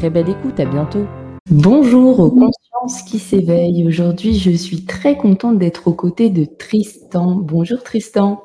Très 0.00 0.08
belle 0.08 0.30
écoute, 0.30 0.58
à 0.58 0.64
bientôt. 0.64 1.06
Bonjour 1.50 2.20
aux 2.20 2.30
consciences 2.30 3.02
qui 3.02 3.18
s'éveillent. 3.18 3.86
Aujourd'hui, 3.86 4.32
je 4.32 4.50
suis 4.50 4.86
très 4.86 5.18
contente 5.18 5.58
d'être 5.58 5.88
aux 5.88 5.94
côtés 5.94 6.30
de 6.30 6.46
Tristan. 6.46 7.34
Bonjour 7.34 7.82
Tristan. 7.82 8.42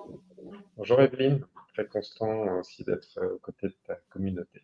Bonjour 0.75 0.99
Evelyne, 0.99 1.39
très 1.73 1.87
constant 1.87 2.59
aussi 2.59 2.83
d'être 2.83 3.07
euh, 3.19 3.35
aux 3.35 3.39
côtés 3.39 3.67
de 3.67 3.75
ta 3.87 3.95
communauté. 4.09 4.63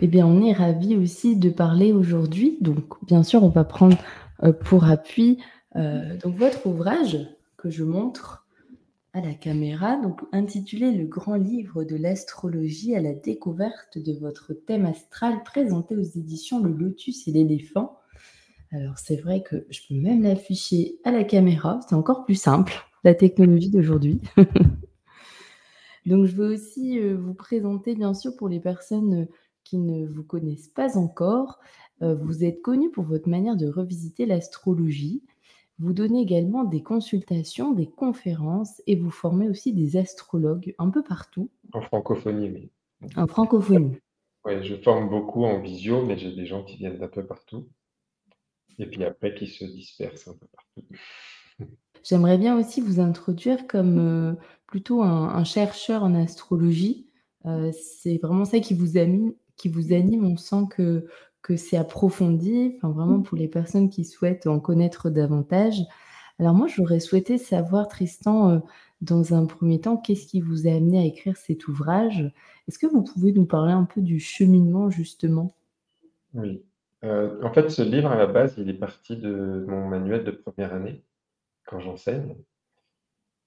Eh 0.00 0.08
bien, 0.08 0.26
on 0.26 0.44
est 0.44 0.52
ravis 0.52 0.96
aussi 0.96 1.36
de 1.36 1.50
parler 1.50 1.92
aujourd'hui. 1.92 2.58
Donc, 2.60 3.00
bien 3.04 3.22
sûr, 3.22 3.44
on 3.44 3.48
va 3.48 3.62
prendre 3.62 3.96
euh, 4.42 4.52
pour 4.52 4.86
appui 4.86 5.40
euh, 5.76 6.16
donc 6.16 6.34
votre 6.34 6.66
ouvrage 6.66 7.18
que 7.56 7.70
je 7.70 7.84
montre 7.84 8.45
à 9.16 9.22
la 9.22 9.32
caméra, 9.32 9.96
donc 9.96 10.20
intitulé 10.32 10.92
Le 10.92 11.06
grand 11.06 11.36
livre 11.36 11.84
de 11.84 11.96
l'astrologie 11.96 12.94
à 12.94 13.00
la 13.00 13.14
découverte 13.14 13.96
de 13.96 14.12
votre 14.12 14.52
thème 14.52 14.84
astral, 14.84 15.42
présenté 15.42 15.96
aux 15.96 16.02
éditions 16.02 16.62
Le 16.62 16.70
Lotus 16.70 17.26
et 17.26 17.32
l'éléphant. 17.32 17.98
Alors, 18.72 18.98
c'est 18.98 19.16
vrai 19.16 19.42
que 19.42 19.66
je 19.70 19.80
peux 19.88 19.94
même 19.94 20.22
l'afficher 20.22 20.98
à 21.02 21.12
la 21.12 21.24
caméra, 21.24 21.80
c'est 21.88 21.94
encore 21.94 22.26
plus 22.26 22.34
simple 22.34 22.74
la 23.04 23.14
technologie 23.14 23.70
d'aujourd'hui. 23.70 24.20
Donc, 26.04 26.26
je 26.26 26.36
veux 26.36 26.52
aussi 26.52 26.98
euh, 26.98 27.16
vous 27.16 27.32
présenter, 27.32 27.94
bien 27.94 28.12
sûr, 28.12 28.36
pour 28.36 28.50
les 28.50 28.60
personnes 28.60 29.22
euh, 29.22 29.26
qui 29.64 29.78
ne 29.78 30.06
vous 30.06 30.24
connaissent 30.24 30.68
pas 30.68 30.98
encore. 30.98 31.58
Euh, 32.02 32.14
vous 32.14 32.44
êtes 32.44 32.60
connu 32.60 32.90
pour 32.90 33.04
votre 33.04 33.30
manière 33.30 33.56
de 33.56 33.66
revisiter 33.66 34.26
l'astrologie. 34.26 35.22
Vous 35.78 35.92
donnez 35.92 36.22
également 36.22 36.64
des 36.64 36.82
consultations, 36.82 37.72
des 37.72 37.86
conférences 37.86 38.80
et 38.86 38.96
vous 38.96 39.10
formez 39.10 39.48
aussi 39.48 39.74
des 39.74 39.96
astrologues 39.96 40.74
un 40.78 40.90
peu 40.90 41.02
partout. 41.02 41.50
En 41.72 41.82
francophonie, 41.82 42.50
oui. 42.50 42.70
En 43.16 43.26
francophonie. 43.26 43.98
Oui, 44.46 44.64
je 44.64 44.76
forme 44.76 45.10
beaucoup 45.10 45.44
en 45.44 45.60
visio, 45.60 46.04
mais 46.04 46.16
j'ai 46.16 46.32
des 46.34 46.46
gens 46.46 46.62
qui 46.62 46.76
viennent 46.76 46.98
d'un 46.98 47.08
peu 47.08 47.26
partout. 47.26 47.68
Et 48.78 48.86
puis 48.86 49.04
après, 49.04 49.34
qui 49.34 49.46
se 49.48 49.64
dispersent 49.64 50.28
un 50.28 50.34
peu 50.34 50.46
partout. 50.46 50.88
J'aimerais 52.04 52.38
bien 52.38 52.56
aussi 52.56 52.80
vous 52.80 53.00
introduire 53.00 53.66
comme 53.66 53.98
euh, 53.98 54.34
plutôt 54.66 55.02
un, 55.02 55.42
chercheur 55.44 56.04
en 56.04 56.14
astrologie. 56.14 57.10
Euh, 57.46 57.72
c'est 57.72 58.18
vraiment 58.18 58.44
ça 58.44 58.60
qui 58.60 58.74
vous 58.74 58.96
anime, 58.96 59.34
qui 59.56 59.68
vous 59.68 59.92
anime. 59.92 60.24
On 60.24 60.36
sent 60.36 60.66
que, 60.70 61.06
que 61.46 61.56
c'est 61.56 61.76
approfondi, 61.76 62.74
enfin, 62.76 62.90
vraiment 62.90 63.20
pour 63.22 63.38
les 63.38 63.46
personnes 63.46 63.88
qui 63.88 64.04
souhaitent 64.04 64.46
en 64.46 64.58
connaître 64.58 65.10
davantage. 65.10 65.80
Alors 66.40 66.54
moi, 66.54 66.66
j'aurais 66.66 66.98
souhaité 66.98 67.38
savoir, 67.38 67.86
Tristan, 67.86 68.50
euh, 68.50 68.58
dans 69.00 69.32
un 69.32 69.46
premier 69.46 69.80
temps, 69.80 69.96
qu'est-ce 69.96 70.26
qui 70.26 70.40
vous 70.40 70.66
a 70.66 70.72
amené 70.72 70.98
à 70.98 71.04
écrire 71.04 71.36
cet 71.36 71.68
ouvrage? 71.68 72.32
Est-ce 72.66 72.78
que 72.78 72.86
vous 72.86 73.04
pouvez 73.04 73.32
nous 73.32 73.46
parler 73.46 73.72
un 73.72 73.84
peu 73.84 74.00
du 74.00 74.18
cheminement, 74.18 74.90
justement? 74.90 75.54
Oui. 76.34 76.62
en 77.02 77.52
fait, 77.52 77.70
ce 77.70 77.82
livre, 77.82 78.10
à 78.10 78.16
la 78.16 78.26
base, 78.26 78.56
il 78.58 78.68
est 78.68 78.74
parti 78.74 79.16
de 79.16 79.64
mon 79.68 79.86
manuel 79.86 80.24
de 80.24 80.32
première 80.32 80.74
année 80.74 81.04
quand 81.64 81.78
j'enseigne 81.78 82.34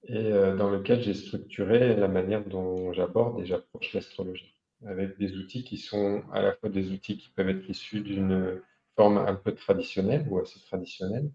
et 0.04 0.32
euh, 0.32 0.56
dans 0.56 0.70
lequel 0.70 1.02
j'ai 1.02 1.14
structuré 1.14 1.96
la 1.96 2.08
manière 2.08 2.46
dont 2.46 2.94
j'aborde 2.94 3.42
et 3.42 3.46
j'approche 3.46 3.94
l'astrologie, 3.94 4.56
avec 4.86 5.18
des 5.18 5.36
outils 5.36 5.64
qui 5.64 5.78
sont 5.78 6.24
à 6.32 6.42
la 6.42 6.54
fois 6.54 6.70
des 6.70 6.92
outils 6.92 7.18
qui 7.18 7.30
peuvent 7.30 7.50
être 7.50 7.70
issus 7.70 8.02
d'une 8.02 8.62
forme 8.96 9.18
un 9.18 9.36
peu 9.36 9.54
traditionnelle 9.54 10.26
ou 10.30 10.40
assez 10.40 10.60
traditionnelle, 10.62 11.32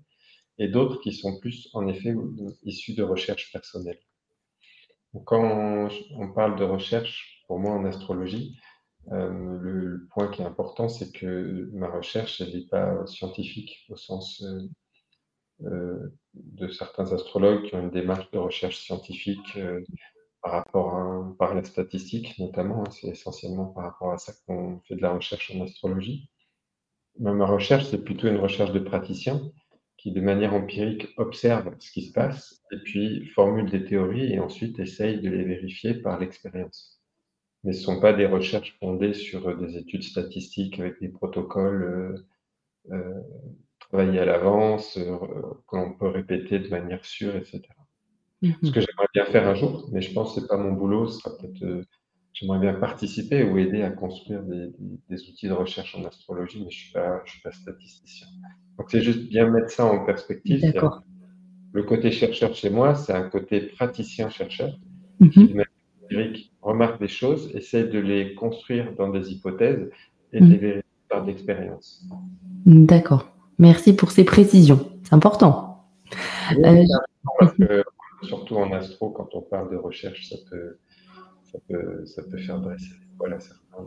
et 0.59 0.69
d'autres 0.69 1.01
qui 1.01 1.13
sont 1.13 1.39
plus 1.41 1.69
en 1.75 1.87
effet 1.89 2.15
issus 2.63 2.95
de 2.95 3.03
recherches 3.03 3.53
personnelles. 3.53 4.01
quand 5.25 5.89
on 6.17 6.33
parle 6.33 6.59
de 6.59 6.65
recherche, 6.65 7.45
pour 7.47 7.59
moi 7.59 7.73
en 7.73 7.85
astrologie, 7.85 8.59
euh, 9.13 9.59
le, 9.61 10.07
point 10.11 10.29
qui 10.29 10.43
est 10.43 10.47
important, 10.47 10.89
c'est 10.89 11.13
que 11.13 11.69
ma 11.73 11.89
recherche, 11.89 12.41
elle 12.41 12.55
n'est 12.55 12.67
pas 12.67 13.07
scientifique 13.07 13.85
au 13.91 13.97
sens 13.97 14.43
euh, 14.43 14.69
euh, 15.65 16.15
de 16.35 16.69
certains 16.69 17.13
astrologues 17.13 17.65
qui 17.65 17.75
ont 17.75 17.83
une 17.83 17.91
démarche 17.91 18.31
de 18.31 18.39
recherche 18.39 18.79
scientifique 18.79 19.59
par 20.45 20.53
rapport 20.53 20.95
à 20.95 21.35
par 21.39 21.55
la 21.55 21.65
statistique 21.65 22.39
notamment. 22.39 22.83
Hein, 22.83 22.91
c'est 22.93 23.09
essentiellement 23.09 23.67
par 23.67 23.85
rapport 23.85 24.13
à 24.13 24.19
ça 24.19 24.33
qu'on 24.47 24.81
fait 24.87 24.97
de 24.97 25.03
la 25.03 25.13
recherche 25.13 25.53
en 25.57 25.65
astrologie. 25.65 26.31
ma 27.19 27.47
recherche, 27.47 27.87
c'est 27.87 28.05
plutôt 28.05 28.29
une 28.29 28.39
recherche 28.39 28.73
de 28.73 28.79
praticiens 28.81 29.41
qui, 29.97 30.13
de 30.13 30.21
manière 30.21 30.55
empirique, 30.55 31.09
observent 31.17 31.75
ce 31.81 31.91
qui 31.93 32.03
se 32.03 32.13
passe 32.13 32.63
et 32.73 32.79
puis 32.79 33.27
formulent 33.29 33.71
des 33.71 33.85
théories 33.85 34.33
et 34.33 34.41
ensuite 34.41 34.79
essayent 34.79 35.21
de 35.21 35.31
les 35.31 35.45
vérifier 35.45 35.95
par 35.95 36.19
l'expérience. 36.21 37.01
Mais 37.65 37.73
ce 37.73 37.81
ne 37.81 37.97
sont 37.97 38.01
pas 38.01 38.13
des 38.13 38.27
recherches 38.27 38.77
fondées 38.81 39.15
sur 39.15 39.57
des 39.57 39.79
études 39.79 40.03
statistiques 40.03 40.79
avec 40.79 41.01
des 41.01 41.09
protocoles 41.09 42.25
euh, 42.93 43.23
travailler 43.79 44.21
à 44.21 44.25
l'avance, 44.27 44.99
euh, 44.99 45.19
qu'on 45.67 45.95
peut 45.95 46.09
répéter 46.09 46.59
de 46.59 46.69
manière 46.69 47.05
sûre, 47.05 47.37
etc. 47.37 47.63
Ce 48.63 48.67
mhm. 48.67 48.73
que 48.73 48.81
j'aimerais 48.81 49.09
bien 49.15 49.25
faire 49.27 49.49
un 49.49 49.55
jour, 49.55 49.89
mais 49.93 50.03
je 50.03 50.13
pense 50.13 50.35
que 50.35 50.37
ce 50.37 50.41
n'est 50.41 50.49
pas 50.49 50.57
mon 50.57 50.73
boulot, 50.73 51.07
ce 51.07 51.21
sera 51.21 51.37
peut-être. 51.37 51.63
Euh, 51.63 51.85
j'aimerais 52.33 52.59
bien 52.59 52.75
participer 52.75 53.45
ou 53.45 53.59
aider 53.59 53.83
à 53.83 53.91
construire 53.91 54.43
des, 54.43 55.29
outils 55.29 55.49
de 55.49 55.53
recherche 55.53 55.97
en 55.97 56.05
astrologie, 56.05 56.59
mais 56.65 56.71
je 56.71 56.77
ne 56.77 56.83
suis, 56.83 56.93
pas, 56.93 57.23
suis 57.27 57.41
pas 57.41 57.53
statisticien. 57.53 58.27
Donc 58.77 58.91
c'est 58.91 59.03
juste 59.03 59.29
bien 59.29 59.49
mettre 59.49 59.71
ça 59.71 59.87
en 59.87 60.05
perspective. 60.05 60.61
D'accord. 60.61 61.03
Le 61.73 61.83
côté 61.83 62.11
chercheur 62.11 62.55
chez 62.55 62.71
moi, 62.71 62.95
c'est 62.95 63.13
un 63.13 63.29
côté 63.29 63.61
praticien-chercheur 63.61 64.79
qui, 65.33 65.55
remarque 66.61 67.01
des 67.01 67.09
choses, 67.09 67.51
essaie 67.55 67.85
de 67.85 67.99
les 67.99 68.35
construire 68.35 68.95
dans 68.97 69.11
des 69.11 69.33
hypothèses 69.33 69.91
et 70.33 70.41
de 70.41 70.45
mhm. 70.45 70.51
les 70.51 70.59
vérifier 70.59 70.85
par 71.09 71.25
l'expérience. 71.25 72.05
D'accord. 72.67 73.29
Merci 73.59 73.95
pour 73.95 74.11
ces 74.11 74.25
précisions. 74.25 74.91
C'est 75.03 75.15
important. 75.15 75.87
Euh, 76.59 77.83
surtout 78.27 78.57
en 78.57 78.73
astro, 78.73 79.11
quand 79.11 79.29
on 79.35 79.41
parle 79.41 79.71
de 79.71 79.77
recherche, 79.77 80.29
ça 80.29 80.37
peut, 80.51 80.79
ça 82.07 82.23
peut, 82.23 82.39
faire 82.39 82.61
dresser 82.61 82.95
Voilà, 83.19 83.39
euh. 83.79 83.83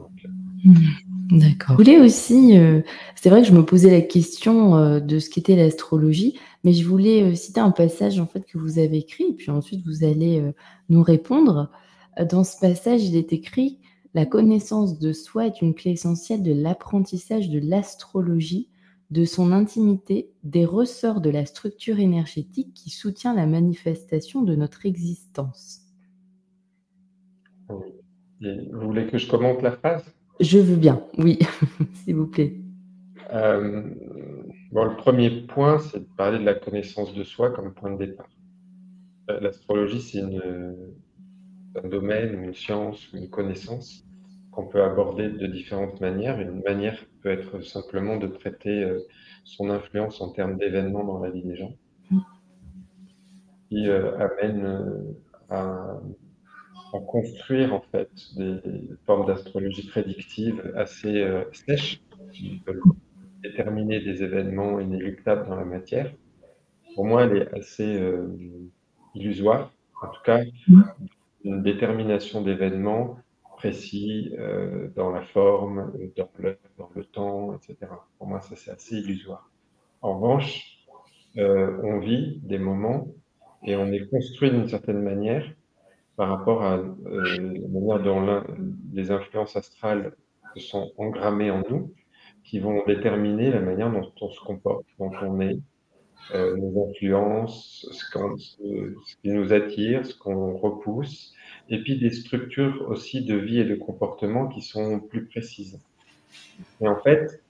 hmm, 0.64 1.38
D'accord. 1.38 1.76
Je 1.78 1.84
voulais 1.84 2.00
aussi, 2.00 2.58
euh, 2.58 2.82
c'est 3.16 3.30
vrai 3.30 3.42
que 3.42 3.48
je 3.48 3.54
me 3.54 3.66
posais 3.66 3.92
la 3.92 4.02
question 4.02 5.00
de 5.00 5.20
ce 5.20 5.30
qu'était 5.30 5.56
l'astrologie, 5.56 6.40
mais 6.64 6.74
je 6.74 6.88
voulais 6.88 7.36
citer 7.36 7.60
un 7.60 7.72
passage 7.72 8.20
en 8.20 8.28
fait 8.28 8.46
que 8.46 8.58
vous 8.58 8.80
avez 8.80 8.98
écrit, 8.98 9.26
et 9.30 9.34
puis 9.34 9.52
ensuite 9.52 9.86
vous 9.86 10.04
allez 10.04 10.42
nous 10.90 11.04
répondre. 11.04 11.70
Dans 12.30 12.44
ce 12.44 12.58
passage, 12.60 13.04
il 13.04 13.16
est 13.16 13.34
écrit 13.34 13.80
La 14.14 14.26
connaissance 14.26 15.00
de 15.00 15.14
soi 15.14 15.48
est 15.48 15.62
une 15.62 15.76
clé 15.76 15.92
essentielle 15.92 16.44
de 16.44 16.54
l'apprentissage 16.54 17.50
de 17.50 17.60
l'astrologie 17.60 18.70
de 19.10 19.26
son 19.26 19.52
intimité 19.52 20.32
des 20.44 20.66
ressorts 20.66 21.22
de 21.22 21.30
la 21.30 21.46
structure 21.46 22.00
énergétique 22.00 22.74
qui 22.74 22.90
soutient 22.90 23.34
la 23.34 23.46
manifestation 23.46 24.42
de 24.42 24.56
notre 24.56 24.86
existence. 24.86 25.82
vous 27.70 27.82
voulez 28.72 29.08
que 29.08 29.18
je 29.18 29.30
commente 29.30 29.62
la 29.62 29.72
phrase? 29.72 30.04
Je 30.40 30.60
veux 30.60 30.76
bien, 30.76 31.02
oui, 31.18 31.40
s'il 31.94 32.16
vous 32.16 32.28
plaît. 32.28 32.62
Euh, 33.34 33.90
bon, 34.72 34.84
le 34.84 34.96
premier 34.96 35.30
point, 35.48 35.80
c'est 35.80 36.00
de 36.00 36.16
parler 36.18 36.40
de 36.40 36.44
la 36.44 36.54
connaissance 36.54 37.14
de 37.14 37.24
soi 37.24 37.52
comme 37.52 37.74
point 37.74 37.92
de 37.92 38.06
départ. 38.06 38.30
Euh, 39.30 39.40
l'astrologie, 39.40 40.02
c'est 40.02 40.22
un 40.22 41.88
domaine 41.88 42.44
une 42.44 42.54
science 42.54 43.12
une 43.14 43.30
connaissance 43.30 44.07
qu'on 44.58 44.66
peut 44.66 44.82
aborder 44.82 45.30
de 45.30 45.46
différentes 45.46 46.02
manières. 46.02 46.42
Une 46.42 46.64
manière 46.64 46.98
peut 47.22 47.30
être 47.30 47.62
simplement 47.62 48.18
de 48.18 48.26
traiter 48.26 48.84
euh, 48.84 49.00
son 49.44 49.70
influence 49.70 50.20
en 50.20 50.32
termes 50.32 50.58
d'événements 50.58 51.04
dans 51.04 51.20
la 51.20 51.30
vie 51.30 51.44
des 51.44 51.56
gens, 51.56 51.76
qui 53.70 53.88
amène 53.88 55.16
à 55.50 56.00
à 56.94 57.00
construire 57.00 57.74
en 57.74 57.82
fait 57.92 58.10
des 58.36 58.60
formes 59.06 59.28
d'astrologie 59.28 59.88
prédictive 59.88 60.74
assez 60.76 61.22
euh, 61.22 61.44
sèches 61.52 62.02
qui 62.32 62.62
peuvent 62.66 62.82
déterminer 63.44 64.00
des 64.00 64.24
événements 64.24 64.80
inéluctables 64.80 65.48
dans 65.48 65.56
la 65.56 65.66
matière. 65.66 66.12
Pour 66.96 67.06
moi, 67.06 67.24
elle 67.24 67.38
est 67.38 67.54
assez 67.54 67.96
euh, 68.00 68.28
illusoire. 69.16 69.72
En 70.02 70.08
tout 70.08 70.22
cas, 70.24 70.42
une 71.44 71.64
détermination 71.64 72.42
d'événements 72.42 73.18
précis 73.58 74.34
euh, 74.40 74.88
dans 74.96 75.12
la 75.12 75.24
forme, 75.24 75.92
dans 76.16 76.30
le, 76.38 76.58
dans 76.78 76.90
le 76.96 77.04
temps, 77.04 77.56
etc. 77.56 77.92
Pour 78.18 78.28
moi, 78.28 78.40
ça 78.40 78.56
c'est 78.56 78.72
assez 78.72 78.96
illusoire. 78.96 79.52
En 80.02 80.20
revanche, 80.20 80.78
on 81.36 82.00
vit 82.00 82.40
des 82.44 82.58
moments 82.58 83.08
et 83.64 83.76
on 83.76 83.92
est 83.92 84.08
construit 84.10 84.50
d'une 84.50 84.68
certaine 84.68 85.02
manière 85.02 85.46
par 86.18 86.30
rapport 86.30 86.64
à 86.64 86.78
euh, 86.78 86.90
la 87.06 87.68
manière 87.68 88.02
dont 88.02 88.44
les 88.92 89.12
influences 89.12 89.56
astrales 89.56 90.14
sont 90.58 90.92
engrammées 90.98 91.52
en 91.52 91.62
nous, 91.70 91.94
qui 92.44 92.60
vont 92.60 92.84
déterminer 92.86 93.52
la 93.52 93.60
manière 93.60 93.92
dont 93.92 94.12
on 94.22 94.30
se 94.30 94.40
comporte, 94.40 94.86
dont 95.00 95.12
on 95.22 95.40
est, 95.42 95.60
euh, 96.34 96.58
nos 96.58 96.90
influences, 96.90 97.88
ce, 97.92 99.18
qui 99.22 99.30
nous 99.30 99.54
attire, 99.54 100.06
ce 100.06 100.18
qu'on 100.18 100.58
repousse, 100.58 101.34
et 101.70 101.82
puis 101.82 101.98
des 101.98 102.12
structures 102.12 102.86
aussi 102.90 103.24
de 103.24 103.36
vie 103.36 103.60
et 103.60 103.66
de 103.66 103.76
comportement 103.76 104.48
qui 104.48 104.62
sont 104.62 105.00
plus 105.00 105.26
précises. 105.26 105.80
Et 106.82 106.88
en 106.88 106.98
fait, 106.98 107.42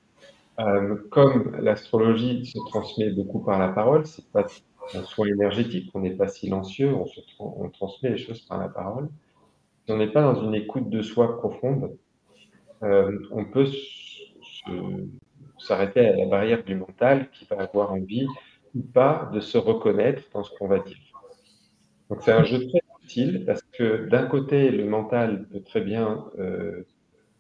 euh, 0.60 0.96
comme 1.12 1.56
l'astrologie 1.60 2.46
se 2.46 2.58
transmet 2.70 3.12
beaucoup 3.12 3.40
par 3.40 3.60
la 3.60 3.70
parole, 3.70 4.06
c'est 4.06 4.26
pas 4.32 4.48
un 4.96 5.04
soin 5.04 5.28
énergétique, 5.28 5.92
on 5.94 6.00
n'est 6.00 6.16
pas 6.16 6.28
silencieux, 6.28 6.94
on, 6.94 7.06
se 7.06 7.20
transmet 7.74 8.12
les 8.12 8.18
choses 8.18 8.42
par 8.42 8.58
la 8.58 8.70
parole. 8.70 9.10
Si 9.86 9.92
on 9.92 9.98
n'est 9.98 10.12
pas 10.12 10.22
dans 10.22 10.42
une 10.42 10.56
écoute 10.56 10.90
de 10.90 11.02
soi 11.02 11.38
profonde, 11.38 11.96
euh, 12.84 13.20
on 13.32 13.46
peut 13.46 13.68
s'arrêter 15.60 16.08
à 16.08 16.16
la 16.16 16.26
barrière 16.26 16.64
du 16.64 16.76
mental 16.76 17.30
qui 17.32 17.46
va 17.46 17.62
avoir 17.62 17.92
envie 17.94 18.28
ou 18.76 18.82
pas 18.82 19.30
de 19.34 19.40
se 19.40 19.58
reconnaître 19.58 20.24
dans 20.34 20.44
ce 20.44 20.52
qu'on 20.58 20.68
va 20.68 20.80
dire. 20.80 20.98
Donc 22.10 22.22
c'est 22.22 22.32
un 22.32 22.44
jeu 22.44 22.68
très 22.68 22.82
parce 23.46 23.62
que 23.74 24.08
d'un 24.10 24.26
côté, 24.26 24.70
le 24.70 24.86
mental 24.86 25.48
peut 25.48 25.62
très 25.62 25.82
bien 25.82 26.26
euh, 26.40 26.84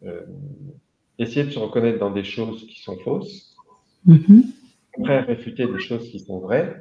euh, 0.03 0.21
essayer 1.19 1.45
de 1.45 1.51
se 1.51 1.59
reconnaître 1.59 1.99
dans 1.99 2.11
des 2.11 2.23
choses 2.23 2.65
qui 2.67 2.81
sont 2.81 2.97
fausses, 2.97 3.55
mm 4.05 4.41
après 4.99 5.19
réfuter 5.19 5.67
des 5.67 5.77
choses 5.77 6.09
qui 6.09 6.19
sont 6.19 6.39
vraies, 6.39 6.75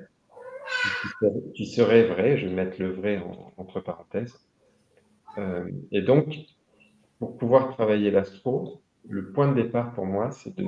qui 1.54 1.66
serait 1.66 2.04
vrai, 2.04 2.38
je 2.38 2.46
vais 2.46 2.54
mettre 2.54 2.80
le 2.80 2.90
vrai 2.90 3.22
entre 3.58 3.80
parenthèses. 3.80 4.34
Euh, 5.36 5.70
et 5.92 6.00
donc, 6.00 6.34
pour 7.18 7.36
pouvoir 7.36 7.74
travailler 7.74 8.10
l'astro, 8.10 8.80
le 9.06 9.32
point 9.32 9.52
de 9.52 9.62
départ 9.62 9.92
pour 9.92 10.06
moi, 10.06 10.30
c'est 10.30 10.56
de 10.56 10.64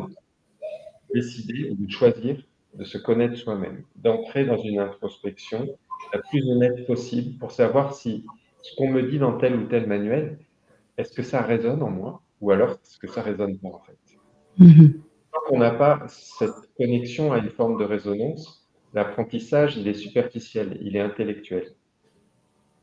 décider 1.14 1.70
ou 1.70 1.86
de 1.86 1.90
choisir 1.90 2.36
de 2.74 2.84
se 2.84 2.98
connaître 2.98 3.36
soi-même, 3.36 3.82
d'entrer 3.96 4.44
dans 4.44 4.58
une 4.58 4.78
introspection 4.78 5.66
la 6.12 6.20
plus 6.20 6.42
honnête 6.50 6.86
possible 6.86 7.38
pour 7.38 7.52
savoir 7.52 7.94
si 7.94 8.24
ce 8.62 8.74
qu'on 8.76 8.90
me 8.90 9.02
dit 9.02 9.18
dans 9.18 9.36
tel 9.38 9.56
ou 9.56 9.66
tel 9.66 9.86
manuel, 9.86 10.38
est-ce 10.96 11.12
que 11.12 11.22
ça 11.22 11.42
résonne 11.42 11.82
en 11.82 11.90
moi 11.90 12.22
ou 12.40 12.50
alors 12.50 12.70
est-ce 12.70 12.98
que 12.98 13.08
ça 13.08 13.22
résonne 13.22 13.58
pas 13.58 13.68
en 13.68 13.80
fait. 13.80 13.98
Mm-hmm. 14.58 14.92
Tant 15.32 15.38
qu'on 15.46 15.58
n'a 15.58 15.70
pas 15.70 16.04
cette 16.08 16.74
connexion 16.76 17.32
à 17.32 17.38
une 17.38 17.50
forme 17.50 17.78
de 17.78 17.84
résonance, 17.84 18.68
l'apprentissage, 18.94 19.76
il 19.76 19.88
est 19.88 19.94
superficiel, 19.94 20.78
il 20.80 20.96
est 20.96 21.00
intellectuel. 21.00 21.74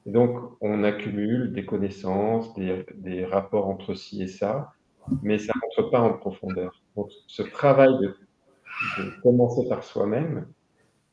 donc, 0.05 0.37
on 0.61 0.83
accumule 0.83 1.51
des 1.53 1.65
connaissances, 1.65 2.53
des, 2.55 3.25
rapports 3.25 3.67
entre 3.67 3.95
ci 3.95 4.21
et 4.21 4.27
ça, 4.27 4.73
mais 5.23 5.39
ça 5.39 5.53
ne 5.55 5.61
rentre 5.61 5.89
pas 5.89 5.99
en 6.01 6.13
profondeur. 6.13 6.83
Donc, 6.95 7.09
ce 7.27 7.41
travail 7.41 7.89
de, 7.99 8.15
commencer 9.23 9.67
par 9.67 9.83
soi-même 9.83 10.45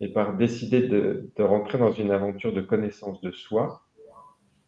et 0.03 0.09
par 0.09 0.37
décider 0.37 0.89
de, 0.89 1.31
rentrer 1.39 1.79
dans 1.79 1.93
une 1.93 2.11
aventure 2.11 2.53
de 2.53 2.61
connaissance 2.61 3.21
de 3.21 3.31
soi, 3.31 3.83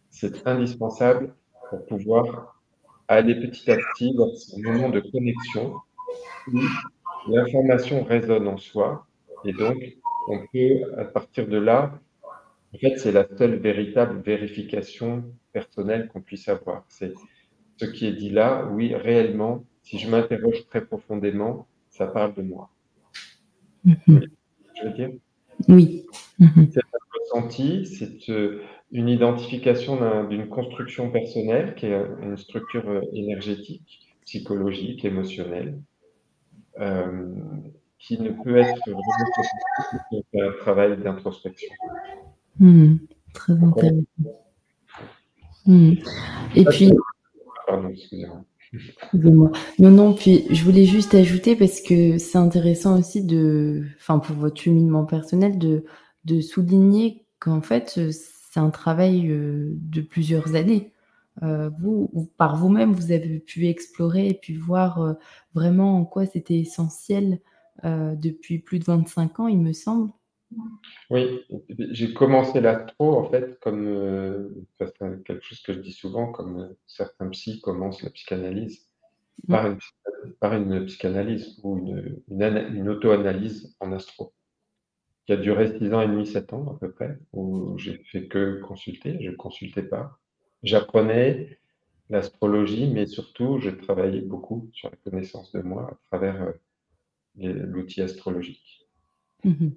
c'est 0.09 0.47
indispensable 0.47 1.35
pour 1.69 1.85
pouvoir 1.87 2.63
aller 3.09 3.35
petit 3.35 3.69
à 3.73 3.77
petit 3.77 4.15
dans 4.15 4.33
ce 4.33 4.59
moment 4.61 4.91
de 4.91 5.01
connexion 5.01 5.75
où 6.53 6.61
l'information 7.29 8.05
résonne 8.05 8.47
en 8.47 8.59
soi 8.59 9.07
et 9.45 9.53
donc 9.53 9.77
on 10.29 10.39
peut, 10.53 10.97
à 10.97 11.05
partir 11.05 11.49
de 11.49 11.59
là, 11.59 11.99
en 12.73 12.79
fait, 12.79 12.97
c'est 12.99 13.13
la 13.13 13.27
seule 13.37 13.57
véritable 13.57 14.21
vérification 14.21 15.25
personnelle 15.53 16.09
qu'on 16.09 16.23
puisse 16.23 16.49
avoir. 16.49 16.85
C'est 16.89 17.13
ce 17.77 17.87
qui 17.87 18.07
est 18.07 18.13
dit 18.13 18.31
là, 18.31 18.69
oui, 18.73 18.95
réellement, 18.95 19.65
si 19.83 19.99
je 19.99 20.09
m'interroge 20.09 20.65
très 20.69 20.85
profondément, 20.85 21.67
ça 21.91 22.07
parle 22.07 22.35
de 22.35 22.43
moi. 22.43 22.71
Mm-hmm. 23.85 24.29
Je 24.77 24.85
veux 24.85 24.93
dire? 24.93 25.11
Oui. 25.69 26.07
Mm-hmm. 26.41 26.71
C'est 26.73 26.81
un 26.81 27.39
ressenti, 27.39 27.87
c'est 27.87 28.31
euh, 28.31 28.63
une 28.93 29.09
identification 29.09 30.27
d'une 30.29 30.49
construction 30.49 31.11
personnelle 31.11 31.75
qui 31.75 31.87
est 31.87 32.03
une 32.23 32.37
structure 32.37 32.89
euh, 32.89 33.01
énergétique, 33.13 34.17
psychologique, 34.25 35.05
émotionnelle. 35.05 35.79
Euh, 36.81 37.33
qui 37.99 38.21
ne 38.21 38.31
peut 38.31 38.57
être 38.57 38.81
vraiment 38.87 40.23
qu'un 40.33 40.53
travail 40.61 40.99
d'introspection. 40.99 41.73
Mmh, 42.59 42.97
très 43.33 43.53
intéressant. 43.55 44.05
Mmh. 45.67 45.93
Et 46.55 46.65
puis. 46.67 46.93
Pardon, 47.67 47.89
excusez-moi. 47.89 48.45
Non, 49.13 49.51
non, 49.91 50.15
puis 50.15 50.47
je 50.51 50.65
voulais 50.65 50.85
juste 50.85 51.15
ajouter 51.15 51.57
parce 51.57 51.81
que 51.81 52.19
c'est 52.19 52.39
intéressant 52.39 52.99
aussi 52.99 53.25
de, 53.25 53.85
enfin 53.99 54.19
pour 54.19 54.37
votre 54.37 54.61
cheminement 54.61 55.05
personnel, 55.05 55.59
de, 55.59 55.85
souligner 56.41 57.27
qu'en 57.39 57.61
fait 57.61 58.01
c'est 58.11 58.61
un 58.61 58.71
travail 58.71 59.29
euh, 59.29 59.73
de 59.77 60.01
plusieurs 60.01 60.55
années. 60.55 60.95
Euh, 61.43 61.71
vous, 61.81 62.31
par 62.37 62.57
vous-même, 62.57 62.93
vous 62.93 63.13
avez 63.13 63.41
pu 63.41 63.67
explorer 63.67 64.29
et 64.29 64.35
puis 64.35 64.57
voir 64.57 65.03
euh, 65.03 65.15
vraiment 65.55 65.99
en 65.99 66.05
quoi 66.05 66.27
c'était 66.27 66.59
essentiel 66.59 67.41
euh, 67.85 68.15
depuis 68.15 68.61
plus 68.61 68.79
de 68.79 68.85
25 68.85 69.41
ans, 69.41 69.49
il 69.49 69.59
me 69.59 69.73
semble. 69.73 70.11
Oui, 71.11 71.45
j'ai 71.69 72.13
commencé 72.15 72.61
l'astro 72.61 73.19
en 73.19 73.31
fait 73.31 73.59
comme 73.61 73.87
euh, 73.87 74.49
quelque 75.25 75.43
chose 75.43 75.63
que 75.63 75.73
je 75.73 75.81
dis 75.81 75.93
souvent, 75.93 76.33
comme 76.33 76.61
euh, 76.61 76.79
certains 76.87 77.29
psys 77.29 77.61
commencent 77.61 78.03
la 78.03 78.11
psychanalyse 78.11 78.89
par, 79.49 79.67
une, 79.67 79.79
par 80.41 80.55
une 80.55 80.87
psychanalyse 80.87 81.61
ou 81.63 81.79
une, 81.79 82.23
une, 82.29 82.89
auto-analyse 82.89 83.77
en 83.81 83.93
astro, 83.93 84.33
qui 85.27 85.33
a 85.33 85.37
duré 85.37 85.79
6 85.79 85.93
ans 85.93 86.01
et 86.01 86.07
demi, 86.07 86.27
7 86.27 86.53
ans 86.53 86.75
à 86.75 86.79
peu 86.79 86.91
près, 86.91 87.19
où 87.33 87.77
j'ai 87.79 87.99
fait 88.11 88.27
que 88.27 88.61
consulter, 88.61 89.19
je 89.21 89.31
ne 89.31 89.37
consultais 89.37 89.83
pas. 89.83 90.19
J'apprenais 90.63 91.59
l'astrologie, 92.11 92.89
mais 92.89 93.07
surtout, 93.07 93.59
je 93.61 93.71
travaillais 93.71 94.21
beaucoup 94.21 94.71
sur 94.73 94.91
la 94.91 94.97
connaissance 94.97 95.53
de 95.53 95.61
moi 95.61 95.91
à 95.91 95.97
travers 96.09 96.53
l'outil 97.37 98.03
astrologique. 98.03 98.84
Mmh 99.45 99.69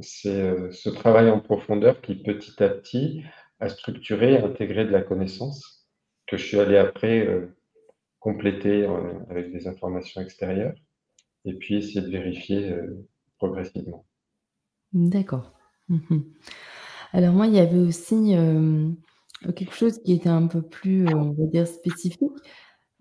c'est 0.00 0.40
euh, 0.40 0.70
ce 0.70 0.88
travail 0.88 1.30
en 1.30 1.40
profondeur 1.40 2.00
qui 2.00 2.14
petit 2.14 2.62
à 2.62 2.68
petit 2.68 3.24
a 3.60 3.68
structuré, 3.68 4.38
intégré 4.38 4.84
de 4.84 4.90
la 4.90 5.02
connaissance 5.02 5.88
que 6.26 6.36
je 6.36 6.44
suis 6.44 6.60
allé 6.60 6.76
après 6.76 7.26
euh, 7.26 7.56
compléter 8.20 8.86
euh, 8.86 9.14
avec 9.30 9.52
des 9.52 9.66
informations 9.66 10.20
extérieures 10.20 10.74
et 11.44 11.54
puis 11.54 11.76
essayer 11.76 12.00
de 12.00 12.10
vérifier 12.10 12.76
progressivement. 13.38 14.04
D'accord. 14.92 15.52
Mmh 15.88 16.20
Alors 17.12 17.32
moi, 17.32 17.46
il 17.46 17.54
y 17.54 17.60
avait 17.60 17.78
aussi 17.78 18.34
quelque 19.56 19.74
chose 19.74 20.02
qui 20.02 20.12
était 20.12 20.28
un 20.28 20.46
peu 20.46 20.62
plus, 20.62 21.06
on 21.14 21.32
va 21.32 21.46
dire, 21.46 21.66
spécifique, 21.66 22.20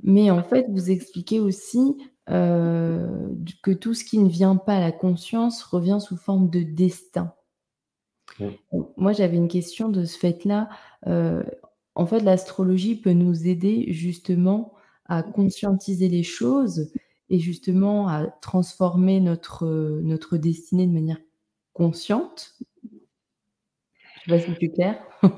mais 0.01 0.31
en 0.31 0.43
fait, 0.43 0.65
vous 0.69 0.91
expliquez 0.91 1.39
aussi 1.39 1.97
euh, 2.29 3.29
que 3.63 3.71
tout 3.71 3.93
ce 3.93 4.03
qui 4.03 4.19
ne 4.19 4.29
vient 4.29 4.55
pas 4.55 4.75
à 4.75 4.79
la 4.79 4.91
conscience 4.91 5.63
revient 5.63 5.99
sous 6.01 6.17
forme 6.17 6.49
de 6.49 6.61
destin. 6.61 7.33
Moi, 8.97 9.13
j'avais 9.13 9.37
une 9.37 9.47
question 9.47 9.89
de 9.89 10.05
ce 10.05 10.17
fait-là. 10.17 10.69
Euh, 11.07 11.43
en 11.95 12.05
fait, 12.05 12.19
l'astrologie 12.19 12.95
peut 12.95 13.13
nous 13.13 13.47
aider 13.47 13.85
justement 13.93 14.73
à 15.05 15.23
conscientiser 15.23 16.09
les 16.09 16.23
choses 16.23 16.91
et 17.29 17.39
justement 17.39 18.07
à 18.07 18.27
transformer 18.27 19.19
notre, 19.19 19.65
notre 20.03 20.37
destinée 20.37 20.85
de 20.85 20.93
manière 20.93 21.17
consciente? 21.73 22.57
Je 24.25 24.31
sais 24.31 24.37
pas 24.37 24.39
si 24.39 24.51
c'est 24.59 24.69
clair? 24.69 25.01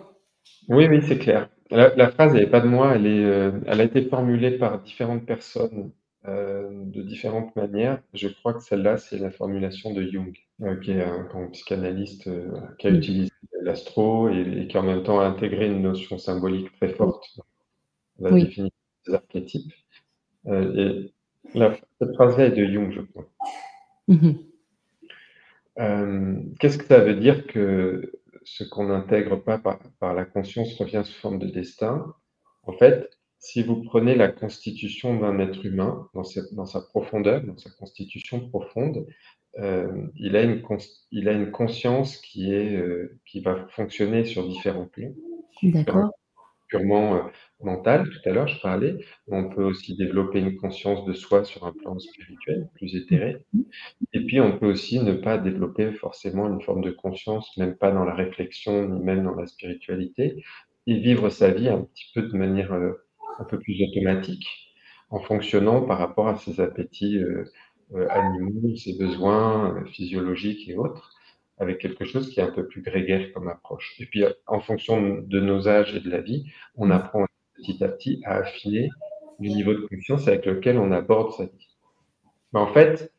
Oui, 0.68 0.88
oui, 0.88 1.02
c'est 1.02 1.18
clair. 1.18 1.50
La 1.72 1.96
la 1.96 2.12
phrase, 2.12 2.36
elle 2.36 2.44
est 2.44 2.50
pas 2.50 2.62
de 2.62 2.68
moi, 2.68 2.96
elle 2.96 3.08
est, 3.08 3.24
heu, 3.24 3.62
elle 3.66 3.82
a 3.82 3.84
été 3.84 4.04
formulée 4.04 4.52
par 4.58 4.80
différentes 4.82 5.26
personnes, 5.26 5.92
heu, 6.30 6.70
de 6.86 7.02
différentes 7.04 7.56
manières. 7.56 8.02
Je 8.14 8.28
crois 8.30 8.54
que 8.56 8.62
celle-là, 8.62 8.98
c'est 8.98 9.18
la 9.20 9.32
formulation 9.32 9.94
de 9.94 10.04
Jung, 10.04 10.34
heu, 10.64 10.80
qui 10.82 10.92
est 10.92 11.04
un 11.04 11.24
grand 11.26 11.48
psychanalyste, 11.52 12.28
heu, 12.28 12.52
qui 12.80 12.88
a 12.88 12.92
Mmh. 12.92 12.96
utilisé 12.96 13.32
l'astro 13.64 14.30
et 14.30 14.42
et 14.64 14.68
qui 14.68 14.78
en 14.78 14.84
même 14.84 15.04
temps 15.04 15.20
a 15.22 15.26
intégré 15.28 15.68
une 15.68 15.82
notion 15.84 16.18
symbolique 16.18 16.72
très 16.78 16.90
forte 16.90 17.26
dans 18.20 18.28
la 18.30 18.32
Oui. 18.32 18.46
définition 18.46 18.76
des 19.08 19.16
archétypes. 19.16 19.74
Et 20.48 21.14
la 21.56 21.76
cette 22.02 22.16
phrase-là 22.16 22.48
est 22.48 22.52
de 22.52 22.66
Jung, 22.68 22.92
je 22.94 23.02
crois. 23.02 23.28
Mmh 24.08 24.24
mh. 24.26 24.50
Hem, 25.78 26.54
qu'est-ce 26.60 26.78
que 26.78 26.86
ça 26.86 27.00
veut 27.00 27.16
dire 27.16 27.46
que 27.48 28.12
ce 28.44 28.64
qu'on 28.64 28.86
n'intègre 28.88 29.36
pas 29.38 29.58
par 29.58 29.80
par 30.00 30.14
la 30.14 30.26
conscience 30.26 30.74
revient 30.78 31.04
sous 31.06 31.20
forme 31.20 31.40
de 31.40 31.48
destin? 31.48 32.14
En 32.64 32.74
fait, 32.74 33.10
si 33.40 33.64
vous 33.64 33.84
prenez 33.84 34.16
la 34.16 34.30
constitution 34.30 35.20
d'un 35.20 35.40
être 35.40 35.66
humain 35.66 36.10
dans 36.14 36.24
cette 36.24 36.54
dans 36.54 36.66
sa 36.66 36.82
profondeur, 36.82 37.44
dans 37.44 37.58
sa 37.58 37.70
constitution 37.72 38.50
profonde, 38.50 39.08
hem, 39.56 40.12
il 40.18 40.36
a 40.38 40.44
une 40.44 40.62
cons 40.62 40.78
il 41.12 41.30
a 41.30 41.34
une 41.34 41.52
conscience 41.52 42.18
qui 42.18 42.54
est, 42.54 42.76
heu, 42.78 43.20
qui 43.26 43.42
va 43.42 43.68
fonctionner 43.70 44.26
sur 44.26 44.48
différents 44.48 44.88
plans. 44.88 45.14
D'accord. 45.64 46.12
purement, 46.68 47.16
heu, 47.18 47.22
mental, 47.62 48.10
tout 48.10 48.30
à 48.30 48.34
l'heure 48.34 48.48
je 48.48 48.62
parlais, 48.62 48.98
on 49.28 49.50
peut 49.50 49.64
aussi 49.64 49.96
développer 49.98 50.40
une 50.40 50.56
conscience 50.58 51.06
de 51.06 51.14
soi 51.14 51.44
sur 51.44 51.66
un 51.66 51.74
plan 51.74 51.98
spirituel, 52.00 52.70
plus 52.76 52.96
éthéré 52.96 53.46
mh. 53.54 53.62
et 54.14 54.26
puis 54.26 54.40
on 54.42 54.58
peut 54.60 54.68
aussi 54.72 55.00
ne 55.04 55.14
pas 55.14 55.38
développer 55.38 55.92
forcément 55.94 56.48
une 56.48 56.62
forme 56.62 56.82
de 56.84 56.92
conscience, 56.92 57.56
même 57.58 57.76
pas 57.78 57.92
dans 57.92 58.06
la 58.06 58.16
réflexion, 58.16 58.88
ni 58.90 59.00
même 59.04 59.24
dans 59.24 59.36
la 59.36 59.48
spiritualité 59.48 60.44
et 60.88 61.00
vivre 61.00 61.30
sa 61.30 61.52
vie 61.52 61.70
un 61.70 61.82
petit 61.84 62.06
peu 62.16 62.24
de 62.24 62.38
manière, 62.38 62.74
un 63.40 63.46
peu 63.46 63.60
plus 63.60 63.82
automatique, 63.84 64.48
en 65.10 65.20
fonctionnant 65.20 65.82
par 65.84 65.98
rapport 66.00 66.28
à 66.28 66.36
ses 66.38 66.60
appétits, 66.62 67.18
heu 67.20 67.46
heu, 67.96 68.08
animaux, 68.12 68.76
ses 68.76 68.98
besoins, 69.00 69.76
heu, 69.78 69.86
physiologiques 69.88 70.70
et 70.70 70.76
autres, 70.78 71.14
avec 71.60 71.80
quelque 71.80 72.06
chose 72.06 72.30
qui 72.30 72.40
est 72.40 72.44
un 72.44 72.52
peu 72.52 72.68
plus 72.68 72.82
grégaire 72.82 73.32
comme 73.34 73.48
approche 73.50 73.96
et 74.00 74.06
puis, 74.06 74.24
en 74.48 74.60
fonction 74.62 74.96
de 75.22 75.40
nos 75.40 75.68
âges 75.68 75.96
et 75.96 76.00
de 76.02 76.10
la 76.10 76.22
vie, 76.22 76.46
on 76.76 76.90
apprend 76.92 77.26
petit 77.58 77.84
à 77.84 77.90
petit 77.90 78.22
à 78.26 78.38
affiner 78.38 78.90
le 79.42 79.50
niveau 79.50 79.74
de 79.74 79.86
conscience 79.88 80.28
avec 80.28 80.46
lequel 80.46 80.78
on 80.78 80.92
aborde 80.92 81.32
sa 81.34 81.46
vie. 81.46 81.68
Mais 82.54 82.60
en 82.60 82.74
fait, 82.74 83.12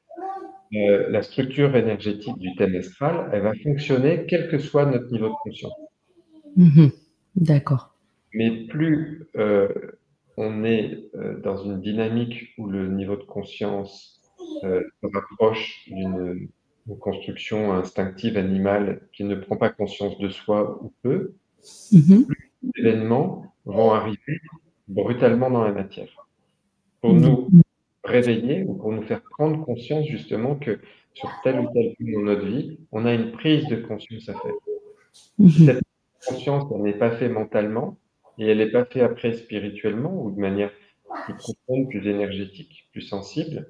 la 0.73 1.23
structure 1.23 1.75
énergétique 1.77 2.39
du 2.39 2.55
thème 2.57 2.77
astral, 2.77 3.31
elle 3.33 3.43
va 3.43 3.53
fonctionner 3.63 4.27
quel 4.29 4.49
que 4.51 4.59
soit 4.59 4.87
notre 4.87 5.11
niveau 5.13 5.29
de 5.29 5.35
conscience. 5.43 5.75
Mmh 6.57 6.83
mh. 6.85 6.91
D'accord. 7.37 7.95
Mais 8.35 8.67
plus, 8.69 9.27
on 10.41 10.65
est, 10.65 11.11
heu, 11.17 11.41
dans 11.45 11.59
une 11.59 11.81
dynamique 11.83 12.55
où 12.59 12.69
le 12.69 12.89
niveau 12.89 13.17
de 13.17 13.25
conscience, 13.25 14.23
heu, 14.65 14.85
se 15.03 15.09
rapproche 15.15 15.85
d'une 15.89 16.49
construction 17.01 17.73
instinctive 17.75 18.37
animale 18.39 19.09
qui 19.15 19.25
ne 19.25 19.37
prend 19.37 19.57
pas 19.57 19.71
conscience 19.71 20.19
de 20.19 20.31
soi 20.31 20.83
ou 20.83 20.93
peu, 21.03 21.35
Mmh 21.93 21.99
mh. 22.15 22.25
plus 22.27 22.51
d'événements 22.77 23.55
vont 23.67 23.93
arriver 23.93 24.39
brutalement 24.89 25.51
dans 25.51 25.65
la 25.65 25.73
matière. 25.73 26.11
Pour 27.03 27.15
Mmh. 27.15 27.21
nous 27.23 27.51
réveiller 28.05 28.65
ou 28.65 28.75
pour 28.77 28.93
nous 28.93 29.03
faire 29.03 29.23
prendre 29.39 29.65
conscience 29.65 30.07
justement 30.07 30.57
que 30.57 30.81
sur 31.15 31.31
tel 31.43 31.61
ou 31.61 31.69
tel 31.75 31.95
point 31.97 32.13
dans 32.15 32.23
notre 32.23 32.47
vie, 32.47 32.79
on 32.93 33.07
a 33.07 33.15
une 33.15 33.33
prise 33.33 33.69
de 33.69 33.77
conscience 33.77 34.29
à 34.31 34.35
faire. 34.35 34.55
Et 35.39 35.45
mh. 35.45 35.67
cette 35.67 35.83
conscience, 36.29 36.65
elle 36.75 36.83
n'est 36.83 36.99
pas 36.99 37.13
fait 37.13 37.29
mentalement 37.31 37.99
et 38.41 38.47
elle 38.49 38.61
est 38.61 38.73
pas 38.73 38.85
fait 38.85 39.03
après 39.03 39.35
spirituellement 39.35 40.25
ou 40.25 40.33
de 40.33 40.41
manière 40.41 40.73
plus 41.25 41.35
profonde, 41.35 41.89
plus 41.89 42.09
énergétique, 42.09 42.89
plus 42.91 43.03
sensible. 43.03 43.69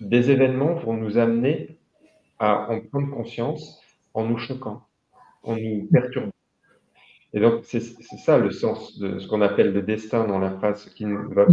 Des 0.00 0.30
événements 0.32 0.74
vont 0.74 0.94
nous 0.94 1.18
amener 1.18 1.78
à 2.40 2.68
en 2.72 2.80
prendre 2.80 3.10
conscience 3.14 3.80
en 4.12 4.24
nous 4.24 4.38
choquant, 4.38 4.82
en 5.44 5.56
nous 5.56 5.88
perturbant 5.92 6.34
et 7.34 7.40
donc 7.40 7.64
c'est 7.64 7.80
ça 7.80 8.38
le 8.38 8.52
sens 8.52 8.96
de 8.98 9.18
ce 9.18 9.26
qu'on 9.26 9.42
appelle 9.42 9.72
le 9.72 9.82
destin 9.82 10.24
dans 10.24 10.38
la 10.38 10.52
phrase, 10.52 10.88
qui 10.94 11.04
ne 11.04 11.18
va 11.34 11.46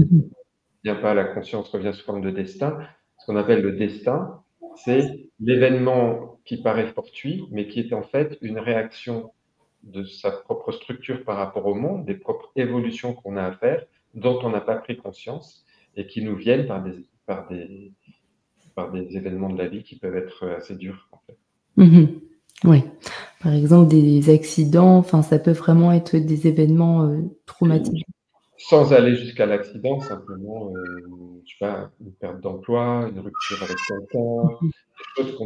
vient 0.83 0.95
pas 0.95 1.11
à 1.11 1.13
la 1.15 1.25
conscience 1.25 1.69
revient 1.69 1.91
sous 1.93 2.05
forme 2.05 2.21
de 2.21 2.29
destin. 2.29 2.77
Ce 3.17 3.25
qu'on 3.25 3.35
appelle 3.35 3.63
le 3.63 3.73
destin, 3.73 4.43
c'est 4.75 5.01
l'événement 5.39 6.39
qui 6.45 6.61
paraît 6.61 6.87
fortuit, 6.93 7.45
mais 7.51 7.67
qui 7.67 7.79
est 7.79 7.93
en 7.93 8.03
fait 8.03 8.37
une 8.41 8.59
réaction 8.59 9.31
de 9.83 10.03
sa 10.03 10.31
propre 10.31 10.71
structure 10.71 11.23
par 11.23 11.37
rapport 11.37 11.65
au 11.65 11.73
monde, 11.75 12.05
des 12.05 12.15
propres 12.15 12.51
évolutions 12.55 13.13
qu'on 13.13 13.37
a 13.37 13.43
à 13.43 13.51
faire, 13.53 13.85
dont 14.13 14.39
on 14.43 14.49
n'a 14.49 14.61
pas 14.61 14.75
pris 14.75 14.97
conscience 14.97 15.65
et 15.95 16.07
qui 16.07 16.23
nous 16.23 16.35
viennent 16.35 16.67
par 16.67 16.83
des 16.83 17.05
par 17.25 17.47
des 17.49 17.91
par 18.75 18.91
des 18.91 19.17
événements 19.17 19.49
de 19.49 19.57
la 19.57 19.67
vie 19.67 19.83
qui 19.83 19.97
peuvent 19.97 20.15
être, 20.15 20.47
assez 20.49 20.75
durs, 20.75 21.09
en 21.11 21.19
fait. 21.27 21.37
Mmh 21.77 22.01
mh. 22.01 22.07
Oui. 22.65 22.83
Par 23.41 23.53
exemple, 23.53 23.89
des 23.89 24.29
accidents, 24.29 24.97
enfin, 24.97 25.23
ça 25.23 25.39
peut 25.39 25.51
vraiment 25.51 25.91
être 25.91 26.15
des 26.17 26.47
événements, 26.47 27.05
Ou 27.05 27.37
traumatiques. 27.45 28.05
sans 28.57 28.93
aller 28.93 29.15
jusqu'à 29.15 29.45
l'accident, 29.47 29.99
simplement, 29.99 30.71
heu, 30.75 31.41
je 31.45 31.51
sais 31.51 31.57
pas, 31.59 31.91
une 32.01 32.13
perte 32.13 32.39
d'emploi, 32.41 33.09
une 33.11 33.19
rupture 33.19 33.57
avec 33.63 33.77
quelqu'un, 33.87 34.43
mh. 34.61 34.69
Des 35.17 35.23
choses 35.23 35.37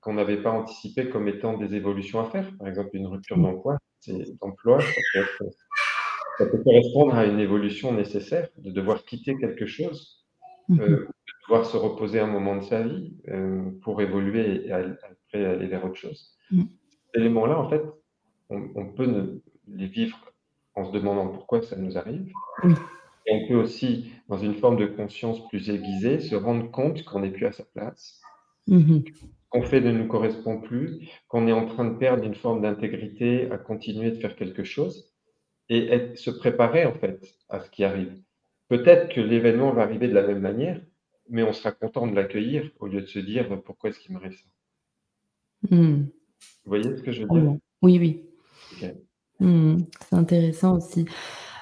qu'on 0.00 0.14
n'avait 0.14 0.42
pas 0.42 0.50
anticipées 0.50 1.08
comme 1.10 1.28
étant 1.28 1.58
des 1.58 1.74
évolutions 1.74 2.20
à 2.20 2.30
faire. 2.30 2.50
Par 2.58 2.68
exemple, 2.68 2.90
une 2.94 3.06
rupture 3.06 3.38
d'emploi, 3.38 3.78
ça 4.00 4.12
peut 5.14 5.26
ça 6.38 6.46
correspondre 6.64 7.14
à 7.14 7.26
une 7.26 7.40
évolution 7.40 7.92
nécessaire, 7.92 8.48
de 8.58 8.70
devoir 8.70 9.04
quitter 9.04 9.36
quelque 9.38 9.66
chose, 9.66 10.24
Mmh 10.68 10.76
mh. 10.76 10.82
heu, 10.84 10.86
de 10.88 11.32
devoir 11.48 11.66
se 11.66 11.76
reposer 11.76 12.20
un 12.20 12.26
moment 12.26 12.56
de 12.56 12.62
sa 12.62 12.82
vie, 12.82 13.16
heu, 13.28 13.78
pour 13.82 14.00
évoluer 14.02 14.66
et 14.66 14.72
après 14.72 15.44
aller 15.44 15.66
vers 15.68 15.84
autre 15.84 15.96
chose. 15.96 16.36
Mmh. 16.50 16.64
Ces 17.14 17.20
éléments-là, 17.20 17.58
en 17.58 17.68
fait, 17.70 17.82
on 18.50 18.70
on 18.76 18.92
peut 18.92 19.06
ne 19.06 19.40
les 19.68 19.86
vivre 19.86 20.18
en 20.74 20.84
se 20.86 20.92
demandant 20.92 21.28
pourquoi 21.28 21.62
ça 21.62 21.76
nous 21.76 21.98
arrive 21.98 22.28
Oui. 22.64 22.74
et 23.26 23.32
on 23.34 23.48
peut 23.48 23.56
aussi, 23.56 24.12
dans 24.28 24.38
une 24.38 24.54
forme 24.54 24.76
de 24.76 24.86
conscience 24.86 25.46
plus 25.48 25.70
aiguisée, 25.70 26.20
se 26.20 26.34
rendre 26.34 26.70
compte 26.70 27.04
qu'on 27.04 27.20
n'est 27.20 27.32
plus 27.32 27.46
à 27.46 27.52
sa 27.52 27.64
place 27.64 28.20
Mmh 28.66 28.76
mh. 28.96 29.04
qu'on 29.50 29.62
fait 29.62 29.80
ne 29.80 29.92
nous 29.92 30.06
correspond 30.06 30.60
plus, 30.60 31.06
qu'on 31.28 31.46
est 31.46 31.52
en 31.52 31.66
train 31.66 31.84
de 31.84 31.96
perdre 31.98 32.24
une 32.24 32.34
forme 32.34 32.62
d'intégrité 32.62 33.50
à 33.50 33.58
continuer 33.58 34.10
de 34.10 34.16
faire 34.20 34.36
quelque 34.36 34.64
chose 34.64 35.12
et 35.70 35.88
être 35.92 36.18
se 36.18 36.30
préparer, 36.30 36.86
en 36.86 36.94
fait, 36.94 37.20
à 37.50 37.60
ce 37.60 37.70
qui 37.70 37.84
arrive. 37.84 38.14
Peut-être 38.68 39.14
que 39.14 39.20
l'événement 39.20 39.72
va 39.72 39.82
arriver 39.82 40.08
de 40.08 40.14
la 40.14 40.26
même 40.26 40.40
manière, 40.40 40.80
mais 41.30 41.42
on 41.44 41.52
sera 41.54 41.72
content 41.72 42.06
de 42.08 42.14
l'accueillir 42.16 42.70
au 42.80 42.86
lieu 42.88 43.02
de 43.02 43.06
se 43.06 43.18
dire: 43.20 43.62
«Pourquoi 43.64 43.90
est-ce 43.90 44.00
qu'il 44.00 44.14
m'arrive 44.14 44.34
ça?» 44.38 44.48
Mmh. 45.70 46.02
Vous 46.64 46.68
voyez 46.70 46.96
ce 46.96 47.02
que 47.02 47.12
je 47.12 47.22
veux 47.22 47.28
dire? 47.28 47.34
Vraiment. 47.40 47.58
Oui, 47.82 47.98
oui. 47.98 48.22
Mmh 49.40 49.74
mh. 49.74 49.78
C'est 50.08 50.16
intéressant 50.16 50.76
aussi. 50.76 51.06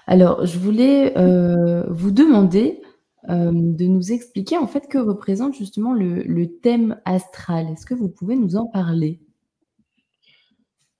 Alors, 0.06 0.46
je 0.46 0.58
voulais, 0.58 1.14
heu, 1.18 1.84
vous 1.90 2.10
demander, 2.12 2.82
hem, 3.28 3.76
de 3.76 3.86
nous 3.86 4.12
expliquer, 4.12 4.58
en 4.58 4.66
fait, 4.66 4.88
que 4.88 4.98
représente 4.98 5.54
justement 5.54 5.92
le 5.94 6.46
thème 6.60 7.00
astral. 7.04 7.66
Est-ce 7.70 7.86
que 7.86 7.94
vous 7.94 8.08
pouvez 8.08 8.36
nous 8.36 8.56
en 8.56 8.66
parler? 8.66 9.20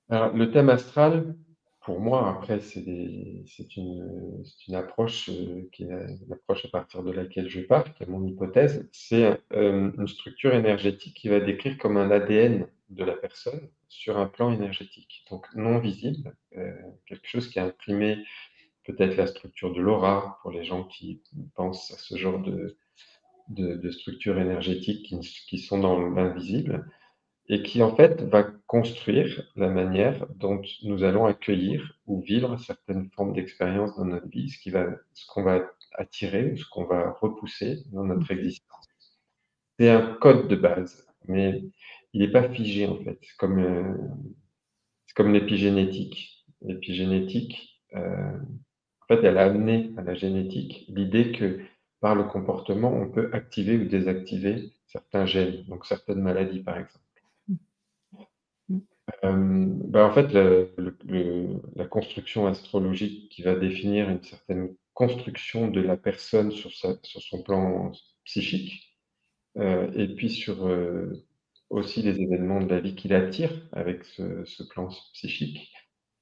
Alors, 0.09 0.37
le 0.37 0.51
thème 0.51 0.69
astral, 0.69 1.35
pour 1.85 2.01
moi, 2.01 2.29
après, 2.29 2.61
c'est 2.61 2.85
une, 3.77 4.75
approche, 4.75 5.31
l'approche 6.29 6.65
à 6.67 6.69
partir 6.69 7.03
de 7.03 7.11
laquelle 7.11 7.49
je 7.49 7.61
pars, 7.61 7.93
qui 7.95 8.03
est 8.03 8.07
mon 8.07 8.25
hypothèse. 8.27 8.89
C'est, 8.93 9.41
hem, 9.51 9.95
une 9.99 10.09
structure 10.09 10.55
énergétique 10.55 11.15
qui 11.15 11.29
va 11.29 11.41
décrire 11.41 11.79
comme 11.79 11.97
un 11.97 12.11
ADN 12.11 12.67
de 12.91 13.05
la 13.05 13.15
personne 13.15 13.69
sur 13.89 14.19
un 14.19 14.27
plan 14.27 14.53
énergétique, 14.53 15.25
donc 15.31 15.47
non 15.55 15.79
visible, 15.79 16.35
quelque 17.07 17.27
chose 17.27 17.49
qui 17.49 17.59
est 17.59 17.63
imprimé, 17.63 18.19
peut-être 18.85 19.17
la 19.17 19.27
structure 19.27 19.73
de 19.75 19.81
l'aura 19.81 20.39
pour 20.43 20.51
les 20.51 20.65
gens 20.65 20.85
qui 20.85 21.23
pensent 21.55 21.91
à 21.93 21.99
ce 21.99 22.17
genre 22.17 22.41
de 22.41 22.77
de 23.49 23.75
de 23.77 23.91
structures 23.91 24.39
énergétiques 24.39 25.07
qui 25.07 25.19
qui 25.49 25.59
sont 25.59 25.79
dans 25.79 25.99
l'invisible 26.11 26.87
et 27.49 27.63
qui, 27.63 27.83
en 27.83 27.95
fait, 27.95 28.23
va 28.23 28.45
construire 28.67 29.51
la 29.57 29.69
manière 29.69 30.27
dont 30.37 30.63
nous 30.85 31.03
allons 31.05 31.27
accueillir 31.27 31.99
ou 32.07 32.21
vivre 32.23 32.57
certaines 32.59 33.11
formes 33.11 33.33
d'expériences 33.35 33.97
dans 33.97 34.05
notre 34.05 34.29
vie, 34.29 34.49
ce 34.49 34.59
qui 34.59 34.71
va 34.71 34.87
ce 35.15 35.27
qu'on 35.27 35.43
va 35.43 35.61
attirer 35.95 36.53
ou 36.53 36.57
ce 36.57 36.65
qu'on 36.71 36.85
va 36.85 37.11
repousser 37.21 37.83
dans 37.93 38.05
notre 38.05 38.31
existence. 38.31 38.87
C'est 39.79 39.91
un 39.91 40.15
code 40.15 40.49
de 40.49 40.57
base, 40.57 41.07
mais 41.29 41.63
il 42.13 42.23
est 42.23 42.33
pas 42.33 42.49
figé, 42.49 42.87
en 42.87 42.97
fait. 43.03 43.19
C'est 43.23 43.37
comme, 43.37 43.99
c'est 45.07 45.15
comme 45.15 45.33
l'épigénétique. 45.33 46.47
L'épigénétique, 46.63 47.83
en 49.13 49.17
fait, 49.17 49.27
elle 49.27 49.39
a 49.39 49.45
amené 49.45 49.93
à 49.97 50.03
la 50.03 50.15
génétique 50.15 50.87
l'idée 50.89 51.33
que 51.33 51.61
par 52.01 52.15
le 52.15 52.25
comportement, 52.25 52.93
on 52.93 53.09
peut 53.11 53.31
activer 53.33 53.77
ou 53.77 53.85
désactiver 53.85 54.73
certains 54.87 55.27
gènes, 55.27 55.65
donc 55.65 55.87
certaines 55.87 56.21
maladies 56.21 56.63
par 56.63 56.79
exemple. 56.79 56.99
Euh, 59.25 59.67
bah, 59.89 60.07
en 60.07 60.13
fait, 60.13 60.33
la 60.33 61.87
construction 61.87 62.47
astrologique 62.47 63.29
qui 63.31 63.43
va 63.43 63.55
définir 63.55 64.09
une 64.09 64.23
certaine 64.23 64.75
construction 64.95 65.69
de 65.69 65.81
la 65.81 65.97
personne 65.97 66.51
sur, 66.51 66.71
sur 66.73 67.23
son 67.23 67.43
plan 67.43 67.93
psychique, 68.25 68.99
euh, 69.59 69.91
et 69.95 70.09
puis 70.15 70.31
sur 70.31 70.67
euh, 70.67 71.13
aussi 71.71 72.03
les 72.03 72.21
événements 72.21 72.61
de 72.61 72.69
la 72.69 72.81
vie 72.81 72.95
qui 72.95 73.09
l'attire 73.09 73.51
avec 73.73 74.05
ce, 74.05 74.45
ce, 74.45 74.63
plan 74.65 74.89
psychique. 75.15 75.73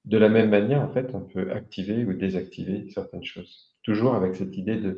De 0.05 0.19
la 0.19 0.29
même 0.29 0.51
manière, 0.51 0.83
en 0.83 0.93
fait, 0.93 1.15
on 1.15 1.21
peut 1.21 1.53
activer 1.53 2.05
ou 2.05 2.15
désactiver 2.15 2.89
certaines 2.91 3.25
choses. 3.25 3.77
Toujours 3.83 4.15
avec 4.15 4.35
cette 4.35 4.57
idée 4.57 4.77
de 4.77 4.97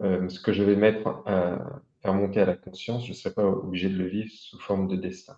ce 0.00 0.40
que 0.40 0.52
je 0.52 0.62
vais 0.62 0.76
mettre 0.76 1.22
à 1.26 1.82
faire 2.04 2.14
monter 2.14 2.40
à 2.40 2.46
la 2.46 2.56
conscience, 2.56 3.04
je 3.04 3.10
ne 3.10 3.14
serai 3.14 3.34
pas 3.34 3.46
obligé 3.46 3.88
de 3.88 3.96
le 3.96 4.06
vivre 4.06 4.30
sous 4.30 4.58
forme 4.58 4.88
de 4.88 4.96
destin. 4.96 5.36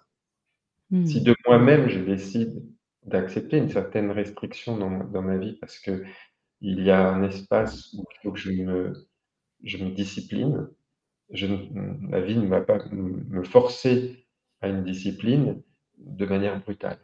Si 1.05 1.21
hmm. 1.21 1.25
de 1.25 1.37
moi-même, 1.47 1.88
je 1.88 2.00
décide 2.00 2.62
d'accepter 3.05 3.59
une 3.59 3.69
certaine 3.69 4.11
restriction 4.11 4.76
dans, 4.76 5.05
dans, 5.05 5.23
ma 5.23 5.37
vie 5.37 5.55
parce 5.55 5.78
que 5.78 6.05
il 6.61 6.83
y 6.83 6.90
a 6.90 7.09
un 7.09 7.23
espace 7.23 7.93
où 7.95 8.05
il 8.11 8.23
faut 8.23 8.33
que 8.33 8.38
je 8.38 8.50
me, 8.50 8.93
je 9.62 9.78
me 9.78 9.90
discipline, 9.90 10.69
je, 11.31 11.47
la 12.11 12.21
vie 12.21 12.37
ne 12.37 12.47
va 12.47 12.61
pas 12.61 12.85
me 12.90 13.45
forcer 13.45 14.26
à 14.61 14.69
une 14.69 14.83
discipline 14.85 15.62
de 15.99 16.26
manière 16.26 16.61
brutale. 16.61 16.99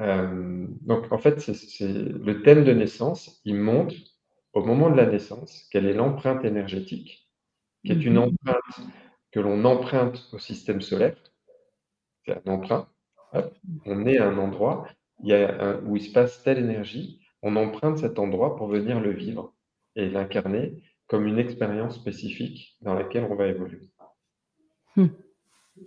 Euh, 0.00 0.66
donc, 0.82 1.10
en 1.10 1.18
fait, 1.18 1.40
c'est 1.40 1.88
le 1.88 2.42
thème 2.42 2.64
de 2.64 2.72
naissance, 2.72 3.40
il 3.44 3.56
montre 3.56 3.94
au 4.52 4.64
moment 4.64 4.90
de 4.90 4.96
la 4.96 5.06
naissance 5.06 5.66
quelle 5.70 5.86
est 5.86 5.94
l'empreinte 5.94 6.44
énergétique, 6.44 7.30
qui 7.84 7.92
est 7.92 8.04
une 8.04 8.14
mhm. 8.14 8.32
empreinte 8.32 8.88
que 9.32 9.40
l'on 9.40 9.64
emprunte 9.64 10.28
au 10.32 10.38
système 10.38 10.80
solaire, 10.80 11.16
c'est 12.24 12.32
un 12.32 12.52
emprunt. 12.52 12.88
on 13.84 14.06
est 14.06 14.18
à 14.18 14.28
un 14.28 14.38
endroit 14.38 14.86
il 15.22 15.30
y 15.30 15.34
a 15.34 15.78
où 15.80 15.96
il 15.96 16.02
se 16.02 16.12
passe 16.12 16.42
telle 16.42 16.58
énergie, 16.58 17.20
on 17.42 17.56
emprunte 17.56 17.98
cet 17.98 18.18
endroit 18.18 18.56
pour 18.56 18.68
venir 18.68 19.00
le 19.00 19.12
vivre 19.12 19.54
et 19.94 20.08
l'incarner 20.08 20.82
comme 21.06 21.26
une 21.26 21.38
expérience 21.38 21.94
spécifique 21.94 22.76
dans 22.80 22.94
laquelle 22.94 23.24
on 23.30 23.34
va 23.34 23.46
évoluer. 23.46 23.90
Hmm. 24.96 25.06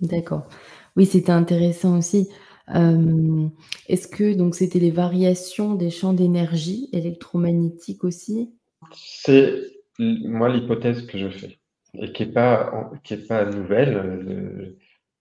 D'accord. 0.01 0.47
Oui, 0.95 1.05
c'était 1.05 1.31
intéressant 1.31 1.97
aussi. 1.97 2.29
Est-ce 2.69 4.07
que 4.07 4.33
donc 4.33 4.55
c'était 4.55 4.79
les 4.79 4.91
variations 4.91 5.75
des 5.75 5.89
champs 5.89 6.13
d'énergie 6.13 6.89
électromagnétiques 6.93 8.03
aussi? 8.03 8.53
C'est 8.93 9.61
moi 9.97 10.49
l'hypothèse 10.49 11.05
que 11.05 11.17
je 11.17 11.29
fais 11.29 11.59
et 11.95 12.11
qui 12.11 12.25
n'est 12.25 12.31
pas, 12.31 12.91
qui 13.03 13.15
est 13.15 13.27
pas 13.27 13.45
nouvelle. 13.45 14.75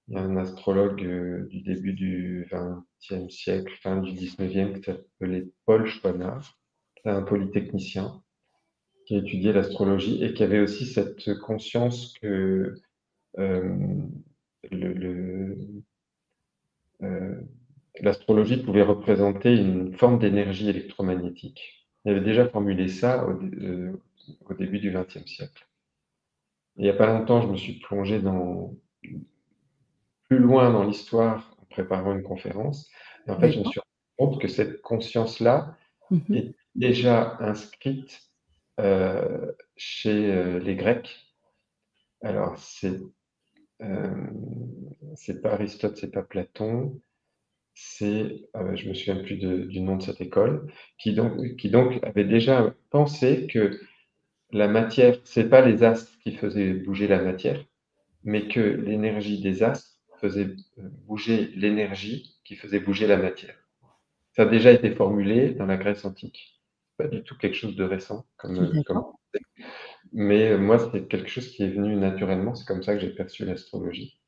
Il 0.08 0.14
y 0.14 0.16
a 0.16 0.22
un 0.22 0.36
astrologue 0.38 1.04
euh, 1.04 1.46
du 1.48 1.60
début 1.60 1.92
du 1.92 2.48
XXe 2.50 3.28
siècle, 3.28 3.72
fin 3.82 3.98
du 3.98 4.12
XIXe, 4.12 4.78
qui 4.78 4.82
s'appelait 4.82 5.48
Paul 5.66 5.86
Schwanard, 5.86 6.56
un 7.04 7.22
polytechnicien 7.22 8.22
qui 9.06 9.16
a 9.16 9.18
étudié 9.18 9.52
l'astrologie 9.52 10.24
et 10.24 10.32
qui 10.32 10.42
avait 10.42 10.60
aussi 10.60 10.86
cette 10.86 11.38
conscience 11.40 12.14
que 12.22 12.74
euh, 13.38 13.76
le, 14.70 15.06
euh, 15.06 15.56
l'astrologie 18.00 18.62
pouvait 18.62 18.82
représenter 18.82 19.56
une 19.56 19.94
forme 19.94 20.18
d'énergie 20.18 20.68
électromagnétique. 20.68 21.86
Il 22.04 22.12
avait 22.12 22.20
déjà 22.20 22.48
formulé 22.48 22.88
ça 22.88 23.26
au, 23.26 24.54
début 24.54 24.78
du 24.78 24.90
XXe 24.90 25.26
siècle. 25.26 25.68
il 26.76 26.82
n'y 26.84 26.90
a 26.90 26.94
pas 26.94 27.06
longtemps, 27.06 27.42
je 27.42 27.48
me 27.48 27.56
suis 27.56 27.80
plongé 27.80 28.20
dans 28.20 28.74
plus 30.28 30.38
loin 30.38 30.70
dans 30.70 30.84
l'histoire 30.84 31.56
en 31.60 31.64
préparant 31.66 32.14
une 32.14 32.22
conférence. 32.22 32.90
Et 33.26 33.30
en 33.30 33.40
fait, 33.40 33.52
je 33.52 33.60
me 33.60 33.64
suis 33.64 33.80
rendu 33.80 34.16
compte 34.16 34.40
que 34.40 34.48
cette 34.48 34.80
conscience-là 34.82 35.76
mmh 36.10 36.34
est 36.34 36.54
déjà 36.74 37.36
inscrite 37.40 38.22
euh, 38.80 39.52
chez 39.76 40.32
euh, 40.32 40.58
les 40.58 40.76
Grecs. 40.76 41.16
Alors, 42.22 42.58
c'est 42.58 42.98
euh, 43.82 44.26
c'est 45.16 45.42
pas 45.42 45.52
Aristote, 45.52 45.96
c'est 45.96 46.10
pas 46.10 46.22
Platon, 46.22 47.00
c'est, 47.74 48.48
euh, 48.56 48.76
je 48.76 48.88
me 48.88 48.94
souviens 48.94 49.22
plus 49.22 49.36
du 49.36 49.80
nom 49.80 49.96
de 49.96 50.02
cette 50.02 50.20
école, 50.20 50.72
qui 50.98 51.14
donc, 51.14 51.56
qui 51.56 51.70
donc 51.70 52.02
avait 52.04 52.24
déjà 52.24 52.74
pensé 52.90 53.46
que 53.46 53.80
la 54.52 54.68
matière, 54.68 55.18
c'est 55.24 55.48
pas 55.48 55.64
les 55.64 55.84
astres 55.84 56.12
qui 56.22 56.34
faisaient 56.34 56.72
bouger 56.74 57.06
la 57.08 57.22
matière, 57.22 57.64
mais 58.24 58.48
que 58.48 58.60
l'énergie 58.60 59.40
des 59.40 59.62
astres 59.62 59.98
faisait 60.20 60.48
euh, 60.78 60.88
bouger 61.06 61.52
l'énergie 61.56 62.38
qui 62.44 62.56
faisait 62.56 62.80
bouger 62.80 63.06
la 63.06 63.16
matière. 63.16 63.56
Ça 64.32 64.42
a 64.42 64.46
déjà 64.46 64.72
été 64.72 64.90
formulé 64.94 65.50
dans 65.54 65.66
la 65.66 65.76
Grèce 65.76 66.04
antique. 66.04 66.60
Pas 66.96 67.08
du 67.08 67.22
tout 67.22 67.36
quelque 67.36 67.54
chose 67.56 67.76
de 67.76 67.84
récent, 67.84 68.26
comme, 68.36 68.72
mais 70.12 70.52
euh, 70.52 70.58
moi, 70.58 70.78
c'est 70.78 71.06
quelque 71.08 71.28
chose 71.28 71.48
qui 71.48 71.62
est 71.62 71.70
venu 71.70 71.96
naturellement. 71.96 72.54
C'est 72.54 72.66
comme 72.66 72.82
ça 72.82 72.94
que 72.94 73.00
j'ai 73.00 73.10
perçu 73.14 73.44
l'astrologie, 73.44 74.18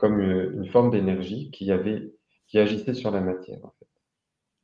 comme 0.00 0.20
euh, 0.20 0.52
une, 0.54 0.66
forme 0.66 0.90
d'énergie 0.90 1.50
qui 1.50 1.70
avait, 1.70 2.12
qui 2.48 2.58
agissait 2.58 2.94
sur 2.94 3.10
la 3.10 3.20
matière. 3.20 3.58
En 3.62 3.72
fait. 3.78 3.86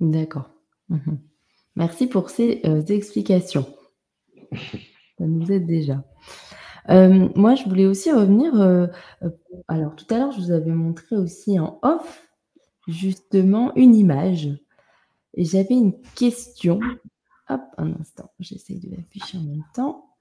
D'accord. 0.01 0.51
Mhm. 0.89 1.21
Merci 1.77 2.07
pour 2.07 2.31
ces 2.31 2.63
explications. 2.89 3.67
ça 5.19 5.27
nous 5.27 5.53
aide 5.53 5.67
déjà. 5.67 6.03
Euh, 6.89 7.29
moi, 7.35 7.55
je 7.55 7.65
voulais 7.65 7.87
aussi 7.87 8.13
revenir, 8.13 8.61
euh, 8.61 8.87
euh, 9.23 9.31
alors 9.69 9.97
tout 9.97 10.07
à 10.15 10.19
l'heure, 10.19 10.33
je 10.33 10.41
vous 10.41 10.53
avais 10.53 10.71
montré 10.71 11.17
aussi 11.17 11.59
en 11.59 11.79
off, 11.83 12.29
justement, 12.87 13.75
une 13.75 13.97
image 13.97 14.49
et 15.35 15.45
j'avais 15.45 15.75
une 15.75 16.01
question. 16.15 16.79
Hop, 17.49 17.61
un 17.79 17.93
instant, 18.01 18.31
j'essaie 18.39 18.75
de 18.75 18.91
l'afficher 18.91 19.39
en 19.39 19.43
même 19.43 19.65
temps. 19.75 20.16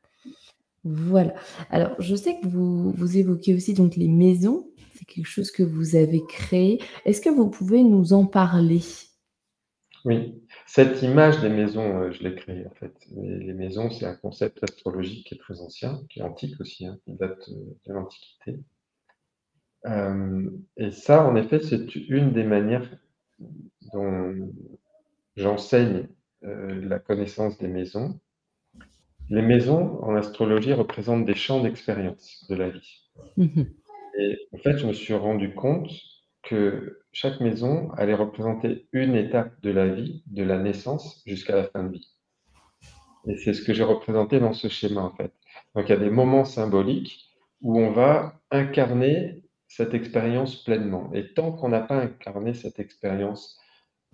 Voilà. 0.85 1.33
Alors, 1.69 1.99
je 1.99 2.15
sais 2.15 2.39
que 2.39 2.47
vous 2.47 3.17
évoquez 3.17 3.53
aussi 3.53 3.73
donc 3.73 3.95
les 3.95 4.07
maisons. 4.07 4.69
C'est 4.93 5.05
quelque 5.05 5.27
chose 5.27 5.51
que 5.51 5.63
vous 5.63 5.95
avez 5.95 6.23
créé. 6.25 6.81
Est-ce 7.03 7.19
que 7.19 7.29
vous 7.29 7.49
pouvez 7.49 7.83
nous 7.83 8.13
en 8.13 8.25
parler? 8.25 8.81
Oui. 10.05 10.39
Cette 10.67 11.01
image 11.01 11.41
des 11.41 11.49
maisons, 11.49 12.01
euh, 12.01 12.11
je 12.11 12.23
l'ai 12.23 12.35
créée 12.35 12.65
en 12.67 12.73
fait. 12.75 12.93
Les, 13.15 13.53
maisons, 13.53 13.89
c'est 13.89 14.05
un 14.05 14.15
concept 14.15 14.63
astrologique 14.63 15.27
qui 15.27 15.35
est 15.35 15.39
très 15.39 15.59
ancien, 15.61 16.01
qui 16.09 16.19
est 16.19 16.23
antique 16.23 16.61
aussi, 16.61 16.85
hein, 16.85 16.97
qui 17.03 17.13
date 17.13 17.49
euh, 17.49 17.75
de 17.87 17.93
l'Antiquité. 17.93 18.59
Euh, 19.87 20.49
et 20.77 20.91
ça, 20.91 21.25
en 21.25 21.35
effet, 21.35 21.59
c'est 21.59 21.95
une 21.95 22.33
des 22.33 22.43
manières 22.43 22.87
dont 23.93 24.51
j'enseigne 25.35 26.07
la 26.41 26.99
connaissance 26.99 27.57
des 27.57 27.67
maisons. 27.67 28.19
Les 29.29 29.41
maisons, 29.41 30.03
en 30.03 30.15
astrologie, 30.15 30.73
représentent 30.73 31.25
des 31.25 31.35
champs 31.35 31.61
d'expérience 31.61 32.45
de 32.49 32.55
la 32.55 32.69
vie. 32.69 33.03
Mmh 33.37 33.63
et 34.17 34.47
en 34.53 34.57
fait, 34.57 34.77
je 34.77 34.87
me 34.87 34.93
suis 34.93 35.13
rendu 35.13 35.53
compte 35.53 35.89
que 36.43 37.01
chaque 37.11 37.41
maison 37.41 37.91
allait 37.97 38.13
représenter 38.15 38.87
une 38.93 39.15
étape 39.15 39.59
de 39.61 39.71
la 39.71 39.87
vie, 39.87 40.23
de 40.27 40.43
la 40.43 40.57
naissance 40.57 41.21
jusqu'à 41.25 41.55
la 41.55 41.63
fin 41.65 41.83
de 41.83 41.91
vie. 41.91 42.07
Et 43.27 43.35
c'est 43.37 43.53
ce 43.53 43.61
que 43.61 43.73
j'ai 43.73 43.83
représenté 43.83 44.39
dans 44.39 44.53
ce 44.53 44.69
schéma, 44.69 45.01
en 45.01 45.11
fait. 45.11 45.33
Donc, 45.75 45.89
il 45.89 45.89
y 45.89 45.95
a 45.95 45.97
des 45.97 46.09
moments 46.09 46.45
symboliques 46.45 47.29
où 47.61 47.77
on 47.77 47.91
va 47.91 48.39
incarner 48.51 49.43
cette 49.67 49.93
expérience 49.93 50.63
pleinement. 50.63 51.11
Et 51.13 51.33
tant 51.33 51.51
qu'on 51.51 51.69
n'a 51.69 51.81
pas 51.81 51.97
incarné 51.97 52.53
cette 52.53 52.79
expérience 52.79 53.59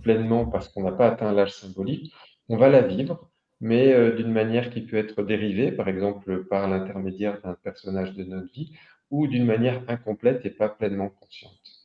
pleinement 0.02 0.46
parce 0.48 0.70
qu'on 0.70 0.84
n'a 0.84 0.92
pas 0.92 1.10
atteint 1.10 1.32
l'âge 1.32 1.54
symbolique, 1.54 2.14
on 2.50 2.58
va 2.58 2.70
la 2.70 2.82
vivre, 2.82 3.31
mais 3.62 3.94
euh, 3.94 4.16
d'une 4.16 4.32
manière 4.32 4.72
qui 4.72 4.82
peut 4.82 4.98
être 4.98 5.24
dérivée, 5.24 5.72
par 5.72 5.88
exemple 5.88 6.44
par 6.46 6.68
l'intermédiaire 6.68 7.40
d'un 7.42 7.54
personnage 7.54 8.14
de 8.14 8.24
notre 8.24 8.52
vie, 8.52 8.74
ou 9.12 9.28
d'une 9.28 9.46
manière 9.46 9.84
incomplète 9.88 10.46
et 10.46 10.50
pas 10.50 10.70
pleinement 10.70 11.10
consciente. 11.10 11.82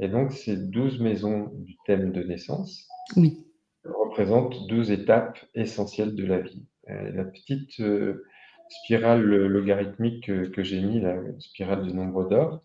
Et 0.00 0.08
donc, 0.08 0.32
ces 0.32 0.56
douze 0.56 1.00
maisons 1.00 1.50
du 1.54 1.76
thème 1.86 2.12
de 2.12 2.22
naissance 2.22 2.88
oui. 3.16 3.46
représentent 3.84 4.66
douze 4.66 4.90
étapes 4.90 5.38
essentielles 5.54 6.14
de 6.14 6.26
la 6.26 6.40
vie. 6.40 6.66
la 6.86 7.24
petite 7.24 7.80
euh, 7.80 8.24
spirale 8.68 9.22
logarithmique 9.22 10.26
que, 10.26 10.62
j'ai 10.62 10.80
mis, 10.80 11.00
la 11.00 11.16
spirale 11.38 11.86
du 11.86 11.94
nombre 11.94 12.28
d'or, 12.28 12.62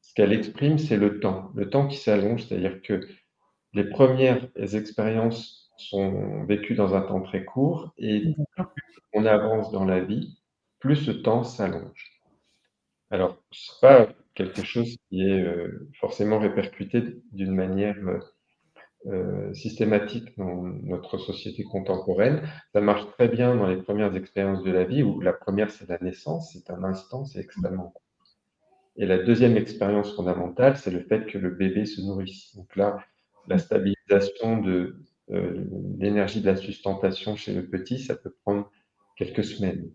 ce 0.00 0.14
qu'elle 0.14 0.32
exprime, 0.32 0.78
c'est 0.78 0.96
le 0.96 1.20
temps. 1.20 1.50
Le 1.54 1.68
temps 1.68 1.86
qui 1.86 1.96
s'allonge, 1.96 2.44
c'est-à-dire 2.46 2.80
que 2.82 3.06
les 3.74 3.84
premières 3.84 4.48
expériences 4.56 5.57
sont 5.78 6.44
vécues 6.44 6.74
dans 6.74 6.94
un 6.94 7.00
temps 7.02 7.22
très 7.22 7.44
court 7.44 7.92
et 7.98 8.34
plus 8.56 9.00
on 9.12 9.24
avance 9.24 9.70
dans 9.72 9.84
la 9.84 10.00
vie, 10.00 10.38
plus 10.78 10.96
ce 10.96 11.10
temps 11.10 11.44
s'allonge. 11.44 12.20
Alors, 13.10 13.38
ce 13.50 13.72
n'est 13.72 13.80
pas 13.80 14.12
quelque 14.34 14.62
chose 14.62 14.96
qui 15.08 15.22
est 15.22 15.42
euh, 15.42 15.88
forcément 15.98 16.38
répercuté 16.38 17.02
d'une 17.32 17.54
manière 17.54 17.96
euh, 18.06 18.18
euh, 19.06 19.54
systématique 19.54 20.36
dans 20.36 20.62
notre 20.62 21.18
société 21.18 21.64
contemporaine. 21.64 22.42
Ça 22.72 22.80
marche 22.80 23.08
très 23.12 23.28
bien 23.28 23.56
dans 23.56 23.66
les 23.66 23.80
premières 23.80 24.14
expériences 24.14 24.62
de 24.62 24.70
la 24.70 24.84
vie, 24.84 25.02
où 25.02 25.20
la 25.20 25.32
première, 25.32 25.70
c'est 25.70 25.88
la 25.88 25.98
naissance, 26.00 26.52
c'est 26.52 26.70
un 26.70 26.84
instant, 26.84 27.24
c'est 27.24 27.40
extrêmement 27.40 27.90
court. 27.90 28.02
Et 28.96 29.06
la 29.06 29.18
deuxième 29.18 29.56
expérience 29.56 30.14
fondamentale, 30.14 30.76
c'est 30.76 30.90
le 30.90 31.00
fait 31.00 31.26
que 31.26 31.38
le 31.38 31.50
bébé 31.50 31.86
se 31.86 32.00
nourrisse. 32.00 32.54
Donc 32.56 32.74
là, 32.76 32.98
la 33.46 33.58
stabilisation 33.58 34.60
de 34.60 34.96
euh, 35.30 35.64
l'énergie 35.98 36.40
de 36.40 36.46
la 36.46 36.56
sustentation 36.56 37.36
chez 37.36 37.52
le 37.52 37.66
petit, 37.66 37.98
ça 37.98 38.16
peut 38.16 38.34
prendre 38.44 38.70
quelques 39.16 39.44
semaines. 39.44 39.90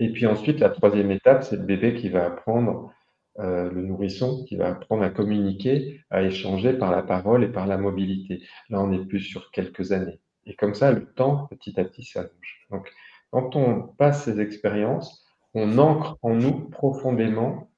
Et 0.00 0.10
puis 0.12 0.26
ensuite, 0.26 0.58
la 0.58 0.70
troisième 0.70 1.10
étape, 1.10 1.44
c'est 1.44 1.56
le 1.56 1.62
bébé 1.62 1.94
qui 1.94 2.08
va 2.08 2.26
apprendre 2.26 2.92
euh, 3.38 3.70
le 3.70 3.82
nourrisson 3.82 4.44
qui 4.44 4.56
va 4.56 4.68
apprendre 4.68 5.02
à 5.02 5.08
communiquer, 5.08 6.00
à 6.10 6.22
échanger 6.22 6.74
par 6.74 6.90
la 6.90 7.02
parole 7.02 7.44
et 7.44 7.48
par 7.48 7.66
la 7.66 7.78
mobilité. 7.78 8.42
Là, 8.68 8.80
on 8.82 8.92
est 8.92 9.06
plus 9.06 9.20
sur 9.20 9.50
quelques 9.52 9.92
années. 9.92 10.20
Et 10.44 10.54
comme 10.54 10.74
ça, 10.74 10.92
le 10.92 11.06
temps, 11.06 11.46
petit 11.46 11.78
à 11.80 11.84
petit, 11.84 12.04
s'allonge. 12.04 12.66
Donc, 12.70 12.92
quand 13.30 13.56
on 13.56 13.82
passe 13.96 14.24
ces 14.24 14.40
expériences, 14.40 15.24
on 15.54 15.78
ancre 15.78 16.18
en 16.20 16.34
nous 16.34 16.68
profondément 16.68 17.70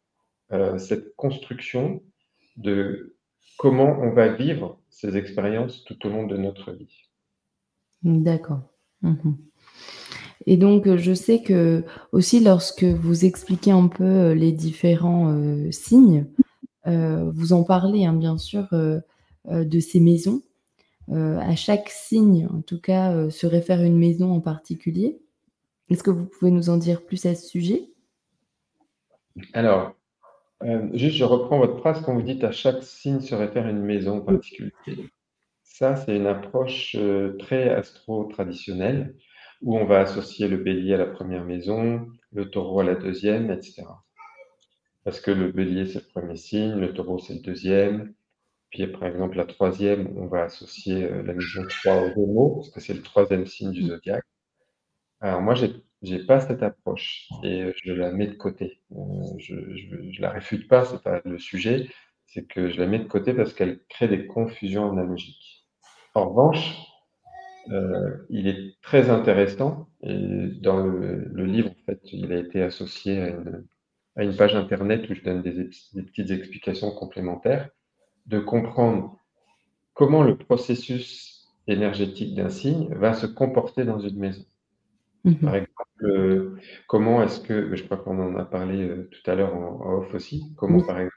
euh, 0.52 0.78
cette 0.78 1.14
construction 1.14 2.02
de 2.56 3.16
comment 3.58 3.98
on 4.00 4.12
va 4.12 4.28
vivre 4.28 4.80
ces 4.94 5.16
expériences 5.16 5.84
tout 5.84 6.06
au 6.06 6.08
long 6.08 6.26
de 6.26 6.36
notre 6.36 6.72
vie. 6.72 7.10
D'accord. 8.02 8.62
Mhm. 9.02 9.36
Et 10.46 10.56
donc, 10.56 10.86
euh, 10.86 10.96
je 10.96 11.12
sais 11.12 11.42
que 11.42 11.84
aussi 12.12 12.40
lorsque 12.40 12.84
vous 12.84 13.24
expliquez 13.24 13.72
un 13.72 13.88
peu 13.88 14.04
euh, 14.04 14.34
les 14.34 14.52
différents 14.52 15.32
euh, 15.32 15.70
signes, 15.70 16.26
vous 16.86 17.54
en 17.54 17.64
parlez 17.64 18.04
hein, 18.04 18.12
bien 18.12 18.36
sûr 18.36 18.68
de 19.46 19.80
ces 19.80 20.00
maisons. 20.00 20.42
à 21.10 21.56
chaque 21.56 21.88
signe, 21.88 22.46
en 22.52 22.60
tout 22.60 22.78
cas, 22.78 23.30
se 23.30 23.46
réfère 23.46 23.82
une 23.82 23.96
maison 23.96 24.32
en 24.32 24.40
particulier. 24.42 25.18
Est-ce 25.88 26.02
que 26.02 26.10
vous 26.10 26.26
pouvez 26.26 26.50
nous 26.50 26.68
en 26.68 26.76
dire 26.76 27.00
plus 27.02 27.24
à 27.24 27.34
ce 27.34 27.48
sujet? 27.48 27.88
Alors, 29.54 29.94
juste 30.92 31.16
je 31.16 31.24
reprends 31.24 31.58
votre 31.58 31.78
phrase 31.78 32.02
quand 32.02 32.14
vous 32.14 32.22
dites 32.22 32.44
à 32.44 32.52
chaque 32.52 32.82
signe 32.82 33.20
se 33.20 33.34
réfère 33.34 33.68
une 33.68 33.82
maison 33.82 34.18
en 34.18 34.20
particulier. 34.20 34.72
Ça, 35.62 35.96
c'est 35.96 36.16
une 36.16 36.26
approche 36.26 36.96
très 37.38 37.68
astro-traditionnelle 37.70 39.14
où 39.62 39.76
on 39.76 39.84
va 39.86 40.00
associer 40.00 40.48
le 40.48 40.58
bélier 40.58 40.94
à 40.94 40.98
la 40.98 41.06
première 41.06 41.44
maison, 41.44 42.06
le 42.32 42.50
taureau 42.50 42.80
à 42.80 42.84
la 42.84 42.94
deuxième, 42.94 43.50
etc. 43.50 43.84
Parce 45.04 45.20
que 45.20 45.30
le 45.30 45.52
bélier, 45.52 45.86
c'est 45.86 46.00
le 46.00 46.08
premier 46.08 46.36
signe, 46.36 46.74
le 46.74 46.92
taureau, 46.94 47.18
c'est 47.18 47.34
le 47.34 47.40
deuxième. 47.40 48.14
Puis, 48.70 48.86
par 48.86 49.04
exemple, 49.04 49.36
la 49.36 49.44
troisième, 49.44 50.16
on 50.16 50.26
va 50.26 50.44
associer 50.44 51.04
euh, 51.04 51.22
la 51.22 51.34
maison 51.34 51.64
3 51.68 52.02
au 52.02 52.08
Gémeaux, 52.08 52.56
parce 52.56 52.70
que 52.70 52.80
c'est 52.80 52.94
le 52.94 53.02
troisième 53.02 53.46
signe 53.46 53.70
du 53.70 53.82
zodiaque. 53.82 54.24
Alors, 55.20 55.40
moi, 55.42 55.54
je 55.54 55.66
n'ai 56.12 56.24
pas 56.24 56.40
cette 56.40 56.62
approche 56.62 57.28
et 57.42 57.72
je 57.82 57.92
la 57.92 58.10
mets 58.12 58.26
de 58.26 58.34
côté. 58.34 58.80
Euh, 58.92 59.38
je 59.38 59.54
ne 59.54 60.20
la 60.20 60.30
réfute 60.30 60.68
pas, 60.68 60.84
ce 60.84 60.94
n'est 60.94 61.00
pas 61.00 61.20
le 61.24 61.38
sujet, 61.38 61.88
c'est 62.26 62.46
que 62.46 62.70
je 62.70 62.80
la 62.80 62.86
mets 62.86 62.98
de 62.98 63.08
côté 63.08 63.32
parce 63.32 63.52
qu'elle 63.52 63.80
crée 63.88 64.08
des 64.08 64.26
confusions 64.26 64.90
analogiques. 64.90 65.64
En 66.14 66.28
revanche, 66.28 66.76
euh, 67.70 68.26
il 68.28 68.46
est 68.46 68.80
très 68.82 69.08
intéressant 69.10 69.88
et 70.02 70.48
dans 70.60 70.78
le, 70.78 71.44
livre, 71.44 71.70
en 71.70 71.84
fait, 71.86 72.00
il 72.12 72.32
a 72.32 72.38
été 72.38 72.62
associé 72.62 73.20
à 74.16 74.22
une, 74.22 74.36
page 74.36 74.54
internet 74.54 75.08
où 75.08 75.14
je 75.14 75.22
donne 75.22 75.42
des, 75.42 75.70
petites 76.02 76.30
explications 76.30 76.90
complémentaires, 76.90 77.70
de 78.26 78.38
comprendre 78.38 79.18
comment 79.94 80.22
le 80.22 80.36
processus 80.36 81.48
énergétique 81.66 82.34
d'un 82.34 82.50
signe 82.50 82.92
va 82.94 83.14
se 83.14 83.26
comporter 83.26 83.84
dans 83.84 83.98
une 83.98 84.18
maison. 84.18 84.44
Mhm. 85.24 85.38
Par 85.38 85.54
exemple, 85.56 86.04
euh, 86.04 86.58
comment 86.86 87.22
est-ce 87.22 87.40
que, 87.40 87.74
je 87.74 87.82
crois 87.84 87.96
qu'on 87.96 88.18
en 88.20 88.36
a 88.36 88.44
parlé 88.44 88.86
euh, 88.86 89.08
tout 89.10 89.30
à 89.30 89.34
l'heure 89.34 89.54
en, 89.54 89.98
off 89.98 90.14
aussi, 90.14 90.54
comment 90.56 90.82
par 90.82 90.98
exemple 90.98 91.14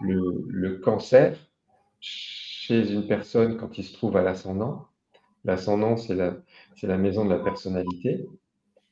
le, 0.00 0.44
le 0.48 0.78
cancer 0.78 1.38
chez 2.00 2.92
une 2.92 3.06
personne 3.06 3.56
quand 3.56 3.78
il 3.78 3.84
se 3.84 3.92
trouve 3.92 4.16
à 4.16 4.22
l'ascendant 4.22 4.88
l'ascendant, 5.44 5.96
c'est 5.96 6.14
la, 6.14 6.36
la, 6.82 6.98
maison 6.98 7.24
de 7.24 7.30
la 7.30 7.38
personnalité, 7.38 8.26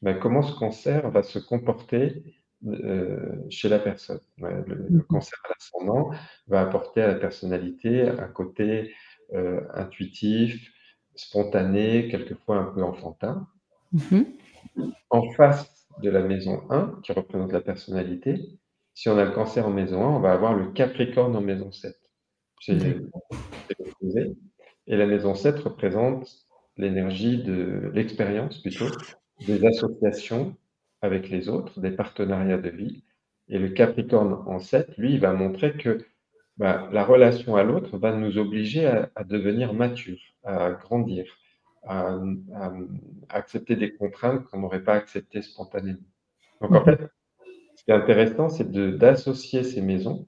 ben, 0.01 0.19
comment 0.19 0.43
ce 0.43 0.57
cancer 0.57 1.11
va 1.11 1.23
se 1.23 1.39
comporter 1.41 2.23
euh, 2.67 3.35
chez 3.51 3.69
la 3.69 3.81
personne? 3.81 4.21
Le, 4.39 4.87
mhm. 4.89 5.03
cancer 5.09 5.39
à 5.45 5.49
l'ascendant 5.49 6.11
va 6.47 6.61
apporter 6.63 7.03
à 7.03 7.09
la 7.09 7.17
personnalité 7.17 8.09
un 8.09 8.29
côté 8.29 8.95
intuitif, 9.75 10.73
spontané, 11.17 12.09
quelquefois 12.09 12.59
un 12.59 12.65
peu 12.67 12.83
enfantin. 12.85 13.49
Mhm. 13.93 14.27
En 15.11 15.31
face 15.33 15.89
de 16.03 16.11
la 16.11 16.23
maison 16.23 16.63
1, 16.71 17.01
qui 17.03 17.13
représente 17.13 17.53
la 17.53 17.61
personnalité, 17.61 18.59
si 18.95 19.09
on 19.09 19.19
a 19.19 19.25
le 19.25 19.31
cancer 19.33 19.67
en 19.67 19.71
maison 19.71 20.03
1, 20.03 20.17
on 20.17 20.21
va 20.21 20.33
avoir 20.33 20.55
le 20.55 20.73
capricorne 20.73 21.37
en 21.37 21.41
maison 21.41 21.71
7. 21.73 21.95
C'est 22.61 22.79
et 24.87 24.97
la 24.97 25.07
maison 25.07 25.35
7 25.35 25.59
représente 25.61 26.47
l'énergie 26.77 27.43
de 27.43 27.91
l'expérience 27.93 28.61
plutôt, 28.63 28.87
des 29.47 29.65
associations 29.67 30.57
avec 31.03 31.29
les 31.29 31.49
autres, 31.49 31.81
des 31.81 31.91
partenariats 31.91 32.59
de 32.59 32.71
vie. 32.71 33.05
Et 33.49 33.59
le 33.59 33.69
Capricorne 33.69 34.43
en 34.47 34.59
7, 34.59 34.97
lui, 34.97 35.15
il 35.15 35.21
va 35.21 35.33
montrer 35.33 35.77
que 35.77 35.99
bah, 36.57 36.89
la 36.93 37.05
relation 37.05 37.57
à 37.57 37.63
l'autre 37.63 37.99
va 37.99 38.13
nous 38.13 38.39
obliger 38.39 38.87
à, 38.87 39.25
devenir 39.25 39.75
mature, 39.75 40.19
à 40.43 40.73
grandir, 40.73 41.25
à, 41.87 42.19
accepter 43.29 43.77
des 43.77 43.95
contraintes 43.95 44.45
qu'on 44.45 44.61
n'aurait 44.61 44.83
pas 44.83 44.95
acceptées 44.95 45.43
spontanément. 45.43 45.99
Donc 46.61 46.73
en 46.73 46.85
fait, 46.85 47.01
ce 47.77 47.85
qui 47.85 47.91
est 47.91 47.95
intéressant, 47.95 48.49
c'est 48.49 48.71
d'associer 48.71 49.63
ces 49.63 49.83
maisons, 49.83 50.27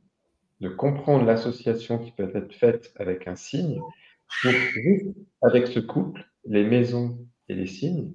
de 0.61 0.69
comprendre 0.69 1.25
l'association 1.25 1.99
qui 1.99 2.13
peut 2.13 2.31
être 2.35 2.53
faite 2.53 2.93
avec 2.97 3.27
un 3.29 3.37
signe, 3.37 3.81
pour 4.43 4.53
avec 5.43 5.67
ce 5.69 5.81
couple, 5.81 6.25
les 6.45 6.65
maisons 6.65 7.19
et 7.49 7.55
les 7.55 7.67
signes, 7.67 8.13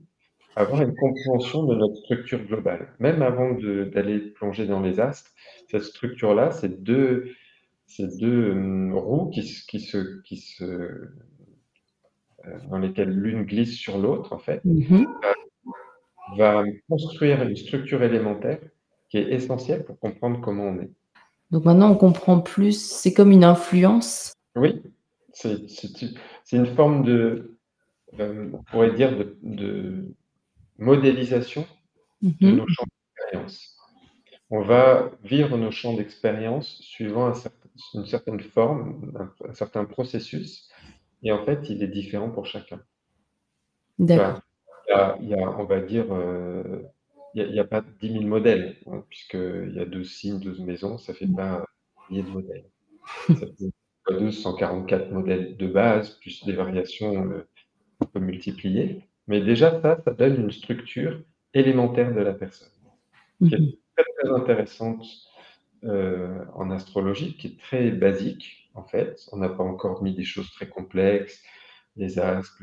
avoir 0.55 0.81
une 0.81 0.95
compréhension 0.95 1.63
de 1.63 1.75
notre 1.75 1.95
structure 1.97 2.43
globale. 2.45 2.93
Même 2.99 3.21
avant 3.21 3.53
d'aller 3.53 4.19
plonger 4.19 4.67
dans 4.67 4.81
les 4.81 4.99
astres, 4.99 5.31
cette 5.69 5.83
structure-là, 5.83 6.51
c'est 6.51 6.83
deux, 6.83 7.31
ces 7.87 8.07
deux 8.17 8.51
hum, 8.51 8.93
roues 8.93 9.29
qui, 9.29 9.41
qui, 9.67 9.79
se, 9.79 10.21
qui 10.21 10.37
se, 10.37 11.09
dans 12.69 12.77
lesquelles 12.77 13.11
l'une 13.11 13.43
glisse 13.43 13.75
sur 13.75 13.97
l'autre, 13.97 14.33
en 14.33 14.39
fait, 14.39 14.63
mm-hmm. 14.65 15.05
va, 16.37 16.63
construire 16.89 17.41
une 17.41 17.55
structure 17.55 18.03
élémentaire 18.03 18.59
qui 19.09 19.17
est 19.17 19.31
essentielle 19.31 19.85
pour 19.85 19.99
comprendre 19.99 20.41
comment 20.41 20.63
on 20.65 20.79
est. 20.79 20.91
Donc 21.51 21.65
maintenant, 21.65 21.91
on 21.91 21.95
comprend 21.95 22.39
plus, 22.39 22.81
c'est 22.81 23.13
comme 23.13 23.31
une 23.31 23.43
influence. 23.43 24.33
Oui, 24.55 24.81
c'est 25.33 25.57
une 26.51 26.65
forme 26.75 27.03
de, 27.03 27.57
euh, 28.19 28.49
on 28.53 28.63
pourrait 28.63 28.93
dire, 28.93 29.15
de, 29.41 30.07
modélisation 30.77 31.65
de 32.21 32.47
mhm. 32.47 32.55
nos 32.57 32.67
champs 32.67 32.85
d'expérience. 32.85 33.77
On 34.49 34.61
va 34.61 35.11
vivre 35.23 35.57
nos 35.57 35.71
champs 35.71 35.93
d'expérience 35.93 36.79
suivant 36.81 37.31
une 37.93 38.05
certaine 38.05 38.39
forme, 38.39 39.11
un, 39.47 39.53
certain 39.53 39.85
processus, 39.85 40.69
et 41.23 41.31
en 41.31 41.45
fait, 41.45 41.69
il 41.69 41.81
est 41.83 41.87
différent 41.87 42.29
pour 42.29 42.45
chacun. 42.45 42.81
D'accord. 43.99 44.41
il, 45.21 45.29
y 45.29 45.33
a, 45.33 45.49
on 45.59 45.65
va 45.65 45.79
dire, 45.79 46.05
euh, 46.11 46.81
il 47.35 47.51
n'y 47.51 47.59
a, 47.59 47.63
pas 47.63 47.83
10 48.01 48.11
000 48.11 48.23
modèles, 48.25 48.77
hein, 48.87 49.03
puisqu'il 49.09 49.73
y 49.73 49.79
a 49.79 49.85
12 49.85 50.11
signes, 50.11 50.39
12 50.39 50.61
maisons, 50.61 50.97
ça 50.97 51.13
ne 51.13 51.17
fait 51.17 51.27
pas 51.27 51.65
milliers 52.09 52.23
de 52.23 52.29
modèles. 52.29 52.65
Ça 53.27 53.33
fait 53.33 53.71
244 54.09 55.11
modèles 55.11 55.57
de 55.57 55.67
base, 55.67 56.11
plus 56.19 56.43
des 56.45 56.53
variations 56.53 57.31
euh, 57.31 57.47
on 58.01 58.05
peut 58.05 58.19
multiplier. 58.19 59.01
Mais 59.27 59.41
déjà, 59.41 59.81
ça, 59.81 60.01
ça 60.03 60.11
donne 60.11 60.41
une 60.41 60.51
structure 60.51 61.21
élémentaire 61.53 62.13
de 62.13 62.19
la 62.19 62.33
personne, 62.33 62.69
qui 63.39 63.53
est 63.53 63.59
mhm. 63.59 63.71
très, 63.95 64.05
très 64.17 64.29
intéressante 64.29 65.05
euh, 65.85 66.43
en 66.53 66.71
astrologie, 66.71 67.37
qui 67.37 67.47
est 67.47 67.59
très 67.59 67.91
basique, 67.91 68.62
en 68.73 68.83
fait. 68.83 69.27
On 69.31 69.37
n'a 69.37 69.49
pas 69.49 69.63
encore 69.63 70.03
mis 70.03 70.15
des 70.15 70.23
choses 70.23 70.51
très 70.51 70.67
complexes, 70.67 71.41
les 71.95 72.19
astres, 72.19 72.57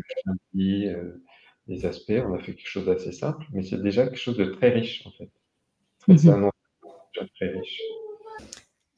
euh, 0.57 1.23
les 1.66 1.87
aspects. 1.87 2.12
On 2.25 2.35
a 2.35 2.38
fait 2.38 2.55
quelque 2.55 2.68
chose 2.68 2.87
d'assez 2.87 3.12
simple, 3.12 3.44
mais 3.53 3.62
c'est 3.62 3.83
déjà 3.83 4.05
quelque 4.05 4.18
chose 4.18 4.37
de 4.37 4.46
très 4.46 4.70
riche, 4.70 5.07
en 5.07 5.11
fait. 5.12 5.31
C'est 6.16 6.31
mhm. 6.31 6.44
un 6.44 6.51
déjà 7.14 7.29
très 7.37 7.49
riche. 7.51 7.81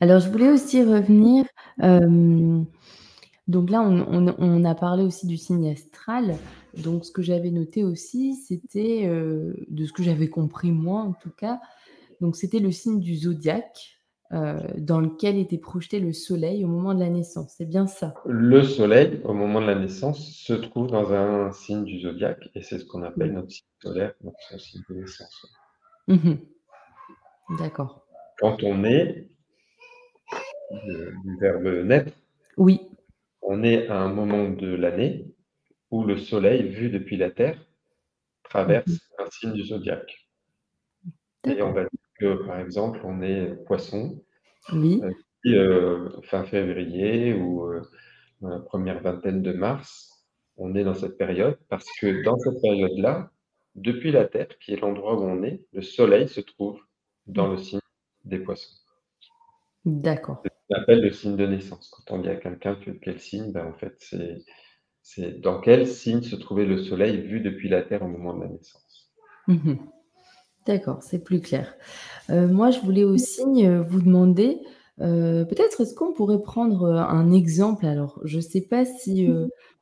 Alors, 0.00 0.20
je 0.20 0.28
voulais 0.28 0.50
aussi 0.50 0.82
revenir. 0.82 1.44
Euh, 1.82 2.62
donc 3.48 3.70
là, 3.70 3.82
on, 3.82 4.64
a 4.64 4.74
parlé 4.74 5.02
aussi 5.02 5.26
du 5.26 5.36
signe 5.36 5.70
astral. 5.70 6.36
Donc, 6.76 7.04
ce 7.04 7.12
que 7.12 7.22
j'avais 7.22 7.50
noté 7.50 7.84
aussi, 7.84 8.34
c'était, 8.36 9.06
euh, 9.06 9.54
de 9.68 9.84
ce 9.84 9.92
que 9.92 10.02
j'avais 10.02 10.28
compris 10.28 10.70
moi 10.70 11.02
en 11.02 11.12
tout 11.12 11.30
cas, 11.30 11.60
donc 12.20 12.36
c'était 12.36 12.60
le 12.60 12.70
signe 12.70 13.00
du 13.00 13.16
zodiaque. 13.16 14.01
Euh, 14.32 14.60
dans 14.78 15.00
lequel 15.00 15.36
était 15.36 15.58
projeté 15.58 16.00
le 16.00 16.14
soleil 16.14 16.64
au 16.64 16.68
moment 16.68 16.94
de 16.94 17.00
la 17.00 17.10
naissance. 17.10 17.54
C'est 17.58 17.68
bien 17.68 17.86
ça? 17.86 18.14
Le 18.24 18.62
soleil, 18.62 19.20
au 19.24 19.34
moment 19.34 19.60
de 19.60 19.66
la 19.66 19.74
naissance, 19.74 20.26
se 20.26 20.54
trouve 20.54 20.86
dans 20.86 21.12
un 21.12 21.52
signe 21.52 21.84
du 21.84 22.00
zodiaque 22.00 22.48
et 22.54 22.62
c'est 22.62 22.78
ce 22.78 22.86
qu'on 22.86 23.02
appelle 23.02 23.32
notre 23.32 23.50
signe 23.50 23.66
solaire, 23.82 24.14
notre 24.22 24.58
signe 24.58 24.80
de 24.88 24.94
naissance. 24.94 25.46
Mmh 26.08 26.34
D'accord. 27.58 28.06
Quand 28.38 28.62
on 28.62 28.84
est, 28.84 29.28
du 30.70 31.38
verbe 31.38 31.84
naître. 31.84 32.12
Oui. 32.56 32.80
On 33.42 33.62
est 33.62 33.88
à 33.88 34.00
un 34.00 34.08
moment 34.08 34.48
de 34.48 34.74
l'année 34.74 35.26
où 35.90 36.04
le 36.04 36.16
soleil, 36.16 36.68
vu 36.68 36.88
depuis 36.88 37.18
la 37.18 37.30
Terre, 37.30 37.58
traverse 38.44 38.88
mmh 38.88 39.22
un 39.22 39.30
signe 39.30 39.52
du 39.52 39.64
zodiaque. 39.64 40.26
Et 41.44 41.60
on 41.60 41.72
va 41.72 41.82
dire 41.82 41.90
que, 42.18 42.46
par 42.46 42.58
exemple, 42.58 43.00
on 43.04 43.22
est 43.22 43.54
poisson. 43.64 44.22
Oui. 44.72 45.00
Euh, 45.46 46.08
fin 46.22 46.44
février 46.44 47.34
ou 47.34 47.64
euh, 47.64 47.82
dans 48.40 48.48
la 48.48 48.60
première 48.60 49.02
vingtaine 49.02 49.42
de 49.42 49.52
mars, 49.52 50.24
on 50.56 50.74
est 50.76 50.84
dans 50.84 50.94
cette 50.94 51.18
période 51.18 51.58
parce 51.68 51.86
que 52.00 52.22
dans 52.22 52.38
cette 52.38 52.60
période-là, 52.62 53.30
depuis 53.74 54.12
la 54.12 54.26
Terre, 54.26 54.58
qui 54.60 54.72
est 54.72 54.80
l'endroit 54.80 55.18
où 55.18 55.24
on 55.24 55.42
est, 55.42 55.64
le 55.72 55.82
soleil 55.82 56.28
se 56.28 56.40
trouve 56.40 56.80
dans 57.26 57.48
le 57.48 57.58
signe 57.58 57.80
des 58.24 58.38
poissons. 58.38 58.76
D'accord. 59.84 60.42
C'est 60.44 60.52
ce 60.52 60.68
qu'on 60.68 60.82
appelle 60.82 61.02
le 61.02 61.10
signe 61.10 61.36
de 61.36 61.46
naissance. 61.46 61.90
Quand 61.90 62.16
on 62.16 62.20
dit 62.20 62.28
à 62.28 62.36
quelqu'un 62.36 62.78
quel 63.00 63.18
signe, 63.18 63.50
ben 63.52 63.66
en 63.66 63.72
fait, 63.72 63.96
c'est 65.02 65.40
dans 65.40 65.60
quel 65.60 65.88
signe 65.88 66.22
se 66.22 66.36
trouvait 66.36 66.66
le 66.66 66.78
soleil 66.78 67.20
vu 67.20 67.40
depuis 67.40 67.68
la 67.68 67.82
Terre 67.82 68.02
au 68.02 68.08
moment 68.08 68.34
de 68.34 68.42
la 68.42 68.48
naissance. 68.48 69.12
Mmh 69.48 69.74
D'accord, 70.66 71.02
c'est 71.02 71.18
plus 71.18 71.40
clair. 71.40 71.74
Euh, 72.30 72.46
moi, 72.46 72.70
je 72.70 72.78
voulais 72.80 73.04
aussi 73.04 73.66
euh, 73.66 73.82
vous 73.82 74.00
demander, 74.00 74.60
euh, 75.00 75.44
peut-être 75.44 75.80
est-ce 75.80 75.94
qu'on 75.94 76.12
pourrait 76.12 76.40
prendre 76.40 76.86
un 76.86 77.32
exemple? 77.32 77.84
Alors, 77.84 78.20
je 78.24 78.36
ne 78.36 78.42
sais 78.42 78.60
pas 78.60 78.84
si 78.84 79.28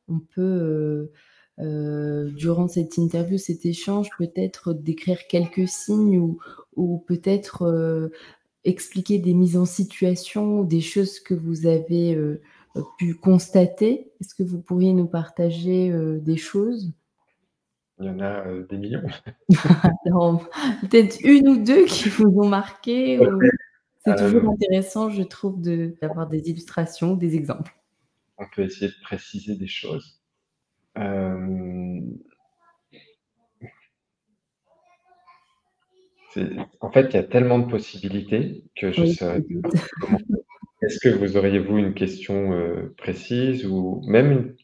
on 0.09 0.21
peut, 0.35 1.11
durant 1.59 2.69
cette 2.69 2.97
interview, 2.97 3.37
cet 3.37 3.67
échange, 3.67 4.09
peut-être 4.17 4.73
décrire 4.73 5.27
quelques 5.29 5.69
signes 5.69 6.19
ou, 6.19 6.39
ou 6.77 6.99
peut-être 6.99 8.11
expliquer 8.65 9.19
des 9.19 9.35
mises 9.35 9.59
en 9.59 9.67
situation, 9.67 10.63
des 10.65 10.81
choses 10.81 11.21
que 11.21 11.35
vous 11.35 11.67
avez 11.67 12.19
pu 12.97 13.15
constater? 13.15 14.13
Est-ce 14.21 14.35
que 14.35 14.43
vous 14.43 14.61
pourriez 14.63 14.95
nous 14.95 15.09
partager 15.09 15.93
des 16.21 16.37
choses? 16.39 16.91
Il 18.01 18.07
y 18.07 18.09
en 18.09 18.21
a 18.21 18.45
des 18.69 18.79
millions. 18.79 19.03
peut-être 20.81 21.19
une 21.23 21.49
ou 21.49 21.63
deux 21.63 21.85
qui 21.85 22.09
vous 22.09 22.33
ont 22.41 22.49
marqué. 22.49 23.21
C'est 24.05 24.17
toujours 24.17 24.51
intéressant, 24.51 25.11
je 25.11 25.23
trouve, 25.23 25.61
d'avoir 25.61 26.27
des 26.27 26.49
illustrations, 26.49 27.15
des 27.15 27.37
exemples. 27.37 27.73
On 28.39 28.47
peut 28.55 28.63
essayer 28.63 28.89
de 28.89 29.03
préciser 29.03 29.57
des 29.57 29.67
choses. 29.67 30.23
en 30.97 32.11
fait, 36.93 37.09
il 37.11 37.15
y 37.15 37.19
a 37.19 37.25
tellement 37.25 37.59
de 37.59 37.71
possibilités 37.71 38.65
que 38.77 38.93
je 38.93 39.03
ne 39.03 39.07
sais 39.07 39.45
comment 40.01 40.19
est-ce 40.83 40.99
que 40.99 41.11
vous 41.11 41.37
auriez-vous 41.37 41.77
une 41.77 41.93
question 41.93 42.53
euh, 42.53 42.95
précise 42.97 43.67
ou 43.67 44.03
même 44.07 44.55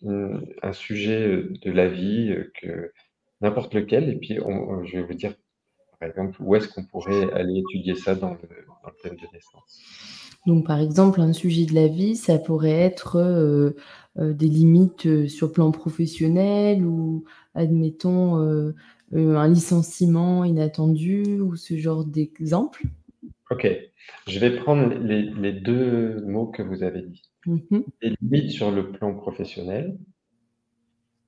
un 0.62 0.72
sujet 0.72 1.26
euh, 1.26 1.52
de 1.62 1.70
la 1.70 1.88
vie 1.88 2.30
euh, 2.30 2.50
que 2.60 2.92
n'importe 3.40 3.74
lequel 3.74 4.08
et 4.08 4.16
puis 4.16 4.38
je 4.84 4.96
vais 4.96 5.02
vous 5.02 5.14
dire, 5.14 5.34
par 6.00 6.08
exemple, 6.08 6.36
où 6.40 6.54
est-ce 6.54 6.68
qu'on 6.68 6.84
pourrait 6.84 7.32
aller 7.32 7.58
étudier 7.58 7.94
ça 7.94 8.14
dans 8.14 8.32
le, 8.32 8.38
thème 9.02 9.16
de 9.16 9.26
naissance? 9.32 9.82
Donc, 10.46 10.66
par 10.66 10.80
exemple, 10.80 11.20
un 11.20 11.32
sujet 11.32 11.66
de 11.66 11.74
la 11.74 11.88
vie, 11.88 12.14
ça 12.14 12.38
pourrait 12.38 12.70
être 12.70 13.74
des 14.16 14.48
limites 14.48 15.26
sur 15.26 15.48
le 15.48 15.52
plan 15.52 15.72
professionnel 15.72 16.84
ou, 16.84 17.24
admettons, 17.54 18.72
un 19.12 19.48
licenciement 19.48 20.44
inattendu 20.44 21.40
ou 21.40 21.56
ce 21.56 21.76
genre 21.76 22.04
d'exemple. 22.04 22.84
Ok, 23.50 23.68
je 24.26 24.38
vais 24.40 24.56
prendre 24.56 24.92
les, 24.94 25.52
deux 25.52 26.20
mots 26.26 26.46
que 26.46 26.62
vous 26.62 26.82
avez 26.82 27.02
dit. 27.02 27.22
Mmh 27.46 27.78
des 28.02 28.16
limites 28.20 28.50
sur 28.50 28.72
le 28.72 28.90
plan 28.90 29.14
professionnel 29.14 29.96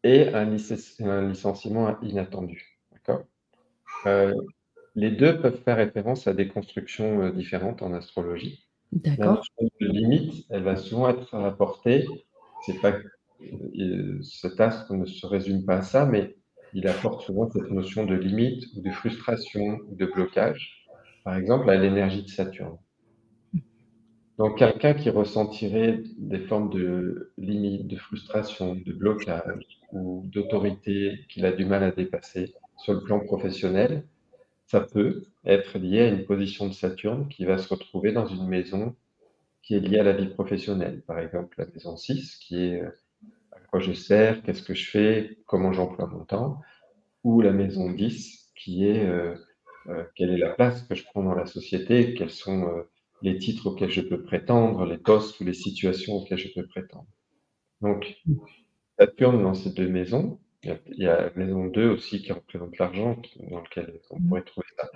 et 0.04 0.28
un, 0.28 0.44
licenciement 0.44 2.00
inattendu. 2.02 2.78
D'accord? 2.92 3.24
Euh, 4.06 4.34
Les 4.94 5.11
deux 5.11 5.40
peuvent 5.40 5.61
faire 5.62 5.76
référence 5.76 6.26
à 6.26 6.34
des 6.34 6.48
constructions 6.48 7.22
euh, 7.22 7.30
différentes 7.30 7.82
en 7.82 7.92
astrologie. 7.92 8.66
D'accord. 8.92 9.44
La 9.80 9.88
limite, 9.88 10.46
elle 10.50 10.62
va 10.62 10.76
souvent 10.76 11.11
être 11.11 11.37
rapportée. 11.37 12.06
C'est 12.64 12.80
pas 12.80 12.94
euh, 13.78 14.22
cet 14.22 14.61
astre 14.61 14.94
ne 14.94 15.04
se 15.04 15.26
résume 15.26 15.64
pas 15.64 15.76
à 15.76 15.82
ça, 15.82 16.06
mais 16.06 16.37
il 16.74 16.87
apporte 16.88 17.22
souvent 17.22 17.50
cette 17.50 17.70
notion 17.70 18.04
de 18.04 18.14
limite 18.14 18.64
ou 18.76 18.82
de 18.82 18.90
frustration 18.90 19.78
ou 19.88 19.94
de 19.94 20.06
blocage 20.06 20.78
par 21.28 21.37
exemple, 21.37 21.68
à 21.68 21.76
l'énergie 21.76 22.22
de 22.22 22.28
Saturne. 22.30 22.78
Donc, 24.38 24.59
quelqu'un 24.59 24.94
qui 24.94 25.11
ressentirait 25.11 26.01
des 26.16 26.38
formes 26.38 26.70
de 26.70 27.33
limite, 27.38 27.88
de 27.88 27.96
frustration, 27.96 28.77
de 28.77 28.92
blocage 28.92 29.66
ou 29.92 30.22
d'autorité 30.27 31.24
qu'il 31.29 31.44
a 31.44 31.51
du 31.51 31.64
mal 31.64 31.83
à 31.83 31.90
dépasser 31.90 32.55
sur 32.77 32.92
le 32.92 33.03
plan 33.03 33.18
professionnel, 33.18 34.05
ça 34.66 34.81
peut 34.81 35.24
être 35.44 35.77
lié 35.79 36.03
à 36.03 36.09
une 36.09 36.24
position 36.24 36.68
de 36.68 36.72
Saturne 36.72 37.27
qui 37.29 37.46
va 37.46 37.59
se 37.59 37.68
retrouver 37.68 38.12
dans 38.12 38.27
une 38.27 38.46
maison 38.46 38.94
qui 39.62 39.74
est 39.74 39.81
liée 39.81 39.98
à 39.98 40.05
la 40.05 40.12
vie 40.12 40.29
professionnelle. 40.29 41.03
Par 41.03 41.18
exemple, 41.18 41.57
la 41.59 41.66
maison 41.66 41.96
6, 41.96 42.37
qui 42.37 42.62
est 42.62 42.81
euh, 42.81 42.90
à 43.51 43.59
quoi 43.70 43.81
je 43.81 43.92
sers, 43.92 44.40
qu'est-ce 44.42 44.62
que 44.62 44.74
je 44.74 44.88
fais, 44.88 45.38
comment 45.46 45.72
j'emploie 45.72 46.07
mon 46.07 46.24
temps, 46.24 46.61
ou 47.24 47.40
la 47.40 47.53
maison 47.53 47.90
10, 47.90 48.53
qui 48.55 48.87
est 48.87 49.05
euh, 49.05 49.35
euh, 49.88 50.05
quelle 50.14 50.31
est 50.31 50.38
la 50.38 50.51
place 50.51 50.83
que 50.83 50.94
je 50.94 51.03
prends 51.05 51.24
dans 51.24 51.35
la 51.35 51.46
société, 51.46 52.14
quels 52.14 52.31
sont 52.31 52.85
les 53.22 53.38
titres 53.38 53.66
auxquels 53.66 53.90
je 53.90 54.00
peux 54.00 54.22
prétendre, 54.22 54.87
les 54.87 54.98
postes 54.98 55.40
ou 55.40 55.44
les 55.44 55.54
situations 55.54 56.14
auxquelles 56.14 56.38
je 56.38 56.52
peux 56.54 56.66
prétendre. 56.66 57.07
Donc, 57.81 58.16
Saturne 58.98 59.42
dans 59.42 59.54
ces 59.54 59.70
deux 59.70 59.88
maisons, 59.88 60.38
il 60.62 60.78
y 60.96 61.07
a 61.07 61.26
la 61.26 61.31
maison 61.35 61.66
2 61.66 61.90
aussi 61.90 62.20
qui 62.22 62.33
représente 62.33 62.76
l'argent, 62.78 63.20
dans 63.50 63.61
lequel 63.61 64.00
on 64.11 64.20
pourrait 64.20 64.42
trouver 64.42 64.66
ça, 64.76 64.88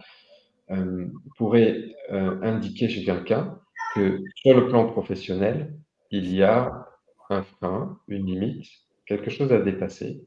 euh, 0.71 1.07
pourrait 1.37 1.95
indiquer 2.11 2.89
chez 2.89 3.05
quelqu'un 3.05 3.61
que 3.95 4.21
sur 4.37 4.59
le 4.59 4.69
plan 4.69 4.91
professionnel, 4.91 5.77
il 6.11 6.33
y 6.35 6.43
a 6.43 6.87
un 7.31 7.43
frein, 7.43 7.99
une 8.09 8.27
limite, 8.27 8.67
quelque 9.07 9.31
chose 9.31 9.53
à 9.53 9.61
dépasser 9.61 10.27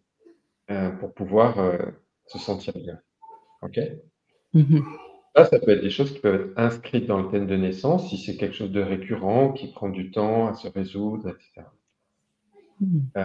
pour 1.00 1.14
pouvoir 1.14 1.58
se 2.28 2.40
sentir 2.40 2.74
bien. 2.74 3.00
OK? 3.62 3.80
Mmh 5.36 5.44
ça, 5.44 5.60
peut 5.60 5.72
être 5.72 5.82
des 5.82 5.90
choses 5.90 6.14
qui 6.14 6.20
peuvent 6.20 6.50
être 6.50 6.58
inscrites 6.58 7.08
dans 7.08 7.22
le 7.22 7.30
thème 7.30 7.48
de 7.48 7.56
naissance, 7.56 8.10
si 8.10 8.18
c'est 8.18 8.38
quelque 8.38 8.56
chose 8.56 8.72
de 8.72 8.82
récurrent, 8.82 9.52
qui 9.52 9.68
prend 9.68 9.90
du 9.90 10.12
temps 10.12 10.48
à 10.48 10.54
se 10.54 10.68
résoudre, 10.68 11.30
etc. 11.30 11.68
Mmh. 12.80 13.00
Euh, 13.18 13.24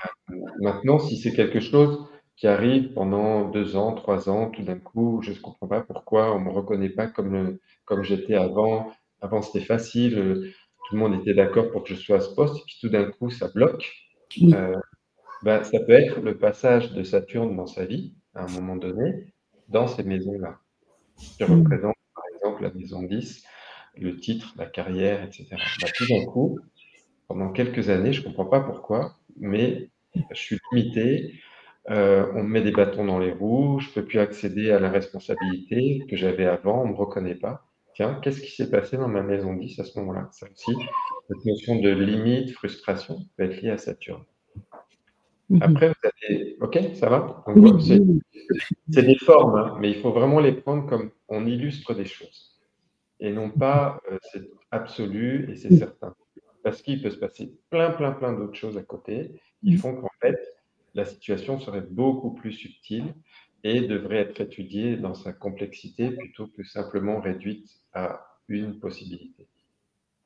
maintenant, 0.60 0.98
si 0.98 1.16
c'est 1.16 1.32
quelque 1.32 1.60
chose 1.60 2.06
qui 2.36 2.46
arrive 2.46 2.92
pendant 2.94 3.48
deux 3.48 3.76
ans, 3.76 3.92
trois 3.94 4.28
ans, 4.28 4.50
tout 4.50 4.62
d'un 4.62 4.78
coup, 4.78 5.20
je 5.22 5.30
ne 5.32 5.36
comprends 5.36 5.68
pas 5.68 5.82
pourquoi 5.82 6.34
on 6.34 6.40
ne 6.40 6.46
me 6.46 6.50
reconnaît 6.50 6.88
pas 6.88 7.06
comme, 7.06 7.58
comme 7.84 8.02
j'étais 8.02 8.34
avant. 8.34 8.90
Avant, 9.20 9.42
c'était 9.42 9.64
facile, 9.64 10.18
euh, 10.18 10.50
tout 10.88 10.94
le 10.94 10.98
monde 10.98 11.20
était 11.20 11.34
d'accord 11.34 11.70
pour 11.70 11.84
que 11.84 11.90
je 11.90 12.00
sois 12.00 12.16
à 12.16 12.20
ce 12.20 12.34
poste, 12.34 12.56
et 12.56 12.62
puis 12.66 12.78
tout 12.80 12.88
d'un 12.88 13.04
coup, 13.04 13.30
ça 13.30 13.48
bloque. 13.54 13.92
Euh, 14.42 14.76
ben, 15.42 15.62
ça 15.64 15.78
peut 15.80 15.92
être 15.92 16.20
le 16.20 16.38
passage 16.38 16.92
de 16.92 17.02
Saturne 17.02 17.56
dans 17.56 17.66
sa 17.66 17.84
vie, 17.84 18.14
à 18.34 18.44
un 18.44 18.48
moment 18.48 18.76
donné, 18.76 19.32
dans 19.68 19.86
ces 19.86 20.02
maisons-là 20.02 20.58
qui 21.20 21.44
mm. 21.44 21.60
représente 21.60 21.96
la 22.60 22.72
maison 22.72 23.02
10, 23.02 23.44
le 23.96 24.16
titre, 24.16 24.54
la 24.56 24.66
carrière, 24.66 25.22
etc. 25.22 25.46
Bah, 25.50 25.88
tout 25.94 26.06
d'un 26.06 26.24
coup, 26.26 26.58
pendant 27.28 27.50
quelques 27.50 27.90
années, 27.90 28.12
je 28.12 28.20
ne 28.20 28.26
comprends 28.26 28.46
pas 28.46 28.60
pourquoi, 28.60 29.16
mais 29.38 29.90
je 30.30 30.40
suis 30.40 30.58
limité, 30.72 31.34
euh, 31.90 32.26
on 32.34 32.42
me 32.42 32.48
met 32.48 32.62
des 32.62 32.72
bâtons 32.72 33.04
dans 33.04 33.18
les 33.18 33.32
roues, 33.32 33.80
je 33.80 33.88
ne 33.88 33.94
peux 33.94 34.04
plus 34.04 34.18
accéder 34.18 34.70
à 34.70 34.78
la 34.78 34.90
responsabilité 34.90 36.04
que 36.08 36.16
j'avais 36.16 36.46
avant, 36.46 36.82
on 36.82 36.86
ne 36.86 36.92
me 36.92 36.96
reconnaît 36.96 37.34
pas. 37.34 37.64
Tiens, 37.94 38.18
qu'est-ce 38.22 38.40
qui 38.40 38.50
s'est 38.50 38.70
passé 38.70 38.96
dans 38.96 39.08
ma 39.08 39.22
maison 39.22 39.54
10 39.54 39.78
à 39.80 39.84
ce 39.84 39.98
moment-là? 39.98 40.28
Ça 40.32 40.46
aussi, 40.50 40.72
cette 41.28 41.44
notion 41.44 41.80
de 41.80 41.90
limite, 41.90 42.52
frustration 42.52 43.18
peut 43.36 43.44
être 43.44 43.60
liée 43.60 43.70
à 43.70 43.78
Saturne. 43.78 44.24
Mhm. 45.48 45.62
Après, 45.62 45.88
vous 45.88 46.08
avez. 46.08 46.56
Ok, 46.60 46.78
ça 46.94 47.08
va? 47.08 47.44
C'est 48.90 49.02
des 49.02 49.16
formes, 49.16 49.56
hein, 49.56 49.76
mais 49.80 49.90
il 49.90 49.96
faut 50.00 50.12
vraiment 50.12 50.38
les 50.38 50.52
prendre 50.52 50.86
comme 50.86 51.10
on 51.28 51.46
illustre 51.46 51.94
des 51.94 52.04
choses. 52.04 52.49
Et 53.20 53.32
non 53.32 53.50
pas 53.50 54.00
euh, 54.10 54.18
c'est 54.32 54.50
absolu 54.70 55.50
et 55.50 55.56
c'est 55.56 55.76
certain. 55.76 56.14
Parce 56.62 56.82
qu'il 56.82 57.02
peut 57.02 57.10
se 57.10 57.18
passer 57.18 57.52
plein, 57.70 57.90
plein, 57.90 58.12
plein 58.12 58.32
d'autres 58.32 58.54
choses 58.54 58.76
à 58.76 58.82
côté 58.82 59.40
qui 59.62 59.76
font 59.76 59.94
qu'en 59.96 60.10
fait, 60.20 60.38
la 60.94 61.04
situation 61.04 61.58
serait 61.58 61.82
beaucoup 61.82 62.32
plus 62.32 62.52
subtile 62.52 63.14
et 63.62 63.82
devrait 63.82 64.18
être 64.18 64.40
étudiée 64.40 64.96
dans 64.96 65.14
sa 65.14 65.32
complexité 65.32 66.10
plutôt 66.10 66.48
que 66.48 66.64
simplement 66.64 67.20
réduite 67.20 67.68
à 67.92 68.26
une 68.48 68.78
possibilité. 68.78 69.48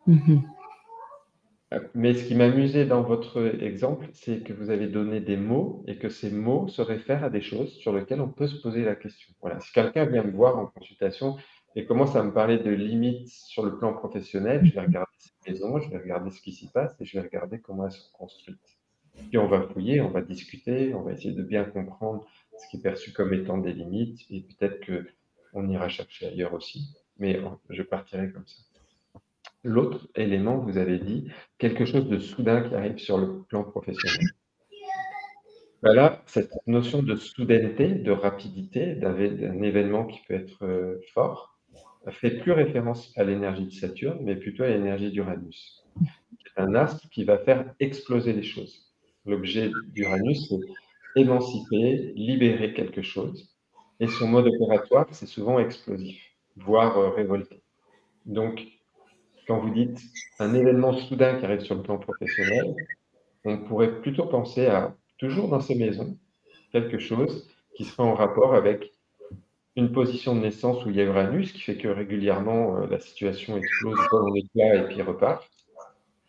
Mmh 0.07 0.39
euh, 1.73 1.81
mais 1.95 2.13
ce 2.13 2.29
qui 2.29 2.35
m'amusait 2.35 2.85
dans 2.85 3.03
votre 3.03 3.59
exemple, 3.63 4.09
c'est 4.13 4.45
que 4.45 4.53
vous 4.53 4.69
avez 4.69 4.87
donné 4.87 5.21
des 5.21 5.39
mots 5.39 5.83
et 5.87 5.97
que 5.97 6.11
ces 6.11 6.31
mots 6.31 6.69
se 6.69 6.83
réfèrent 6.83 7.25
à 7.25 7.31
des 7.31 7.41
choses 7.41 7.73
sur 7.79 7.95
lesquelles 7.95 8.21
on 8.21 8.29
peut 8.29 8.47
se 8.47 8.61
poser 8.61 8.85
la 8.85 8.95
question. 8.95 9.33
Voilà, 9.41 9.59
si 9.61 9.73
quelqu'un 9.73 10.05
vient 10.05 10.23
me 10.23 10.31
voir 10.31 10.59
en 10.59 10.67
consultation 10.67 11.37
et 11.77 11.87
commence 11.87 12.15
à 12.17 12.23
me 12.23 12.33
parler 12.33 12.59
de 12.59 12.71
limites 12.71 13.29
sur 13.29 13.65
le 13.65 13.77
plan 13.77 13.93
professionnel, 13.93 14.65
je 14.65 14.73
vais 14.73 14.81
regarder 14.81 15.11
ces 15.19 15.51
maisons, 15.51 15.81
je 15.81 15.91
vais 15.91 15.99
regarder 15.99 16.31
ce 16.31 16.41
qui 16.41 16.53
s'y 16.53 16.69
passe 16.69 16.95
et 17.01 17.05
je 17.05 17.19
vais 17.19 17.25
regarder 17.27 17.59
comment 17.61 17.87
elles 17.87 17.93
sont 17.93 18.13
construites. 18.13 18.79
Puis 19.29 19.39
on 19.39 19.49
va 19.49 19.63
fouiller, 19.63 20.01
on 20.01 20.11
va 20.11 20.23
discuter, 20.23 20.95
on 20.95 21.03
va 21.03 21.13
essayer 21.13 21.33
de 21.33 21.43
bien 21.43 21.65
comprendre 21.65 22.27
ce 22.59 22.69
qui 22.69 22.77
est 22.77 22.81
perçu 22.83 23.13
comme 23.13 23.33
étant 23.33 23.59
des 23.59 23.73
limites 23.73 24.21
et 24.31 24.41
peut-être 24.41 24.85
qu'on 24.87 25.69
ira 25.69 25.89
chercher 25.89 26.27
ailleurs 26.29 26.55
aussi. 26.55 26.95
Mais 27.19 27.41
je 27.71 27.83
partirai 27.83 28.31
comme 28.33 28.47
ça. 28.47 28.63
L'autre 29.63 30.09
élément, 30.15 30.59
vous 30.59 30.77
avez 30.77 30.99
dit, 30.99 31.31
quelque 31.59 31.85
chose 31.85 32.09
de 32.09 32.19
soudain 32.19 32.69
qui 32.69 32.75
arrive 32.75 32.99
sur 32.99 33.19
le 33.19 33.43
plan 33.45 33.65
professionnel. 33.65 34.29
Voilà, 35.83 36.23
cette 36.27 36.53
notion 36.67 37.03
de 37.03 37.15
soudaineté, 37.15 37.89
de 37.89 38.11
rapidité, 38.11 38.95
d'un 38.95 39.63
événement 39.63 40.07
qui 40.07 40.21
peut 40.27 40.35
être 40.35 40.65
euh, 40.65 40.99
fort, 41.13 41.54
fait 42.13 42.39
plus 42.39 42.53
référence 42.53 43.13
à 43.17 43.25
l'énergie 43.25 43.67
de 43.67 43.73
Saturne, 43.73 44.19
mais 44.23 44.37
plutôt 44.37 44.63
à 44.63 44.69
l'énergie 44.69 45.11
d'Uranus. 45.11 45.85
Un 46.57 46.75
astre 46.75 47.09
qui 47.11 47.25
va 47.25 47.39
faire 47.39 47.75
exploser 47.81 48.33
les 48.33 48.43
choses. 48.43 48.93
L'objet 49.27 49.71
d'Uranus, 49.89 50.49
c'est 50.49 51.21
émanciper, 51.21 52.13
libérer 52.15 52.75
quelque 52.75 53.03
chose. 53.03 53.55
Et 54.01 54.09
son 54.09 54.29
mode 54.29 54.49
opératoire, 54.49 55.07
c'est 55.13 55.27
souvent 55.27 55.59
explosif, 55.59 56.21
voire 56.57 56.99
euh, 56.99 57.11
révolté. 57.11 57.63
Donc, 58.27 58.67
quand 59.47 59.59
vous 59.61 59.71
dites 59.71 60.01
un 60.39 60.55
événement 60.55 60.93
soudain 60.93 61.39
qui 61.39 61.45
arrive 61.45 61.61
sur 61.61 61.77
le 61.77 61.83
plan 61.83 61.99
professionnel, 61.99 62.75
on 63.45 63.59
pourrait 63.59 64.01
plutôt 64.01 64.27
penser 64.27 64.67
à, 64.67 64.97
toujours 65.19 65.49
dans 65.49 65.61
ces 65.61 65.75
maisons, 65.75 66.19
quelque 66.73 66.99
chose 66.99 67.49
qui 67.77 67.85
serait 67.85 68.03
en 68.03 68.15
rapport 68.15 68.55
avec 68.55 68.94
une 69.77 69.93
position 69.93 70.35
de 70.35 70.41
naissance 70.41 70.85
où 70.85 70.91
il 70.91 70.97
y 70.97 71.01
a 71.01 71.05
Uranus, 71.05 71.53
qui 71.53 71.61
fait 71.61 71.77
que 71.77 71.89
régulièrement 71.89 72.79
euh, 72.79 72.87
la 72.87 73.01
situation 73.01 73.57
explose, 73.57 73.99
vole 74.11 74.31
en 74.31 74.35
éclat 74.35 74.75
et 74.77 74.87
puis 74.87 75.03
repart. 75.03 75.49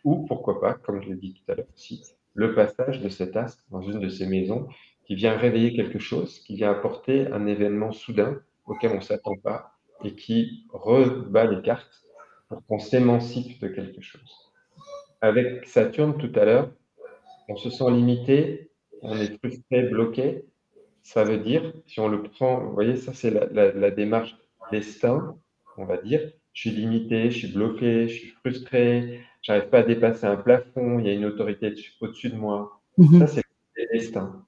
Ou 0.04 0.26
pourquoi 0.26 0.60
pas, 0.60 0.74
comme 0.74 1.02
je 1.02 1.08
l'ai 1.08 1.16
dit 1.16 1.34
tout 1.34 1.52
à 1.52 1.54
l'heure 1.54 1.66
aussi, 1.74 2.02
le 2.34 2.54
passage 2.54 3.00
de 3.00 3.08
cet 3.08 3.36
astre 3.36 3.64
dans 3.70 3.80
une 3.80 4.00
de 4.00 4.08
ces 4.08 4.26
maisons 4.26 4.68
qui 5.06 5.14
vient 5.14 5.36
réveiller 5.36 5.74
quelque 5.74 5.98
chose, 5.98 6.40
qui 6.40 6.56
vient 6.56 6.70
apporter 6.70 7.26
un 7.28 7.46
événement 7.46 7.92
soudain 7.92 8.40
auquel 8.66 8.92
on 8.92 8.96
ne 8.96 9.00
s'attend 9.00 9.36
pas 9.36 9.72
et 10.04 10.14
qui 10.14 10.66
rebat 10.70 11.46
les 11.46 11.62
cartes 11.62 12.04
pour 12.48 12.64
qu'on 12.66 12.78
s'émancipe 12.78 13.60
de 13.60 13.68
quelque 13.68 14.00
chose. 14.00 14.52
Avec 15.20 15.66
Saturne 15.66 16.18
tout 16.18 16.32
à 16.38 16.44
l'heure, 16.44 16.70
on 17.48 17.56
se 17.56 17.70
sent 17.70 17.90
limité, 17.90 18.70
on 19.02 19.16
est 19.16 19.38
frustré, 19.38 19.82
bloqué. 19.82 20.44
Ça 21.06 21.24
veut 21.24 21.38
dire, 21.38 21.72
si 21.86 22.00
on 22.00 22.08
le 22.08 22.22
prend, 22.22 22.60
vous 22.60 22.72
voyez, 22.72 22.96
ça 22.96 23.12
c'est 23.14 23.30
la, 23.30 23.90
démarche 23.90 24.36
destin, 24.70 25.36
on 25.76 25.84
va 25.84 25.98
dire. 25.98 26.20
Je 26.52 26.60
suis 26.62 26.70
limité, 26.70 27.30
je 27.30 27.38
suis 27.38 27.52
bloqué, 27.52 28.08
je 28.08 28.14
suis 28.14 28.28
frustré, 28.40 29.20
j'arrive 29.42 29.68
pas 29.68 29.78
à 29.78 29.82
dépasser 29.82 30.26
un 30.26 30.36
plafond, 30.36 30.98
il 30.98 31.06
y 31.06 31.10
a 31.10 31.12
une 31.12 31.26
autorité 31.26 31.74
au-dessus 32.00 32.30
de 32.30 32.36
moi. 32.36 32.80
Mhm. 32.98 33.20
Ça, 33.20 33.26
c'est 33.26 33.42
le 33.76 33.86
destin. 33.92 34.44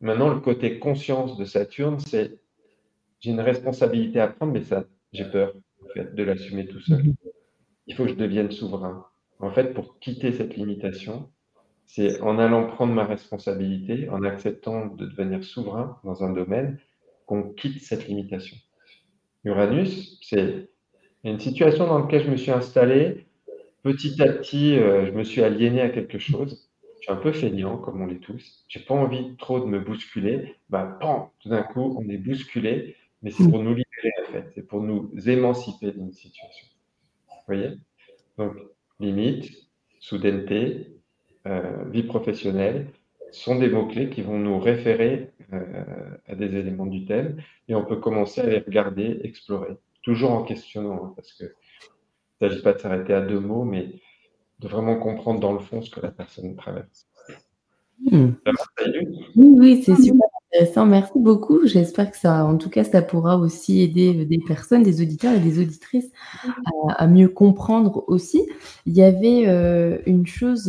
Maintenant, 0.00 0.34
le 0.34 0.40
côté 0.40 0.78
conscience 0.78 1.38
de 1.38 1.44
Saturne, 1.44 1.98
c'est 2.00 2.38
j'ai 3.20 3.30
une 3.30 3.40
responsabilité 3.40 4.20
à 4.20 4.28
prendre, 4.28 4.52
mais 4.52 4.62
ça, 4.62 4.84
j'ai 5.12 5.24
peur 5.24 5.54
de 5.96 6.22
l'assumer 6.22 6.66
tout 6.66 6.80
seul. 6.80 7.04
Mhm 7.04 7.14
il 7.86 7.94
faut 7.94 8.04
que 8.04 8.10
je 8.10 8.14
devienne 8.14 8.50
souverain. 8.50 9.06
En 9.38 9.50
fait, 9.50 9.74
pour 9.74 9.98
quitter 9.98 10.32
cette 10.32 10.56
limitation, 10.56 11.30
c'est 11.86 12.20
en 12.20 12.38
allant 12.38 12.66
prendre 12.66 12.92
ma 12.94 13.04
responsabilité, 13.04 14.08
en 14.08 14.22
acceptant 14.24 14.86
de 14.86 15.06
devenir 15.06 15.44
souverain 15.44 15.98
dans 16.04 16.24
un 16.24 16.32
domaine, 16.32 16.78
qu'on 17.26 17.42
quitte 17.42 17.82
cette 17.82 18.08
limitation. 18.08 18.56
Uranus, 19.44 20.18
c'est 20.22 20.70
une 21.24 21.38
situation 21.40 21.86
dans 21.86 21.98
laquelle 21.98 22.24
je 22.24 22.30
me 22.30 22.36
suis 22.36 22.50
installé. 22.50 23.26
Petit 23.82 24.22
à 24.22 24.32
petit, 24.32 24.76
euh, 24.78 25.06
je 25.06 25.12
me 25.12 25.24
suis 25.24 25.42
aliéné 25.42 25.80
à 25.80 25.88
quelque 25.88 26.18
chose. 26.18 26.68
Je 26.96 27.04
suis 27.04 27.12
un 27.12 27.16
peu 27.16 27.32
feignant, 27.32 27.76
comme 27.78 28.00
on 28.00 28.06
l'est 28.06 28.20
tous. 28.20 28.64
J'ai 28.68 28.80
pas 28.80 28.94
envie 28.94 29.36
trop 29.36 29.60
de 29.60 29.66
me 29.66 29.80
bousculer. 29.80 30.54
Bah, 30.70 30.98
tout 31.40 31.48
d'un 31.48 31.62
coup, 31.62 31.96
on 31.98 32.08
est 32.08 32.18
bousculé, 32.18 32.96
mais 33.22 33.30
c'est 33.30 33.48
pour 33.48 33.62
nous 33.62 33.74
libérer, 33.74 34.12
en 34.28 34.32
fait. 34.32 34.52
C'est 34.54 34.66
pour 34.66 34.82
nous 34.82 35.10
émanciper 35.28 35.90
d'une 35.92 36.12
situation 36.12 36.66
voyez? 37.46 37.76
Donc, 38.38 38.54
limite, 39.00 39.50
soudaineté, 40.00 40.96
euh, 41.46 41.84
vie 41.90 42.02
professionnelle 42.02 42.86
sont 43.32 43.56
des 43.58 43.68
mots-clés 43.68 44.10
qui 44.10 44.22
vont 44.22 44.38
nous 44.38 44.58
référer 44.58 45.30
euh, 45.52 45.84
à 46.26 46.34
des 46.34 46.54
éléments 46.56 46.86
du 46.86 47.04
thème 47.04 47.42
et 47.68 47.74
on 47.74 47.84
peut 47.84 47.96
commencer 47.96 48.40
à 48.40 48.46
les 48.46 48.58
regarder, 48.58 49.20
explorer, 49.24 49.76
toujours 50.02 50.32
en 50.32 50.42
questionnant, 50.44 51.04
hein, 51.04 51.12
parce 51.16 51.32
que 51.32 51.44
il 51.44 52.46
ne 52.46 52.50
s'agit 52.50 52.62
pas 52.62 52.72
de 52.72 52.78
s'arrêter 52.78 53.14
à 53.14 53.20
deux 53.20 53.38
mots, 53.38 53.64
mais 53.64 53.88
de 54.58 54.68
vraiment 54.68 54.96
comprendre 54.96 55.40
dans 55.40 55.52
le 55.52 55.60
fond 55.60 55.80
ce 55.80 55.90
que 55.90 56.00
la 56.00 56.10
personne 56.10 56.56
traverse. 56.56 57.06
Hmm. 58.10 58.32
Oui, 59.36 59.54
oui, 59.58 59.82
c'est 59.82 59.94
super 59.94 60.28
Merci 60.86 61.12
beaucoup. 61.18 61.66
J'espère 61.66 62.10
que 62.10 62.16
ça, 62.16 62.44
en 62.44 62.58
tout 62.58 62.68
cas, 62.68 62.84
ça 62.84 63.00
pourra 63.00 63.38
aussi 63.38 63.80
aider 63.80 64.26
des 64.26 64.38
personnes, 64.38 64.82
des 64.82 65.00
auditeurs 65.00 65.34
et 65.34 65.40
des 65.40 65.58
auditrices 65.60 66.10
à, 66.96 67.06
mieux 67.06 67.28
comprendre 67.28 68.04
aussi. 68.06 68.46
Il 68.86 68.92
y 68.94 69.02
avait 69.02 69.44
euh, 69.46 69.98
une 70.06 70.26
chose 70.26 70.68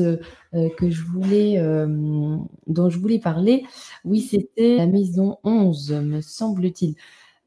euh, 0.54 0.70
que 0.78 0.90
je 0.90 1.04
voulais, 1.04 1.60
euh, 1.60 2.38
dont 2.68 2.90
je 2.90 2.98
voulais 2.98 3.20
parler. 3.20 3.66
Oui, 4.06 4.22
c'était 4.22 4.78
la 4.78 4.88
maison 4.88 5.38
11, 5.44 5.92
me 5.92 6.22
semble-t-il. 6.22 6.96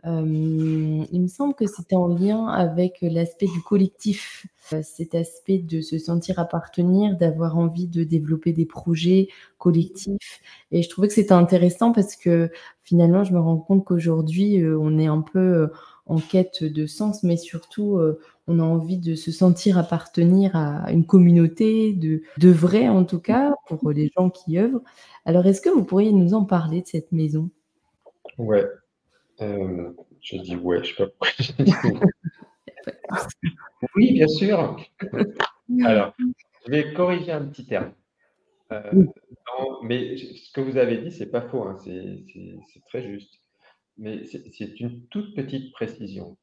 Il 0.06 1.20
me 1.20 1.26
semble 1.26 1.54
que 1.54 1.66
c'était 1.66 1.96
en 1.96 2.08
lien 2.08 2.46
avec 2.46 2.98
l'aspect 3.02 3.46
du 3.46 3.60
collectif, 3.62 4.46
cet 4.82 5.14
aspect 5.14 5.58
de 5.58 5.80
se 5.80 5.98
sentir 5.98 6.38
appartenir, 6.38 7.16
d'avoir 7.16 7.58
envie 7.58 7.88
de 7.88 8.04
développer 8.04 8.52
des 8.52 8.66
projets 8.66 9.28
collectifs. 9.58 10.40
Et 10.70 10.82
je 10.82 10.88
trouvais 10.88 11.08
que 11.08 11.14
c'était 11.14 11.32
intéressant 11.32 11.92
parce 11.92 12.14
que 12.14 12.50
finalement, 12.84 13.24
je 13.24 13.32
me 13.32 13.40
rends 13.40 13.58
compte 13.58 13.84
qu'aujourd'hui, 13.84 14.62
on 14.64 14.98
est 14.98 15.06
un 15.06 15.22
peu 15.22 15.70
en 16.06 16.18
quête 16.18 16.62
de 16.62 16.86
sens, 16.86 17.24
mais 17.24 17.36
surtout, 17.36 18.00
on 18.46 18.60
a 18.60 18.62
envie 18.62 18.98
de 18.98 19.16
se 19.16 19.32
sentir 19.32 19.76
appartenir 19.76 20.54
à 20.54 20.92
une 20.92 21.04
communauté, 21.04 21.92
de, 21.92 22.22
de 22.38 22.88
en 22.88 23.04
tout 23.04 23.20
cas, 23.20 23.54
pour 23.66 23.90
les 23.90 24.10
gens 24.16 24.30
qui 24.30 24.58
œuvrent. 24.58 24.82
Alors, 25.24 25.46
est-ce 25.46 25.60
que 25.60 25.70
vous 25.70 25.84
pourriez 25.84 26.12
nous 26.12 26.34
en 26.34 26.44
parler 26.44 26.82
de 26.82 26.86
cette 26.86 27.10
maison? 27.10 27.50
Ouais. 28.38 28.64
Euh, 29.40 29.92
je 30.20 30.36
dis 30.38 30.56
ouais, 30.56 30.82
je 30.82 30.94
sais 30.94 31.06
pas 31.06 31.10
oui, 33.96 34.12
bien 34.12 34.28
sûr. 34.28 34.76
Alors, 35.84 36.14
je 36.64 36.70
vais 36.70 36.92
corriger 36.94 37.32
un 37.32 37.46
petit 37.46 37.66
terme. 37.66 37.92
Euh, 38.72 39.04
mais 39.82 40.16
ce 40.16 40.52
que 40.52 40.60
vous 40.60 40.76
avez 40.76 40.98
dit, 40.98 41.12
c'est 41.12 41.30
pas 41.30 41.42
faux, 41.42 41.64
hein, 41.64 41.76
c'est 41.82 42.84
très 42.88 43.02
juste. 43.02 43.40
Mais 43.98 44.24
c'est 44.24 44.80
une 44.80 45.06
toute 45.06 45.34
petite 45.34 45.72
précision. 45.72 46.36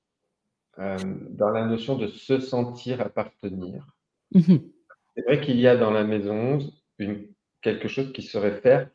Euh, 0.79 0.97
dans 1.29 1.49
la 1.49 1.67
notion 1.67 1.95
de 1.95 2.07
se 2.07 2.39
sentir 2.39 3.01
appartenir. 3.01 3.85
Mhm. 4.33 4.71
C'est 5.15 5.21
vrai 5.21 5.39
qu'il 5.39 5.59
y 5.59 5.67
a 5.67 5.77
dans 5.77 5.91
la 5.91 6.03
maison 6.03 6.57
une, 6.97 7.27
quelque 7.61 7.87
chose 7.87 8.11
qui 8.11 8.23
se 8.23 8.39
réfère 8.39 8.89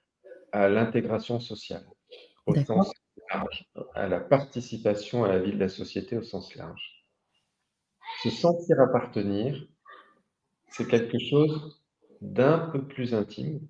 à 0.51 0.69
l'intégration 0.69 1.39
sociale, 1.39 1.87
au 2.47 2.57
sens 2.57 2.93
à 3.95 4.09
la 4.09 4.21
participation 4.21 5.25
à 5.25 5.29
la 5.29 5.39
vie 5.39 5.53
de 5.53 5.59
la 5.59 5.69
société 5.69 6.17
au 6.17 6.23
sens 6.23 6.55
large. 6.55 7.05
Se 8.23 8.31
sentir 8.31 8.81
appartenir, 8.81 9.67
c'est 10.71 10.87
quelque 10.89 11.19
chose 11.19 11.83
d'un 12.21 12.59
peu 12.59 12.87
plus 12.87 13.15
intime, 13.15 13.61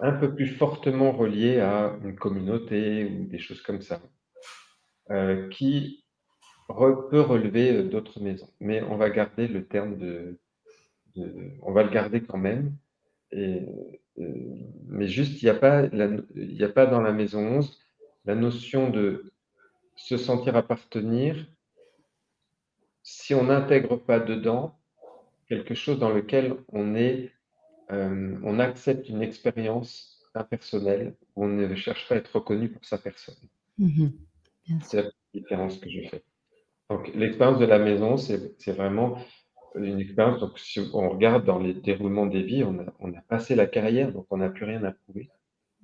un 0.00 0.12
peu 0.12 0.34
plus 0.34 0.48
fortement 0.48 1.12
relié 1.12 1.60
à 1.60 1.96
une 2.02 2.16
communauté 2.16 3.04
ou 3.04 3.26
des 3.26 3.38
choses 3.38 3.62
comme 3.62 3.82
ça, 3.82 4.00
euh, 5.10 5.48
qui 5.50 6.04
peut 6.68 7.20
relever 7.20 7.76
euh, 7.76 7.82
d'autres 7.84 8.20
maisons. 8.20 8.50
Mais 8.60 8.82
on 8.82 8.96
va 8.96 9.10
garder 9.10 9.48
le 9.48 9.66
terme 9.66 9.98
de, 9.98 10.40
on 11.62 11.72
va 11.72 11.82
le 11.82 11.90
garder 11.90 12.22
quand 12.22 12.38
même. 12.38 12.76
Euh, 13.34 13.60
mais 14.88 15.06
juste, 15.06 15.42
il 15.42 15.44
n'y 15.44 15.50
a 16.64 16.68
pas 16.68 16.86
dans 16.86 17.00
la 17.00 17.12
maison 17.12 17.40
11 17.40 17.78
la 18.24 18.34
notion 18.34 18.90
de 18.90 19.32
se 19.96 20.16
sentir 20.16 20.56
appartenir 20.56 21.46
si 23.02 23.34
on 23.34 23.44
n'intègre 23.44 23.96
pas 23.96 24.20
dedans 24.20 24.78
quelque 25.48 25.74
chose 25.74 25.98
dans 25.98 26.10
lequel 26.10 26.56
on 26.68 26.94
est, 26.94 27.32
euh, 27.90 28.38
on 28.44 28.58
accepte 28.60 29.08
une 29.08 29.22
expérience 29.22 30.20
impersonnelle, 30.34 31.16
où 31.34 31.44
on 31.44 31.48
ne 31.48 31.74
cherche 31.74 32.08
pas 32.08 32.14
à 32.14 32.18
être 32.18 32.36
reconnu 32.36 32.70
pour 32.70 32.84
sa 32.84 32.98
personne. 32.98 33.34
Mmh 33.78 34.08
C'est 34.82 35.02
la 35.02 35.10
différence 35.34 35.78
que 35.78 35.90
je 35.90 36.08
fais. 36.08 36.22
Donc, 36.88 37.12
l'expérience 37.14 37.58
de 37.58 37.64
la 37.64 37.80
maison, 37.80 38.16
c'est 38.16 38.72
vraiment 38.72 39.18
une 39.74 40.00
expérience, 40.00 40.40
donc 40.40 40.58
si 40.58 40.80
on 40.92 41.10
regarde 41.10 41.44
dans 41.44 41.58
les 41.58 41.74
déroulements 41.74 42.26
des 42.26 42.42
vies, 42.42 42.64
on 42.64 42.78
a, 42.78 42.92
on 42.98 43.12
a 43.14 43.20
passé 43.22 43.54
la 43.54 43.66
carrière, 43.66 44.12
donc 44.12 44.26
on 44.30 44.38
n'a 44.38 44.50
plus 44.50 44.64
rien 44.64 44.82
à 44.84 44.92
prouver. 44.92 45.30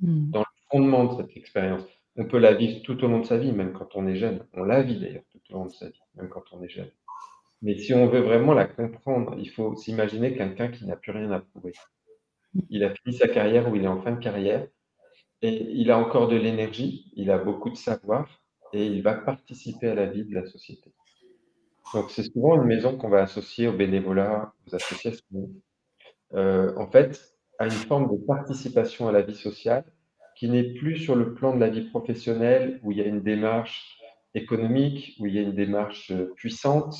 Mmh. 0.01 0.31
Dans 0.31 0.41
le 0.41 0.47
fondement 0.71 1.05
de 1.05 1.23
cette 1.23 1.37
expérience, 1.37 1.83
on 2.17 2.25
peut 2.25 2.39
la 2.39 2.55
vivre 2.55 2.83
tout 2.83 3.03
au 3.05 3.09
long 3.09 3.21
de 3.21 3.27
sa 3.27 3.37
vie, 3.37 3.53
même 3.53 3.73
quand 3.73 3.95
on 3.95 4.07
est 4.07 4.17
jeune. 4.17 4.47
On 4.55 4.65
la 4.65 4.83
vit 4.83 4.99
d'ailleurs 4.99 5.25
tout 5.31 5.41
au 5.51 5.55
long 5.55 5.67
de 5.67 5.73
sa 5.73 5.89
vie, 5.89 6.01
même 6.15 6.29
quand 6.29 6.45
on 6.53 6.63
est 6.63 6.69
jeune. 6.69 6.91
Mais 7.63 7.79
si 7.79 7.95
on 7.95 8.09
veut 8.09 8.21
vraiment 8.21 8.55
la 8.55 8.67
comprendre, 8.67 9.37
il 9.39 9.51
faut 9.51 9.75
s'imaginer 9.77 10.37
quelqu'un 10.37 10.69
qui 10.69 10.87
n'a 10.87 10.97
plus 10.97 11.13
rien 11.13 11.31
à 11.31 11.41
prouver. 11.41 11.73
Il 12.71 12.85
a 12.85 12.95
fini 12.95 13.17
sa 13.17 13.29
carrière 13.29 13.71
ou 13.71 13.77
il 13.77 13.85
est 13.85 13.89
en 13.89 14.01
fin 14.01 14.13
de 14.13 14.21
carrière 14.21 14.67
et 15.43 15.63
il 15.73 15.91
a 15.91 15.99
encore 15.99 16.29
de 16.29 16.37
l'énergie, 16.37 17.13
il 17.15 17.31
a 17.31 17.39
beaucoup 17.39 17.71
de 17.71 17.77
savoir 17.77 18.43
et 18.73 18.87
il 18.87 19.03
va 19.03 19.15
participer 19.15 19.89
à 19.89 19.95
la 19.95 20.07
vie 20.07 20.25
de 20.25 20.35
la 20.35 20.47
société. 20.47 20.93
Donc 21.95 22.11
c'est 22.11 22.25
souvent 22.25 22.57
une 22.57 22.67
maison 22.67 22.97
qu'on 22.97 23.09
va 23.09 23.23
associer 23.23 23.69
au 23.69 23.73
bénévolat, 23.73 24.53
aux 24.67 24.75
associations, 24.75 25.51
euh, 26.35 26.75
en 26.77 26.91
fait, 26.91 27.37
à 27.59 27.67
une 27.67 27.71
forme 27.71 28.11
de 28.11 28.25
participation 28.25 29.09
à 29.09 29.13
la 29.13 29.23
vie 29.23 29.37
sociale 29.37 29.85
qui 30.37 30.49
n'est 30.49 30.75
plus 30.75 30.99
sur 30.99 31.17
le 31.17 31.35
plan 31.35 31.55
de 31.55 31.61
la 31.61 31.71
vie 31.71 31.89
professionnelle 31.89 32.79
où 32.83 32.93
il 32.93 32.99
y 32.99 33.01
a 33.01 33.07
une 33.07 33.23
démarche 33.23 33.99
économique, 34.35 35.17
où 35.19 35.27
il 35.27 35.35
y 35.35 35.39
a 35.39 35.43
une 35.43 35.55
démarche 35.55 36.11
euh, 36.13 36.33
puissante 36.37 36.95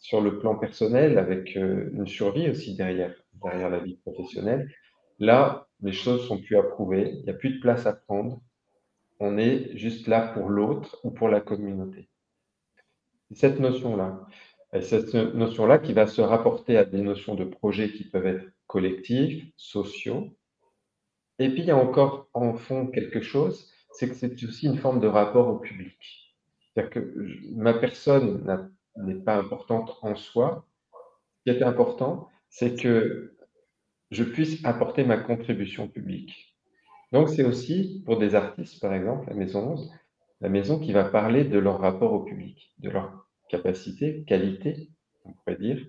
sur 0.00 0.20
le 0.22 0.38
plan 0.38 0.56
personnel 0.56 1.18
avec 1.18 1.56
euh, 1.56 1.90
une 1.92 2.06
survie 2.06 2.48
aussi 2.48 2.76
derrière, 2.76 3.14
derrière 3.44 3.68
la 3.68 3.80
vie 3.80 3.96
professionnelle. 3.96 4.70
Là, 5.18 5.68
les 5.82 5.92
choses 5.92 6.26
sont 6.26 6.40
plus 6.40 6.56
approuvées, 6.56 7.12
il 7.18 7.24
n'y 7.24 7.30
a 7.30 7.34
plus 7.34 7.56
de 7.56 7.60
place 7.60 7.84
à 7.86 7.92
prendre. 7.92 8.40
On 9.20 9.36
est 9.36 9.76
juste 9.76 10.06
là 10.06 10.28
pour 10.28 10.48
l'autre 10.48 10.98
ou 11.04 11.10
pour 11.10 11.28
la 11.28 11.40
communauté. 11.40 12.08
Cette 13.32 13.60
notion-là, 13.60 14.26
cette 14.80 15.14
notion-là 15.14 15.78
qui 15.78 15.92
va 15.92 16.06
se 16.06 16.22
rapporter 16.22 16.78
à 16.78 16.84
des 16.84 17.02
notions 17.02 17.34
de 17.34 17.44
projets 17.44 17.90
qui 17.90 18.04
peuvent 18.04 18.26
être 18.26 18.46
collectifs, 18.66 19.44
sociaux, 19.56 20.37
et 21.38 21.50
puis, 21.50 21.60
il 21.60 21.66
y 21.66 21.70
a 21.70 21.76
encore 21.76 22.28
en 22.34 22.54
fond 22.54 22.86
quelque 22.86 23.20
chose, 23.20 23.70
c'est 23.92 24.08
que 24.08 24.14
c'est 24.14 24.42
aussi 24.44 24.66
une 24.66 24.78
forme 24.78 25.00
de 25.00 25.06
rapport 25.06 25.48
au 25.48 25.58
public. 25.58 25.96
C'est-à-dire 26.74 26.90
que 26.90 27.14
ma 27.54 27.74
personne 27.74 28.44
n'est 28.96 29.14
pas 29.14 29.36
importante 29.36 29.98
en 30.02 30.14
soi. 30.16 30.66
Ce 31.46 31.52
qui 31.52 31.58
est 31.58 31.62
important, 31.62 32.28
c'est 32.50 32.74
que 32.74 33.36
je 34.10 34.24
puisse 34.24 34.64
apporter 34.64 35.04
ma 35.04 35.18
contribution 35.18 35.88
publique. 35.88 36.56
Donc, 37.12 37.28
c'est 37.28 37.44
aussi 37.44 38.02
pour 38.04 38.18
des 38.18 38.34
artistes, 38.34 38.80
par 38.80 38.92
exemple, 38.94 39.28
la 39.28 39.34
Maison 39.34 39.72
11, 39.72 39.92
la 40.40 40.48
maison 40.48 40.78
qui 40.78 40.92
va 40.92 41.04
parler 41.04 41.44
de 41.44 41.58
leur 41.58 41.80
rapport 41.80 42.12
au 42.12 42.20
public, 42.20 42.72
de 42.78 42.90
leur 42.90 43.26
capacité, 43.48 44.24
qualité, 44.26 44.90
on 45.24 45.32
pourrait 45.32 45.56
dire, 45.56 45.84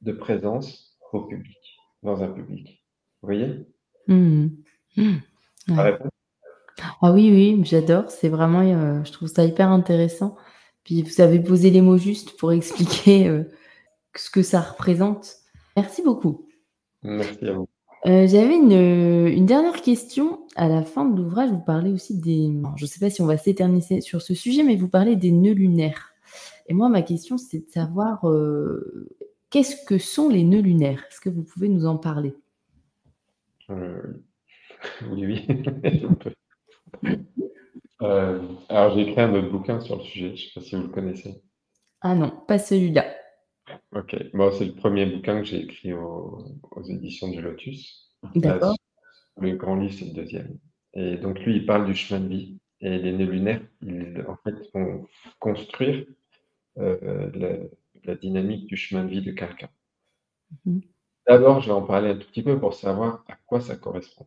de 0.00 0.12
présence 0.12 0.98
au 1.12 1.22
public, 1.22 1.58
dans 2.02 2.22
un 2.22 2.28
public. 2.28 2.84
Vous 3.20 3.26
voyez? 3.26 3.66
Mmh. 4.06 4.48
Mmh. 4.96 5.16
Ah 7.02 7.12
oui, 7.12 7.30
oui, 7.30 7.60
j'adore. 7.64 8.10
C'est 8.10 8.28
vraiment, 8.28 8.60
euh, 8.60 9.04
je 9.04 9.12
trouve 9.12 9.28
ça 9.28 9.44
hyper 9.44 9.68
intéressant. 9.68 10.36
Puis 10.84 11.02
vous 11.02 11.20
avez 11.20 11.40
posé 11.40 11.70
les 11.70 11.82
mots 11.82 11.98
justes 11.98 12.36
pour 12.38 12.52
expliquer 12.52 13.28
euh, 13.28 13.44
ce 14.16 14.30
que 14.30 14.42
ça 14.42 14.60
représente. 14.60 15.36
Merci 15.76 16.02
beaucoup. 16.02 16.46
Merci 17.02 17.46
à 17.46 17.52
vous. 17.52 17.68
Euh, 18.06 18.26
j'avais 18.26 18.56
une, 18.56 19.44
dernière 19.44 19.82
question. 19.82 20.46
À 20.56 20.68
la 20.68 20.82
fin 20.82 21.04
de 21.04 21.20
l'ouvrage, 21.20 21.50
vous 21.50 21.60
parlez 21.60 21.92
aussi 21.92 22.18
des. 22.18 22.50
je 22.76 22.84
ne 22.84 22.88
sais 22.88 22.98
pas 22.98 23.10
si 23.10 23.20
on 23.20 23.26
va 23.26 23.36
s'éterniser 23.36 24.00
sur 24.00 24.22
ce 24.22 24.34
sujet, 24.34 24.62
mais 24.62 24.76
vous 24.76 24.88
parlez 24.88 25.16
des 25.16 25.30
nœuds 25.30 25.52
lunaires. 25.52 26.12
Et 26.68 26.74
moi, 26.74 26.88
ma 26.88 27.02
question, 27.02 27.36
c'est 27.36 27.58
de 27.58 27.70
savoir 27.70 28.24
qu'est-ce 29.50 29.84
que 29.84 29.98
sont 29.98 30.30
les 30.30 30.44
nœuds 30.44 30.62
lunaires? 30.62 31.04
Est-ce 31.10 31.20
que 31.20 31.28
vous 31.28 31.42
pouvez 31.42 31.68
nous 31.68 31.84
en 31.84 31.98
parler? 31.98 32.34
Oui, 35.10 35.46
oui. 37.02 37.18
Euh, 38.02 38.40
alors, 38.68 38.94
j'ai 38.94 39.02
écrit 39.02 39.20
un 39.20 39.34
autre 39.34 39.50
bouquin 39.50 39.80
sur 39.80 39.96
le 39.96 40.02
sujet. 40.02 40.28
Je 40.28 40.32
ne 40.32 40.36
sais 40.36 40.50
pas 40.54 40.60
si 40.60 40.76
vous 40.76 40.82
le 40.82 40.88
connaissez. 40.88 41.42
Ah 42.00 42.14
non, 42.14 42.32
pas 42.48 42.58
celui-là. 42.58 43.14
Ok. 43.94 44.16
Bon, 44.32 44.50
c'est 44.52 44.64
le 44.64 44.74
premier 44.74 45.06
bouquin 45.06 45.40
que 45.40 45.44
j'ai 45.44 45.60
écrit 45.60 45.92
aux 45.92 46.82
éditions 46.88 47.28
du 47.28 47.42
Lotus. 47.42 48.10
D'accord. 48.34 48.76
Le 49.38 49.56
grand 49.56 49.76
livre, 49.76 49.94
c'est 49.98 50.06
le 50.06 50.12
deuxième. 50.12 50.58
Et 50.94 51.16
donc, 51.16 51.38
lui, 51.40 51.56
il 51.56 51.66
parle 51.66 51.86
du 51.86 51.94
chemin 51.94 52.20
de 52.20 52.28
vie. 52.28 52.58
Et 52.80 52.98
les 52.98 53.12
nœuds 53.12 53.30
lunaires, 53.30 53.60
ils, 53.82 54.24
en 54.26 54.36
fait, 54.36 54.54
vont 54.74 55.06
construire 55.38 56.06
euh, 56.78 57.68
la, 58.04 58.14
dynamique 58.14 58.66
du 58.66 58.76
chemin 58.76 59.04
de 59.04 59.10
vie 59.10 59.22
de 59.22 59.32
quelqu'un. 59.32 59.68
Mhm. 60.64 60.80
D'abord, 61.26 61.60
je 61.60 61.66
vais 61.66 61.74
en 61.74 61.82
parler 61.82 62.10
un 62.10 62.16
tout 62.16 62.26
petit 62.26 62.42
peu 62.42 62.58
pour 62.58 62.74
savoir 62.74 63.24
à 63.28 63.36
quoi 63.46 63.60
ça 63.60 63.76
correspond. 63.76 64.26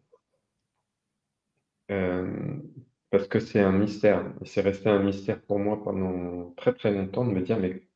Euh, 1.91 2.57
parce 3.11 3.27
que 3.27 3.39
c'est 3.39 3.59
un 3.59 3.71
mystère. 3.71 4.25
c'est 4.45 4.61
resté 4.61 4.89
un 4.89 5.03
mystère 5.03 5.41
pour 5.41 5.59
moi 5.59 5.83
pendant 5.83 6.51
très 6.57 6.73
très 6.73 6.91
longtemps 6.91 7.25
de 7.25 7.31
me 7.31 7.41
dire, 7.41 7.59
mais 7.59 7.87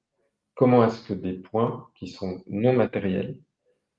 comment 0.55 0.85
est-ce 0.85 1.07
que 1.07 1.13
des 1.13 1.33
points 1.33 1.89
qui 1.95 2.07
sont 2.07 2.43
non 2.47 2.73
matériels 2.73 3.39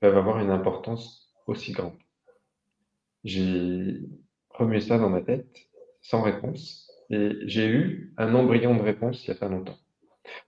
peuvent 0.00 0.16
avoir 0.16 0.40
une 0.40 0.50
importance 0.50 1.34
aussi 1.46 1.72
grande? 1.72 1.98
J'ai 3.24 4.00
remué 4.50 4.80
ça 4.80 4.98
dans 4.98 5.10
ma 5.10 5.22
tête 5.22 5.68
sans 6.00 6.22
réponse 6.22 6.90
et 7.10 7.32
j'ai 7.46 7.66
eu 7.68 8.14
un 8.16 8.34
embryon 8.34 8.76
de 8.76 8.82
réponse 8.82 9.26
il 9.26 9.30
n'y 9.30 9.36
a 9.36 9.40
pas 9.40 9.48
longtemps. 9.48 9.78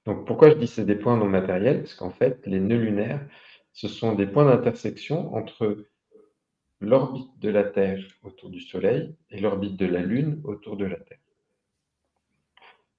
Donc 0.07 0.26
pourquoi 0.26 0.51
je 0.51 0.55
dis 0.57 0.66
c'est 0.66 0.84
des 0.84 0.95
points 0.95 1.16
non 1.16 1.26
matériels? 1.28 1.80
Parce 1.80 1.95
qu'en 1.95 2.11
fait, 2.11 2.47
les 2.47 2.61
nœuds 2.61 2.78
lunaires, 2.78 3.26
ce 3.72 3.88
sont 3.88 4.14
des 4.14 4.26
points 4.26 4.45
d'intersection 4.45 5.34
entre 5.34 5.86
l'orbite 6.81 7.39
de 7.39 7.51
la 7.51 7.64
Terre 7.64 8.03
autour 8.22 8.51
du 8.51 8.61
Soleil 8.61 9.14
et 9.31 9.41
l'orbite 9.41 9.76
de 9.76 9.87
la 9.87 10.01
Lune 10.01 10.41
autour 10.45 10.76
de 10.76 10.87
la 10.87 10.97
Terre. 10.97 11.18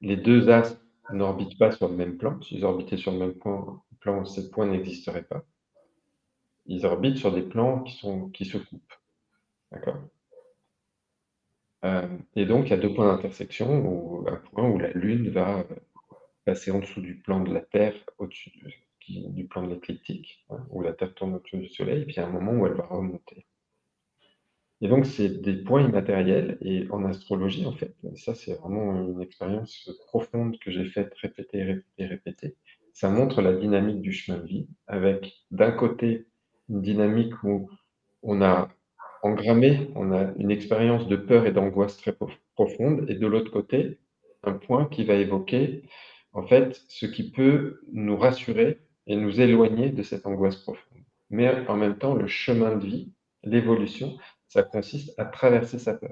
Les 0.02 0.18
deux 0.18 0.50
astres 0.50 0.82
n'orbitent 1.12 1.58
pas 1.58 1.72
sur 1.72 1.90
le 1.90 1.96
même 1.96 2.18
plan. 2.18 2.42
S'ils 2.42 2.66
orbitaient 2.66 2.98
sur 2.98 3.12
le 3.12 3.20
même 3.20 3.36
plan, 4.00 4.26
ces 4.26 4.50
points 4.50 4.68
n'existeraient 4.68 5.24
pas. 5.24 5.44
Ils 6.66 6.86
orbitent 6.86 7.18
sur 7.18 7.34
des 7.34 7.42
plans 7.42 7.84
qui, 7.84 8.46
se 8.46 8.58
coupent. 8.58 8.94
D'accord? 9.72 9.98
Euh, 11.84 12.08
Et 12.36 12.46
donc, 12.46 12.68
il 12.68 12.70
y 12.70 12.74
a 12.74 12.78
deux 12.78 12.94
points 12.94 13.14
d'intersection, 13.14 14.26
un 14.28 14.36
point 14.36 14.70
où 14.70 14.78
la 14.78 14.92
Lune 14.92 15.30
va 15.30 15.66
passer 16.46 16.72
en 16.72 16.80
dessous 16.80 17.02
du 17.02 17.16
plan 17.20 17.42
de 17.42 17.54
la 17.54 17.62
Terre, 17.62 17.96
au-dessus 18.18 18.52
du, 19.08 19.48
plan 19.48 19.64
de 19.64 19.74
l'écliptique, 19.74 20.46
hein, 20.50 20.66
où 20.70 20.82
la 20.82 20.94
Terre 20.94 21.14
tourne 21.14 21.34
autour 21.36 21.60
du 21.60 21.68
Soleil, 21.68 22.02
et 22.02 22.06
puis 22.06 22.16
il 22.16 22.18
y 22.18 22.20
a 22.20 22.28
un 22.28 22.32
moment 22.32 22.54
où 22.54 22.66
elle 22.66 22.74
va 22.74 22.86
remonter. 22.86 23.46
Et 24.82 24.88
donc, 24.88 25.06
c'est 25.06 25.42
des 25.42 25.54
points 25.54 25.84
immatériels. 25.88 26.58
Et 26.62 26.88
en 26.90 27.06
astrologie, 27.06 27.66
en 27.66 27.74
fait, 27.74 27.96
ça, 28.16 28.34
c'est 28.34 28.54
vraiment 28.60 29.08
une 29.08 29.22
expérience 29.22 29.90
profonde 30.08 30.58
que 30.60 30.72
j'ai 30.72 30.86
faite 30.86 31.14
répéter, 31.22 31.64
répéter, 31.64 32.06
répéter. 32.06 32.56
Ça 32.94 33.10
montre 33.10 33.42
la 33.42 33.54
dynamique 33.54 34.02
du 34.02 34.12
chemin 34.12 34.40
de 34.40 34.48
vie, 34.48 34.68
avec 34.88 35.34
d'un 35.52 35.72
côté 35.72 36.26
une 36.70 36.82
dynamique 36.82 37.42
où 37.44 37.70
on 38.24 38.42
a 38.42 38.70
engrammé, 39.24 39.92
on 39.96 40.12
a 40.12 40.34
une 40.38 40.52
expérience 40.52 41.08
de 41.08 41.16
peur 41.16 41.46
et 41.46 41.52
d'angoisse 41.52 41.98
très 41.98 42.16
profonde, 42.56 43.06
et 43.08 43.16
de 43.16 43.28
l'autre 43.28 43.52
côté, 43.52 44.00
un 44.44 44.54
point 44.54 44.86
qui 44.86 45.04
va 45.04 45.14
évoquer, 45.14 45.84
en 46.34 46.46
fait, 46.46 46.82
ce 46.88 47.06
qui 47.06 47.32
peut 47.32 47.82
nous 47.94 48.18
rassurer 48.18 48.80
et 49.08 49.16
nous 49.16 49.40
éloigner 49.40 49.90
de 49.90 50.02
cette 50.02 50.26
angoisse 50.26 50.56
profonde. 50.56 51.04
Mais 51.30 51.68
en 51.68 51.78
même 51.78 51.98
temps, 51.98 52.16
le 52.16 52.28
chemin 52.28 52.76
de 52.76 52.86
vie, 52.86 53.14
l'évolution, 53.44 54.18
ça 54.52 54.64
consiste 54.64 55.18
à 55.18 55.24
traverser 55.24 55.80
sa 55.80 55.94
peur. 55.94 56.12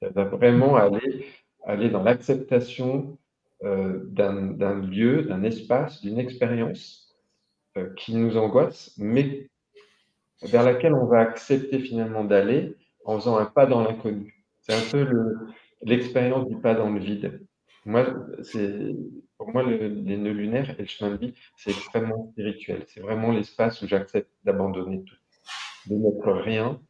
Ça 0.00 0.08
va 0.10 0.24
vraiment 0.24 0.76
aller, 0.76 1.26
aller 1.64 1.90
dans 1.90 2.04
l'acceptation 2.04 3.18
euh, 3.64 4.04
d'un 4.04 4.80
lieu, 4.80 5.22
d'un 5.22 5.42
espace, 5.42 6.00
d'une 6.00 6.20
expérience 6.20 7.12
euh, 7.76 7.92
qui 7.96 8.14
nous 8.14 8.36
angoisse, 8.36 8.94
mais 8.98 9.50
vers 10.42 10.62
laquelle 10.62 10.94
on 10.94 11.06
va 11.06 11.18
accepter 11.18 11.80
finalement 11.80 12.22
d'aller 12.22 12.76
en 13.04 13.18
faisant 13.18 13.36
un 13.36 13.46
pas 13.46 13.66
dans 13.66 13.82
l'inconnu. 13.82 14.44
C'est 14.60 14.74
un 14.74 14.90
peu 14.92 15.34
l'expérience 15.82 16.48
du 16.48 16.56
pas 16.58 16.74
dans 16.74 16.88
le 16.88 17.00
vide. 17.00 17.44
Moi, 17.84 18.06
pour 19.38 19.52
moi, 19.52 19.64
le, 19.64 19.88
les 19.88 20.18
nœuds 20.18 20.30
lunaires 20.30 20.70
et 20.78 20.82
le 20.82 20.88
chemin 20.88 21.10
de 21.10 21.16
vie, 21.16 21.34
c'est 21.56 21.70
extrêmement 21.72 22.30
spirituel. 22.30 22.84
C'est 22.86 23.00
vraiment 23.00 23.32
l'espace 23.32 23.82
où 23.82 23.88
j'accepte 23.88 24.30
d'abandonner 24.44 25.02
tout, 25.02 25.16
de 25.90 25.96
n'être 25.96 26.30
rien 26.30 26.80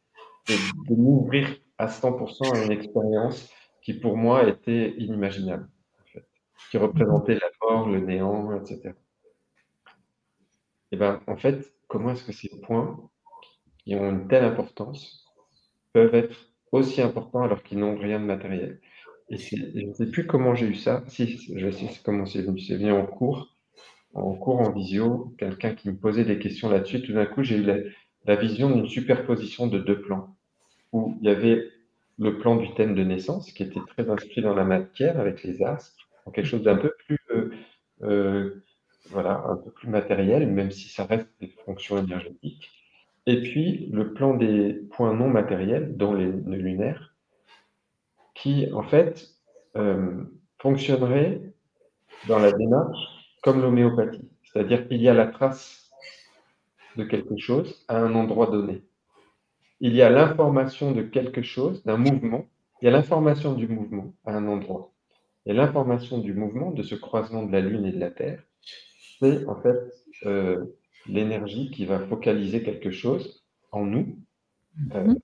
de, 0.47 0.95
m'ouvrir 0.95 1.55
à 1.77 1.87
100% 1.87 2.53
à 2.53 2.65
une 2.65 2.71
expérience 2.71 3.49
qui 3.81 3.93
pour 3.93 4.17
moi 4.17 4.47
était 4.47 4.91
inimaginable, 4.97 5.67
qui 6.71 6.77
représentait 6.77 7.35
la 7.35 7.49
mort, 7.61 7.89
le 7.89 7.99
néant, 7.99 8.55
etc. 8.55 8.93
Et 10.91 10.95
ben, 10.95 11.21
en 11.27 11.37
fait, 11.37 11.73
comment 11.87 12.11
est-ce 12.11 12.23
que 12.23 12.31
ces 12.31 12.49
points 12.61 12.99
qui 13.79 13.95
ont 13.95 14.09
une 14.09 14.27
telle 14.27 14.45
importance 14.45 15.25
peuvent 15.91 16.15
être 16.15 16.37
aussi 16.71 17.01
importants 17.01 17.43
alors 17.43 17.63
qu'ils 17.63 17.79
n'ont 17.79 17.97
rien 17.97 18.19
de 18.19 18.25
matériel? 18.25 18.79
Et 19.29 19.37
je 19.37 19.87
ne 19.87 19.93
sais 19.93 20.11
plus 20.11 20.27
comment 20.27 20.53
j'ai 20.53 20.67
eu 20.67 20.75
ça. 20.75 21.03
Si, 21.07 21.37
je 21.55 21.71
sais 21.71 21.89
comment 22.03 22.25
c'est 22.25 22.41
venu. 22.41 22.59
C'est 22.59 22.75
venu 22.75 22.91
en 22.91 23.05
cours. 23.05 23.55
en 24.13 24.33
cours 24.35 24.59
en 24.59 24.71
visio, 24.71 25.33
quelqu'un 25.39 25.73
qui 25.73 25.89
me 25.89 25.95
posait 25.97 26.25
des 26.25 26.37
questions 26.37 26.69
là-dessus. 26.69 27.01
Tout 27.01 27.13
d'un 27.13 27.25
coup, 27.25 27.43
j'ai 27.43 27.57
eu 27.57 27.63
la, 27.63 27.77
vision 28.27 28.69
d'une 28.69 28.87
superposition 28.87 29.67
de 29.67 29.79
deux 29.79 30.01
plans, 30.01 30.35
où 30.91 31.17
il 31.21 31.27
y 31.27 31.29
avait 31.29 31.69
le 32.19 32.37
plan 32.37 32.55
du 32.55 32.73
thème 32.73 32.95
de 32.95 33.03
naissance, 33.03 33.51
qui 33.51 33.63
était 33.63 33.81
très 33.87 34.09
inscrit 34.09 34.41
dans 34.41 34.53
la 34.53 34.63
matière 34.63 35.19
avec 35.19 35.43
les 35.43 35.63
astres, 35.63 36.07
quelque 36.33 36.45
chose 36.45 36.63
d'un 36.63 36.77
peu 36.77 36.93
plus, 37.05 37.19
euh, 37.31 37.51
euh, 38.03 38.63
voilà, 39.09 39.43
un 39.47 39.57
peu 39.57 39.71
plus 39.71 39.89
matériel, 39.89 40.47
même 40.47 40.71
si 40.71 40.89
ça 40.89 41.05
reste 41.05 41.27
des 41.41 41.47
fonctions 41.65 41.97
énergétiques. 41.97 42.71
Et 43.25 43.41
puis 43.41 43.89
le 43.91 44.13
plan 44.13 44.33
des 44.35 44.73
points 44.91 45.13
non 45.13 45.29
matériels, 45.29 45.95
dont 45.97 46.13
les 46.13 46.27
nœuds 46.27 46.57
lunaires, 46.57 47.15
qui 48.35 48.71
en 48.73 48.83
fait 48.83 49.29
euh, 49.75 50.23
fonctionnerait 50.59 51.41
dans 52.27 52.39
la 52.39 52.51
démarche 52.51 52.99
comme 53.41 53.61
l'homéopathie. 53.61 54.29
C'est-à-dire 54.43 54.87
qu'il 54.87 55.01
y 55.01 55.09
a 55.09 55.13
la 55.13 55.27
trace 55.27 55.82
de 56.97 57.03
quelque 57.03 57.37
chose 57.37 57.83
à 57.87 57.97
un 57.97 58.13
endroit 58.15 58.47
donné. 58.47 58.83
Il 59.79 59.93
y 59.93 60.01
a 60.01 60.09
l'information 60.09 60.91
de 60.91 61.01
quelque 61.01 61.41
chose, 61.41 61.83
d'un 61.83 61.97
mouvement. 61.97 62.45
Il 62.81 62.85
y 62.85 62.87
a 62.87 62.91
l'information 62.91 63.53
du 63.53 63.67
mouvement 63.67 64.13
à 64.25 64.33
un 64.33 64.47
endroit. 64.47 64.93
Et 65.45 65.53
l'information 65.53 66.19
du 66.19 66.33
mouvement, 66.33 66.71
de 66.71 66.83
ce 66.83 66.95
croisement 66.95 67.43
de 67.43 67.51
la 67.51 67.59
Lune 67.59 67.85
et 67.85 67.91
de 67.91 67.99
la 67.99 68.11
Terre, 68.11 68.41
c'est 69.19 69.45
en 69.45 69.61
fait 69.61 69.77
euh, 70.25 70.65
l'énergie 71.07 71.69
qui 71.71 71.85
va 71.85 71.99
focaliser 71.99 72.63
quelque 72.63 72.91
chose 72.91 73.43
en 73.71 73.85
nous, 73.85 74.17
euh, 74.93 75.03
mhm. 75.03 75.19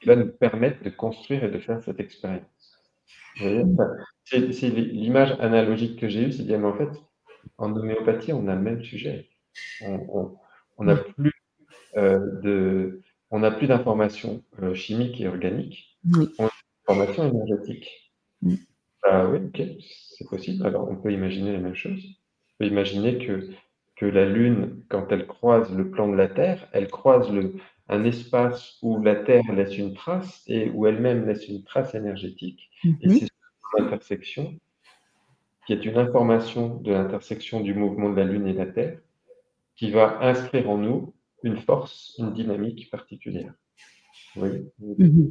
qui 0.00 0.08
va 0.08 0.16
nous 0.16 0.28
permettre 0.28 0.82
de 0.82 0.90
construire 0.90 1.44
et 1.44 1.50
de 1.50 1.58
faire 1.58 1.82
cette 1.82 2.00
expérience. 2.00 2.46
C'est 3.36 4.68
l'image 4.68 5.32
analogique 5.40 5.98
que 5.98 6.08
j'ai 6.08 6.24
eue, 6.24 6.32
c'est 6.32 6.44
bien 6.44 6.62
en 6.64 6.74
fait, 6.74 6.90
en 7.56 7.74
homéopathie, 7.74 8.32
on 8.32 8.46
a 8.48 8.54
le 8.54 8.60
même 8.60 8.82
sujet. 8.82 9.28
On 9.80 10.36
n'a 10.82 10.96
plus 10.96 11.32
euh, 11.96 12.40
de, 12.42 13.02
on 13.30 13.40
n'a 13.40 13.50
plus 13.50 13.66
d'informations 13.66 14.42
euh, 14.62 14.74
chimiques 14.74 15.20
et 15.20 15.28
organiques, 15.28 15.98
on 16.38 16.46
a 16.46 16.48
des 16.48 16.52
informations 16.86 17.28
énergétiques. 17.28 18.12
Ah 19.02 19.28
oui, 19.28 19.38
ok, 19.46 19.62
c'est 20.16 20.28
possible. 20.28 20.66
Alors 20.66 20.88
on 20.90 20.96
peut 20.96 21.12
imaginer 21.12 21.52
la 21.52 21.58
même 21.58 21.74
chose. 21.74 22.00
On 22.04 22.64
peut 22.64 22.66
imaginer 22.66 23.18
que, 23.18 23.48
que 23.96 24.06
la 24.06 24.26
Lune, 24.26 24.84
quand 24.88 25.10
elle 25.10 25.26
croise 25.26 25.74
le 25.74 25.90
plan 25.90 26.08
de 26.08 26.16
la 26.16 26.28
Terre, 26.28 26.68
elle 26.72 26.88
croise 26.88 27.30
le, 27.30 27.54
un 27.88 28.04
espace 28.04 28.78
où 28.82 29.02
la 29.02 29.16
Terre 29.16 29.52
laisse 29.52 29.76
une 29.76 29.94
trace 29.94 30.42
et 30.46 30.70
où 30.70 30.86
elle-même 30.86 31.26
laisse 31.26 31.48
une 31.48 31.64
trace 31.64 31.94
énergétique. 31.94 32.70
Et 32.84 33.08
mhm. 33.08 33.18
c'est 33.18 33.28
intersection, 33.78 34.54
qui 35.66 35.72
est 35.72 35.84
une 35.84 35.96
information 35.96 36.76
de 36.76 36.92
l'intersection 36.92 37.60
du 37.60 37.74
mouvement 37.74 38.10
de 38.10 38.16
la 38.16 38.24
Lune 38.24 38.46
et 38.46 38.52
de 38.52 38.58
la 38.58 38.66
Terre, 38.66 38.98
qui 39.76 39.90
va 39.90 40.18
inscrire 40.20 40.70
en 40.70 40.78
nous 40.78 41.14
une 41.42 41.58
force, 41.58 42.14
une 42.18 42.32
dynamique 42.32 42.90
particulière. 42.90 43.52
Oui. 44.36 44.48
Mhm. 44.78 45.30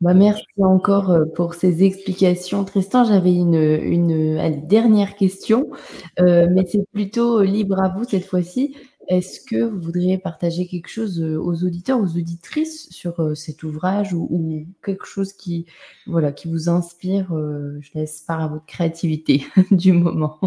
Bah, 0.00 0.14
merci 0.14 0.44
encore 0.58 1.10
euh, 1.10 1.24
pour 1.36 1.54
ces 1.54 1.84
explications. 1.84 2.64
Tristan, 2.64 3.04
j'avais 3.04 3.34
une, 3.34 4.66
dernière 4.66 5.14
question, 5.14 5.70
euh, 6.20 6.48
mais 6.50 6.66
c'est 6.66 6.84
plutôt 6.92 7.42
libre 7.42 7.80
à 7.80 7.88
vous 7.90 8.04
cette 8.04 8.26
fois-ci. 8.26 8.74
Est-ce 9.08 9.40
que 9.40 9.62
vous 9.62 9.80
voudriez 9.80 10.18
partager 10.18 10.66
quelque 10.66 10.88
chose 10.88 11.20
euh, 11.20 11.38
aux 11.38 11.64
auditeurs, 11.64 12.00
aux 12.00 12.16
auditrices 12.16 12.88
sur 12.90 13.20
euh, 13.20 13.34
cet 13.34 13.62
ouvrage 13.62 14.14
ou, 14.14 14.66
quelque 14.82 15.04
chose 15.04 15.32
qui, 15.32 15.66
voilà, 16.06 16.32
qui 16.32 16.48
vous 16.48 16.68
inspire 16.68 17.32
euh, 17.32 17.78
Je 17.80 17.90
laisse 17.94 18.20
part 18.20 18.40
à 18.40 18.48
votre 18.48 18.66
créativité 18.66 19.44
du 19.70 19.92
moment? 19.92 20.38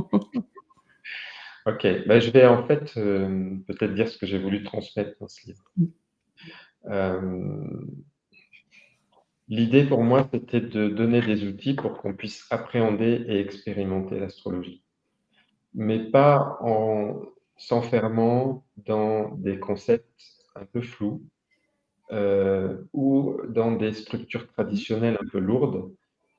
Ok, 1.68 2.08
bah, 2.08 2.20
je 2.20 2.32
vais 2.32 2.46
en 2.46 2.66
fait 2.66 2.94
peut-être 2.94 3.94
dire 3.94 4.08
ce 4.08 4.18
que 4.18 4.26
j'ai 4.26 4.40
voulu 4.40 4.64
transmettre 4.64 5.18
dans 5.20 5.28
ce 5.28 5.48
livre. 5.48 5.64
L'idée 9.50 9.86
pour 9.86 10.04
moi, 10.04 10.28
c'était 10.34 10.60
de 10.60 10.90
donner 10.90 11.22
des 11.22 11.46
outils 11.46 11.74
pour 11.74 12.02
qu'on 12.02 12.14
puisse 12.14 12.46
appréhender 12.50 13.24
et 13.28 13.40
expérimenter 13.40 14.20
l'astrologie, 14.20 14.84
mais 15.74 16.00
pas 16.00 16.58
en 16.62 17.22
s'enfermant 17.56 18.66
dans 18.76 19.30
des 19.36 19.58
concepts 19.60 20.22
un 20.56 20.66
peu 20.66 20.82
flous 20.82 21.24
euh, 22.12 22.78
ou 22.94 23.38
dans 23.48 23.72
des 23.72 23.94
structures 23.94 24.48
traditionnelles 24.52 25.18
un 25.22 25.28
peu 25.28 25.40
lourdes, 25.40 25.92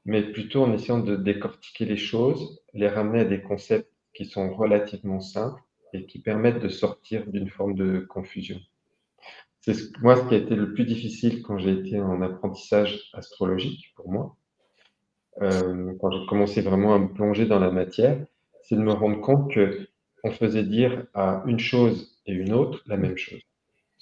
mais 0.04 0.22
plutôt 0.22 0.62
en 0.64 0.72
essayant 0.72 1.00
de 1.00 1.16
décortiquer 1.16 1.86
les 1.86 1.96
choses, 1.96 2.62
les 2.74 2.88
ramener 2.88 3.20
à 3.20 3.24
des 3.24 3.40
concepts 3.40 3.90
qui 4.18 4.24
sont 4.24 4.52
relativement 4.52 5.20
simples 5.20 5.62
et 5.92 6.04
qui 6.04 6.18
permettent 6.18 6.60
de 6.60 6.68
sortir 6.68 7.24
d'une 7.28 7.48
forme 7.48 7.76
de 7.76 8.00
confusion. 8.00 8.58
C'est 9.60 9.76
moi 10.00 10.16
ce 10.16 10.28
qui 10.28 10.34
a 10.34 10.38
été 10.38 10.56
le 10.56 10.74
plus 10.74 10.84
difficile 10.84 11.40
quand 11.42 11.56
j'ai 11.58 11.70
été 11.70 12.00
en 12.00 12.20
apprentissage 12.20 13.10
astrologique 13.12 13.92
pour 13.94 14.10
moi. 14.10 14.36
Euh, 15.40 15.92
quand 16.00 16.10
j'ai 16.10 16.26
commencé 16.26 16.62
vraiment 16.62 16.96
à 16.96 16.98
me 16.98 17.12
plonger 17.14 17.46
dans 17.46 17.60
la 17.60 17.70
matière, 17.70 18.18
c'est 18.62 18.74
de 18.74 18.80
me 18.80 18.92
rendre 18.92 19.20
compte 19.20 19.52
que 19.52 19.88
on 20.24 20.32
faisait 20.32 20.64
dire 20.64 21.06
à 21.14 21.44
une 21.46 21.60
chose 21.60 22.20
et 22.26 22.32
une 22.32 22.52
autre 22.52 22.82
la 22.86 22.96
même 22.96 23.16
chose. 23.16 23.40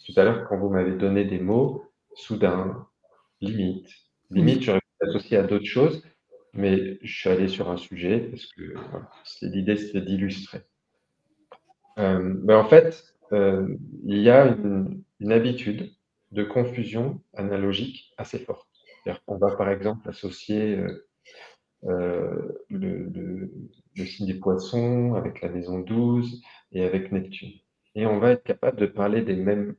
Tout 0.06 0.18
à 0.18 0.24
l'heure, 0.24 0.48
quand 0.48 0.56
vous 0.56 0.70
m'avez 0.70 0.96
donné 0.96 1.26
des 1.26 1.40
mots, 1.40 1.84
soudain, 2.14 2.86
limite, 3.42 3.90
limite, 4.30 4.62
j'aurais 4.62 4.80
pu 4.80 5.08
associer 5.08 5.36
à 5.36 5.42
d'autres 5.42 5.66
choses, 5.66 6.02
mais 6.56 6.98
je 7.02 7.12
suis 7.18 7.28
allé 7.28 7.48
sur 7.48 7.70
un 7.70 7.76
sujet 7.76 8.20
parce 8.20 8.46
que 8.46 8.74
l'idée, 9.42 9.76
c'était 9.76 10.00
d'illustrer. 10.00 10.62
Euh, 11.98 12.34
ben, 12.42 12.58
en 12.58 12.68
fait, 12.68 13.16
euh, 13.32 13.76
il 14.04 14.18
y 14.18 14.30
a 14.30 14.46
une, 14.46 15.32
habitude 15.32 15.92
de 16.32 16.44
confusion 16.44 17.20
analogique 17.34 18.12
assez 18.18 18.38
forte. 18.38 18.68
On 19.26 19.36
va 19.36 19.54
par 19.54 19.70
exemple 19.70 20.08
associer 20.08 20.78
euh, 20.78 21.06
euh, 21.84 22.64
le, 22.68 23.50
signe 24.04 24.26
des 24.26 24.34
poissons, 24.34 25.14
avec 25.14 25.40
la 25.40 25.48
maison 25.48 25.78
12 25.78 26.42
et 26.72 26.84
avec 26.84 27.12
Neptune. 27.12 27.52
Et 27.94 28.06
on 28.06 28.18
va 28.18 28.32
être 28.32 28.42
capable 28.42 28.78
de 28.78 28.86
parler 28.86 29.22
des 29.22 29.36
mêmes, 29.36 29.74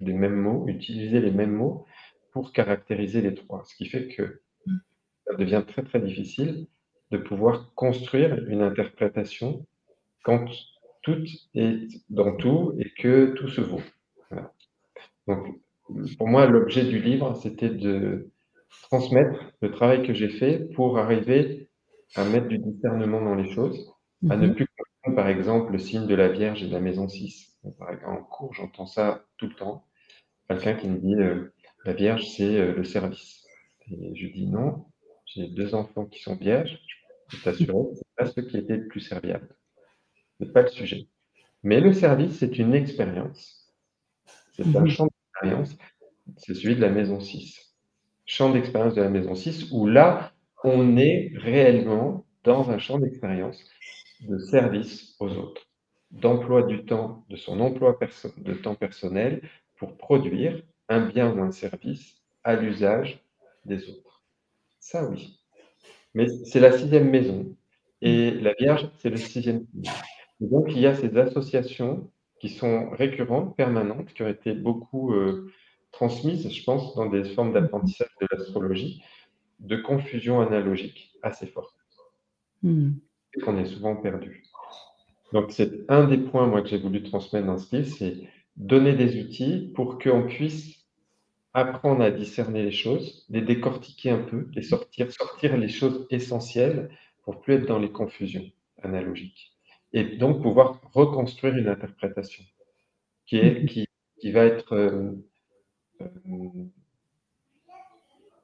des 0.00 0.12
mêmes 0.12 0.36
mots, 0.36 0.66
utiliser 0.68 1.20
les 1.20 1.32
mêmes 1.32 1.52
mots 1.52 1.86
pour 2.32 2.52
caractériser 2.52 3.20
les 3.20 3.34
trois. 3.34 3.62
Ce 3.64 3.74
qui 3.74 3.86
fait 3.86 4.08
que 4.08 4.40
ça 5.32 5.38
devient 5.38 5.62
très 5.66 5.82
très 5.82 6.00
difficile 6.00 6.66
de 7.10 7.18
pouvoir 7.18 7.72
construire 7.74 8.38
une 8.48 8.62
interprétation 8.62 9.66
quand 10.24 10.44
tout 11.02 11.24
est 11.54 11.88
dans 12.10 12.36
tout 12.36 12.74
et 12.78 12.90
que 12.90 13.34
tout 13.34 13.48
se 13.48 13.60
vaut. 13.60 13.82
Donc, 15.26 15.46
pour 16.18 16.28
moi, 16.28 16.46
l'objet 16.46 16.84
du 16.84 17.00
livre, 17.00 17.34
c'était 17.34 17.70
de 17.70 18.30
transmettre 18.82 19.52
le 19.60 19.70
travail 19.70 20.06
que 20.06 20.14
j'ai 20.14 20.28
fait 20.28 20.60
pour 20.74 20.98
arriver 20.98 21.68
à 22.14 22.24
mettre 22.24 22.48
du 22.48 22.58
discernement 22.58 23.20
dans 23.20 23.34
les 23.34 23.50
choses, 23.50 23.92
à 24.30 24.36
ne 24.36 24.48
mhm. 24.48 24.54
plus 24.54 24.66
comprendre, 24.66 25.16
par 25.16 25.28
exemple, 25.28 25.72
le 25.72 25.78
signe 25.78 26.06
de 26.06 26.14
la 26.14 26.28
Vierge 26.28 26.62
et 26.62 26.68
de 26.68 26.72
la 26.72 26.80
maison 26.80 27.08
6. 27.08 27.58
En 28.06 28.16
cours, 28.16 28.54
j'entends 28.54 28.86
ça 28.86 29.24
tout 29.36 29.46
le 29.46 29.54
temps. 29.54 29.86
Quelqu'un 30.48 30.74
qui 30.74 30.88
me 30.88 30.98
dit 30.98 31.14
euh, 31.14 31.52
la 31.84 31.92
Vierge, 31.92 32.28
c'est 32.28 32.58
euh, 32.58 32.74
le 32.74 32.84
service. 32.84 33.44
Et 33.90 34.14
je 34.14 34.26
dis 34.28 34.46
non, 34.46 34.86
j'ai 35.34 35.48
deux 35.48 35.74
enfants 35.74 36.06
qui 36.06 36.20
sont 36.20 36.36
vierges, 36.36 36.78
je 37.28 37.36
peux 37.36 37.42
t'assurer 37.42 37.72
que 37.72 37.96
ce 37.96 38.02
pas 38.16 38.26
ceux 38.26 38.42
qui 38.42 38.58
étaient 38.58 38.76
le 38.76 38.88
plus 38.88 39.00
serviables. 39.00 39.48
Ce 40.38 40.44
n'est 40.44 40.52
pas 40.52 40.62
le 40.62 40.68
sujet. 40.68 41.08
Mais 41.62 41.80
le 41.80 41.92
service, 41.92 42.38
c'est 42.38 42.58
une 42.58 42.74
expérience. 42.74 43.72
C'est 44.52 44.76
un 44.76 44.80
mhm. 44.80 44.88
champ 44.88 45.06
d'expérience. 45.06 45.76
C'est 46.36 46.54
celui 46.54 46.76
de 46.76 46.80
la 46.80 46.90
maison 46.90 47.20
6 47.20 47.72
champ 48.24 48.50
d'expérience 48.50 48.94
de 48.94 49.02
la 49.02 49.10
maison 49.10 49.34
6, 49.34 49.70
où 49.72 49.86
là, 49.86 50.32
on 50.64 50.96
est 50.96 51.32
réellement 51.36 52.24
dans 52.44 52.70
un 52.70 52.78
champ 52.78 52.98
d'expérience 52.98 53.62
de 54.20 54.38
service 54.38 55.16
aux 55.20 55.30
autres, 55.30 55.62
d'emploi 56.10 56.62
du 56.62 56.84
temps, 56.84 57.24
de 57.28 57.36
son 57.36 57.60
emploi 57.60 57.98
de 58.38 58.54
temps 58.54 58.74
personnel 58.74 59.42
pour 59.76 59.96
produire 59.96 60.62
un 60.88 61.06
bien 61.06 61.32
ou 61.34 61.42
un 61.42 61.50
service 61.50 62.22
à 62.44 62.56
l'usage 62.56 63.20
des 63.64 63.88
autres. 63.90 64.11
Ça, 64.82 65.08
oui. 65.08 65.38
Mais 66.12 66.26
c'est 66.44 66.58
la 66.58 66.76
sixième 66.76 67.08
maison. 67.08 67.56
Et 68.00 68.32
la 68.32 68.52
Vierge, 68.54 68.90
c'est 68.98 69.10
le 69.10 69.16
sixième 69.16 69.64
donc, 70.40 70.72
il 70.72 70.80
y 70.80 70.86
a 70.86 70.94
ces 70.94 71.16
associations 71.16 72.10
qui 72.40 72.48
sont 72.48 72.90
récurrentes, 72.90 73.56
permanentes, 73.56 74.12
qui 74.12 74.22
ont 74.22 74.28
été 74.28 74.54
beaucoup 74.54 75.14
euh, 75.14 75.52
transmise, 75.92 76.52
je 76.52 76.64
pense, 76.64 76.96
dans 76.96 77.06
des 77.06 77.22
formes 77.22 77.52
d'apprentissage 77.52 78.10
de 78.20 78.26
l'astrologie, 78.28 79.04
de 79.60 79.76
confusion 79.76 80.40
analogique 80.40 81.12
assez 81.22 81.46
forte. 81.46 81.76
Et 83.36 83.40
qu'on 83.40 83.56
est 83.56 83.66
souvent 83.66 83.94
perdu. 83.94 84.42
Donc, 85.32 85.52
c'est 85.52 85.88
un 85.88 86.08
des 86.08 86.18
points, 86.18 86.48
moi, 86.48 86.60
que 86.60 86.68
j'ai 86.68 86.78
voulu 86.78 87.04
transmettre 87.04 87.46
dans 87.46 87.58
ce 87.58 87.76
livre, 87.76 87.94
c'est 87.96 88.16
donner 88.56 88.94
des 88.94 89.22
outils 89.22 89.70
pour 89.76 90.00
qu'on 90.00 90.24
puisse 90.24 90.81
apprendre 91.54 92.02
à 92.02 92.10
discerner 92.10 92.62
les 92.62 92.72
choses, 92.72 93.26
les 93.30 93.42
décortiquer 93.42 94.10
un 94.10 94.22
peu, 94.22 94.48
les 94.54 94.62
sortir, 94.62 95.12
sortir 95.12 95.56
les 95.56 95.68
choses 95.68 96.06
essentielles 96.10 96.90
pour 97.22 97.40
plus 97.40 97.54
être 97.54 97.66
dans 97.66 97.78
les 97.78 97.92
confusions 97.92 98.50
analogiques. 98.82 99.52
et 99.92 100.04
donc 100.16 100.42
pouvoir 100.42 100.80
reconstruire 100.94 101.56
une 101.56 101.68
interprétation 101.68 102.44
qui 103.26 103.38
est, 103.38 103.66
qui, 103.66 103.86
qui 104.20 104.32
va 104.32 104.44
être 104.44 104.74
euh, 104.74 105.12
euh, 106.02 106.06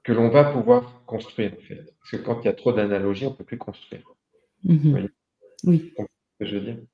que 0.03 0.13
l'on 0.13 0.29
va 0.29 0.45
pouvoir 0.45 1.05
construire 1.07 1.53
en 1.55 1.61
fait. 1.61 1.95
Parce 2.01 2.11
que 2.11 2.17
quand 2.17 2.41
il 2.43 2.47
y 2.47 2.49
a 2.49 2.53
trop 2.53 2.73
d'analogies, 2.73 3.27
on 3.27 3.31
ne 3.31 3.37
peut 3.37 3.45
plus 3.45 3.59
construire. 3.59 4.03
Mhm. 4.65 5.09
Oui. 5.65 5.93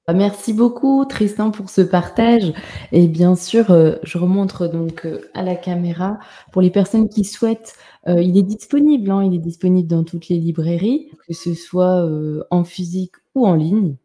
Bah, 0.06 0.14
merci 0.14 0.52
beaucoup 0.54 1.04
Tristan 1.04 1.50
pour 1.50 1.68
ce 1.68 1.82
partage. 1.82 2.52
Et 2.92 3.08
bien 3.08 3.34
sûr 3.36 3.70
euh, 3.70 3.96
je 4.02 4.18
remontre 4.18 4.68
donc 4.68 5.06
à 5.34 5.42
la 5.42 5.54
caméra. 5.54 6.18
Pour 6.52 6.62
les 6.62 6.70
personnes 6.70 7.08
qui 7.08 7.24
souhaitent 7.24 7.74
il 8.06 8.36
est 8.36 8.42
disponible 8.42 9.10
hein, 9.10 9.24
il 9.24 9.34
est 9.34 9.38
disponible 9.38 9.88
dans 9.88 10.04
toutes 10.04 10.28
les 10.28 10.38
librairies 10.38 11.10
que 11.26 11.32
ce 11.32 11.54
soit 11.54 12.06
en 12.50 12.64
physique 12.64 13.14
ou 13.34 13.46
en 13.46 13.54
ligne. 13.54 13.96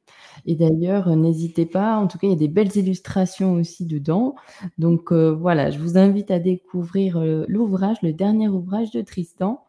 Et 0.46 0.56
d'ailleurs, 0.56 1.16
n'hésitez 1.16 1.66
pas, 1.66 1.98
en 1.98 2.08
tout 2.08 2.18
cas, 2.18 2.28
il 2.28 2.32
y 2.32 2.34
a 2.34 2.38
des 2.38 2.48
belles 2.48 2.76
illustrations 2.76 3.54
aussi 3.54 3.86
dedans. 3.86 4.36
Donc 4.78 5.12
euh, 5.12 5.32
voilà, 5.34 5.70
je 5.72 5.80
vous 5.80 5.98
invite 5.98 6.32
à 6.32 6.40
découvrir 6.40 7.18
euh, 7.18 7.46
l'ouvrage, 7.48 7.98
le 8.04 8.14
dernier 8.14 8.48
ouvrage 8.48 8.92
de 8.92 9.02
Tristan. 9.02 9.66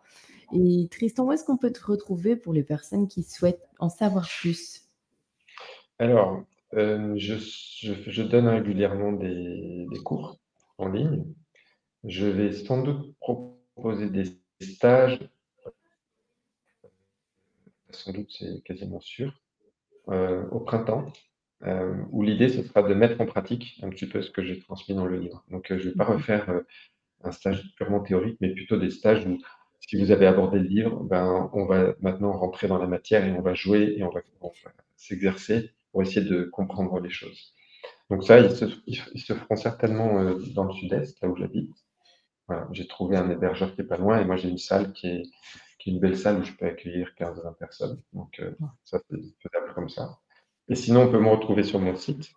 Et 0.53 0.89
Tristan, 0.91 1.25
où 1.25 1.33
est-ce 1.33 1.45
qu'on 1.45 1.57
peut 1.57 1.73
te 1.73 1.85
retrouver 1.85 2.37
pour 2.37 2.53
les 2.53 2.64
personnes 2.64 3.09
qui 3.09 3.23
souhaitent 3.23 3.68
en 3.79 3.89
savoir 3.89 4.29
plus? 4.41 4.89
Alors, 6.01 6.42
euh, 6.76 7.12
je, 7.18 8.22
donne 8.22 8.48
régulièrement 8.48 9.12
des, 9.12 9.86
des, 9.92 9.98
cours 9.98 10.40
en 10.78 10.88
ligne. 10.88 11.26
Je 12.05 12.24
vais 12.24 12.53
sans 12.53 12.82
doute 12.82 13.14
proposer 13.20 14.09
des 14.09 14.24
stages. 14.62 15.20
Sans 17.90 18.12
doute, 18.12 18.30
c'est 18.30 18.64
quasiment 18.64 19.01
sûr. 19.01 19.42
Euh, 20.09 20.48
au 20.48 20.61
printemps, 20.61 21.05
euh, 21.64 21.94
où 22.12 22.22
l'idée, 22.22 22.48
ce 22.48 22.62
sera 22.62 22.82
de 22.82 22.94
mettre 22.94 23.20
en 23.20 23.26
pratique 23.26 23.78
un 23.82 23.90
petit 23.90 24.07
peu 24.07 24.22
ce 24.22 24.30
que 24.30 24.42
j'ai 24.42 24.59
transmis 24.59 24.94
dans 24.94 25.05
le 25.05 25.18
livre. 25.18 25.44
Donc, 25.51 25.66
je 25.68 25.74
ne 25.74 25.90
vais 25.90 25.96
pas 25.96 26.09
mhm. 26.09 26.14
refaire 26.14 26.62
un 27.24 27.30
stage 27.30 27.74
purement 27.76 28.01
théorique, 28.01 28.38
mais 28.40 28.55
plutôt 28.55 28.78
des 28.78 28.90
stages 28.90 29.26
où, 29.26 29.36
si 29.80 30.03
vous 30.03 30.12
avez 30.12 30.26
abordé 30.26 30.61
le 30.61 30.66
livre, 30.66 31.05
ben, 31.05 31.51
on 31.53 31.66
va 31.66 31.94
maintenant 32.01 32.32
rentrer 32.32 32.68
dans 32.68 32.78
la 32.78 32.86
matière 32.86 33.26
et 33.26 33.32
on 33.32 33.42
va 33.42 33.53
jouer 33.53 33.96
et 33.98 34.03
on 34.03 34.09
va, 34.09 34.22
s'exercer 34.96 35.74
pour 35.93 36.03
essayer 36.03 36.26
de 36.28 36.45
comprendre 36.45 36.99
les 37.01 37.11
choses. 37.11 37.55
Donc 38.11 38.24
ça, 38.24 38.38
ils 38.41 38.51
se, 38.51 38.64
ils 38.86 39.20
se 39.20 39.34
feront 39.34 39.57
certainement 39.57 40.34
dans 40.55 40.64
le 40.64 40.72
sud-est, 40.72 41.20
là 41.22 41.28
où 41.28 41.36
j'habite. 41.36 41.74
Voilà, 42.49 42.66
j'ai 42.72 42.86
trouvé 42.88 43.16
un 43.16 43.30
hébergeur 43.30 43.74
qui 43.74 43.82
est 43.82 43.84
pas 43.84 43.97
loin 43.97 44.20
et 44.20 44.24
moi 44.24 44.36
j'ai 44.36 44.49
une 44.49 44.59
salle 44.59 44.93
qui 44.93 45.07
est, 45.07 45.22
qui 45.80 45.91
est 45.91 45.93
une 45.95 46.01
belle 46.01 46.16
salle 46.16 46.41
où 46.41 46.45
je 46.45 46.53
peux 46.53 46.66
accueillir 46.66 47.11
15-20 47.18 47.57
personnes. 47.57 48.03
Donc, 48.12 48.38
euh, 48.41 48.53
ça, 48.84 49.01
c'est 49.09 49.16
faisable 49.16 49.74
comme 49.74 49.88
ça. 49.88 50.18
Et 50.68 50.74
sinon, 50.74 51.03
on 51.03 51.11
peut 51.11 51.18
me 51.18 51.28
retrouver 51.28 51.62
sur 51.62 51.80
mon 51.80 51.97
site, 51.97 52.30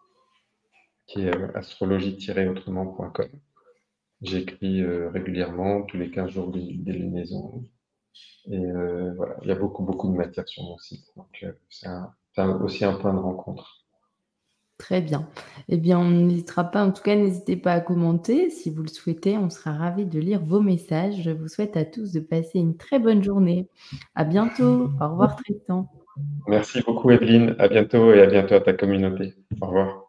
qui 1.07 1.21
est 1.21 1.35
euh, 1.35 1.51
astrologie-autrement.com. 1.53 3.29
J'écris 4.21 4.81
euh, 4.81 5.09
régulièrement, 5.09 5.83
tous 5.83 5.97
les 5.97 6.09
15 6.09 6.29
jours, 6.31 6.51
des, 6.51 6.73
des 6.77 6.93
lunaisons. 6.93 7.69
Et 8.45 8.59
voilà, 9.15 9.37
il 9.41 9.47
y 9.47 9.51
a 9.51 9.55
beaucoup, 9.55 9.83
beaucoup 9.83 10.11
de 10.11 10.15
matière 10.15 10.47
sur 10.47 10.63
mon 10.63 10.77
site. 10.77 11.05
Donc, 11.15 11.45
c'est 11.69 11.87
aussi 12.37 12.85
un 12.85 12.93
point 12.93 13.13
de 13.13 13.19
rencontre. 13.19 13.83
Très 14.77 15.01
bien. 15.01 15.29
Eh 15.69 15.77
bien, 15.77 15.99
on 15.99 16.09
n'hésitera 16.09 16.65
pas, 16.65 16.83
en 16.83 16.91
tout 16.91 17.03
cas, 17.03 17.15
n'hésitez 17.15 17.55
pas 17.55 17.73
à 17.73 17.79
commenter 17.79 18.49
si 18.49 18.69
vous 18.69 18.81
le 18.81 18.89
souhaitez. 18.89 19.37
On 19.37 19.49
sera 19.49 19.71
ravis 19.71 20.05
de 20.05 20.19
lire 20.19 20.41
vos 20.43 20.59
messages. 20.59 21.21
Je 21.21 21.31
vous 21.31 21.47
souhaite 21.47 21.77
à 21.77 21.85
tous 21.85 22.11
de 22.11 22.19
passer 22.19 22.59
une 22.59 22.75
très 22.75 22.99
bonne 22.99 23.23
journée. 23.23 23.69
À 24.15 24.25
bientôt. 24.25 24.89
Au 24.99 25.09
revoir, 25.09 25.35
Tristan. 25.37 25.89
Merci 26.47 26.81
beaucoup, 26.81 27.11
Evelyne. 27.11 27.55
À 27.59 27.67
bientôt 27.67 28.11
et 28.11 28.21
à 28.21 28.25
bientôt 28.25 28.55
à 28.55 28.61
ta 28.61 28.73
communauté. 28.73 29.35
Au 29.61 29.67
revoir. 29.67 30.02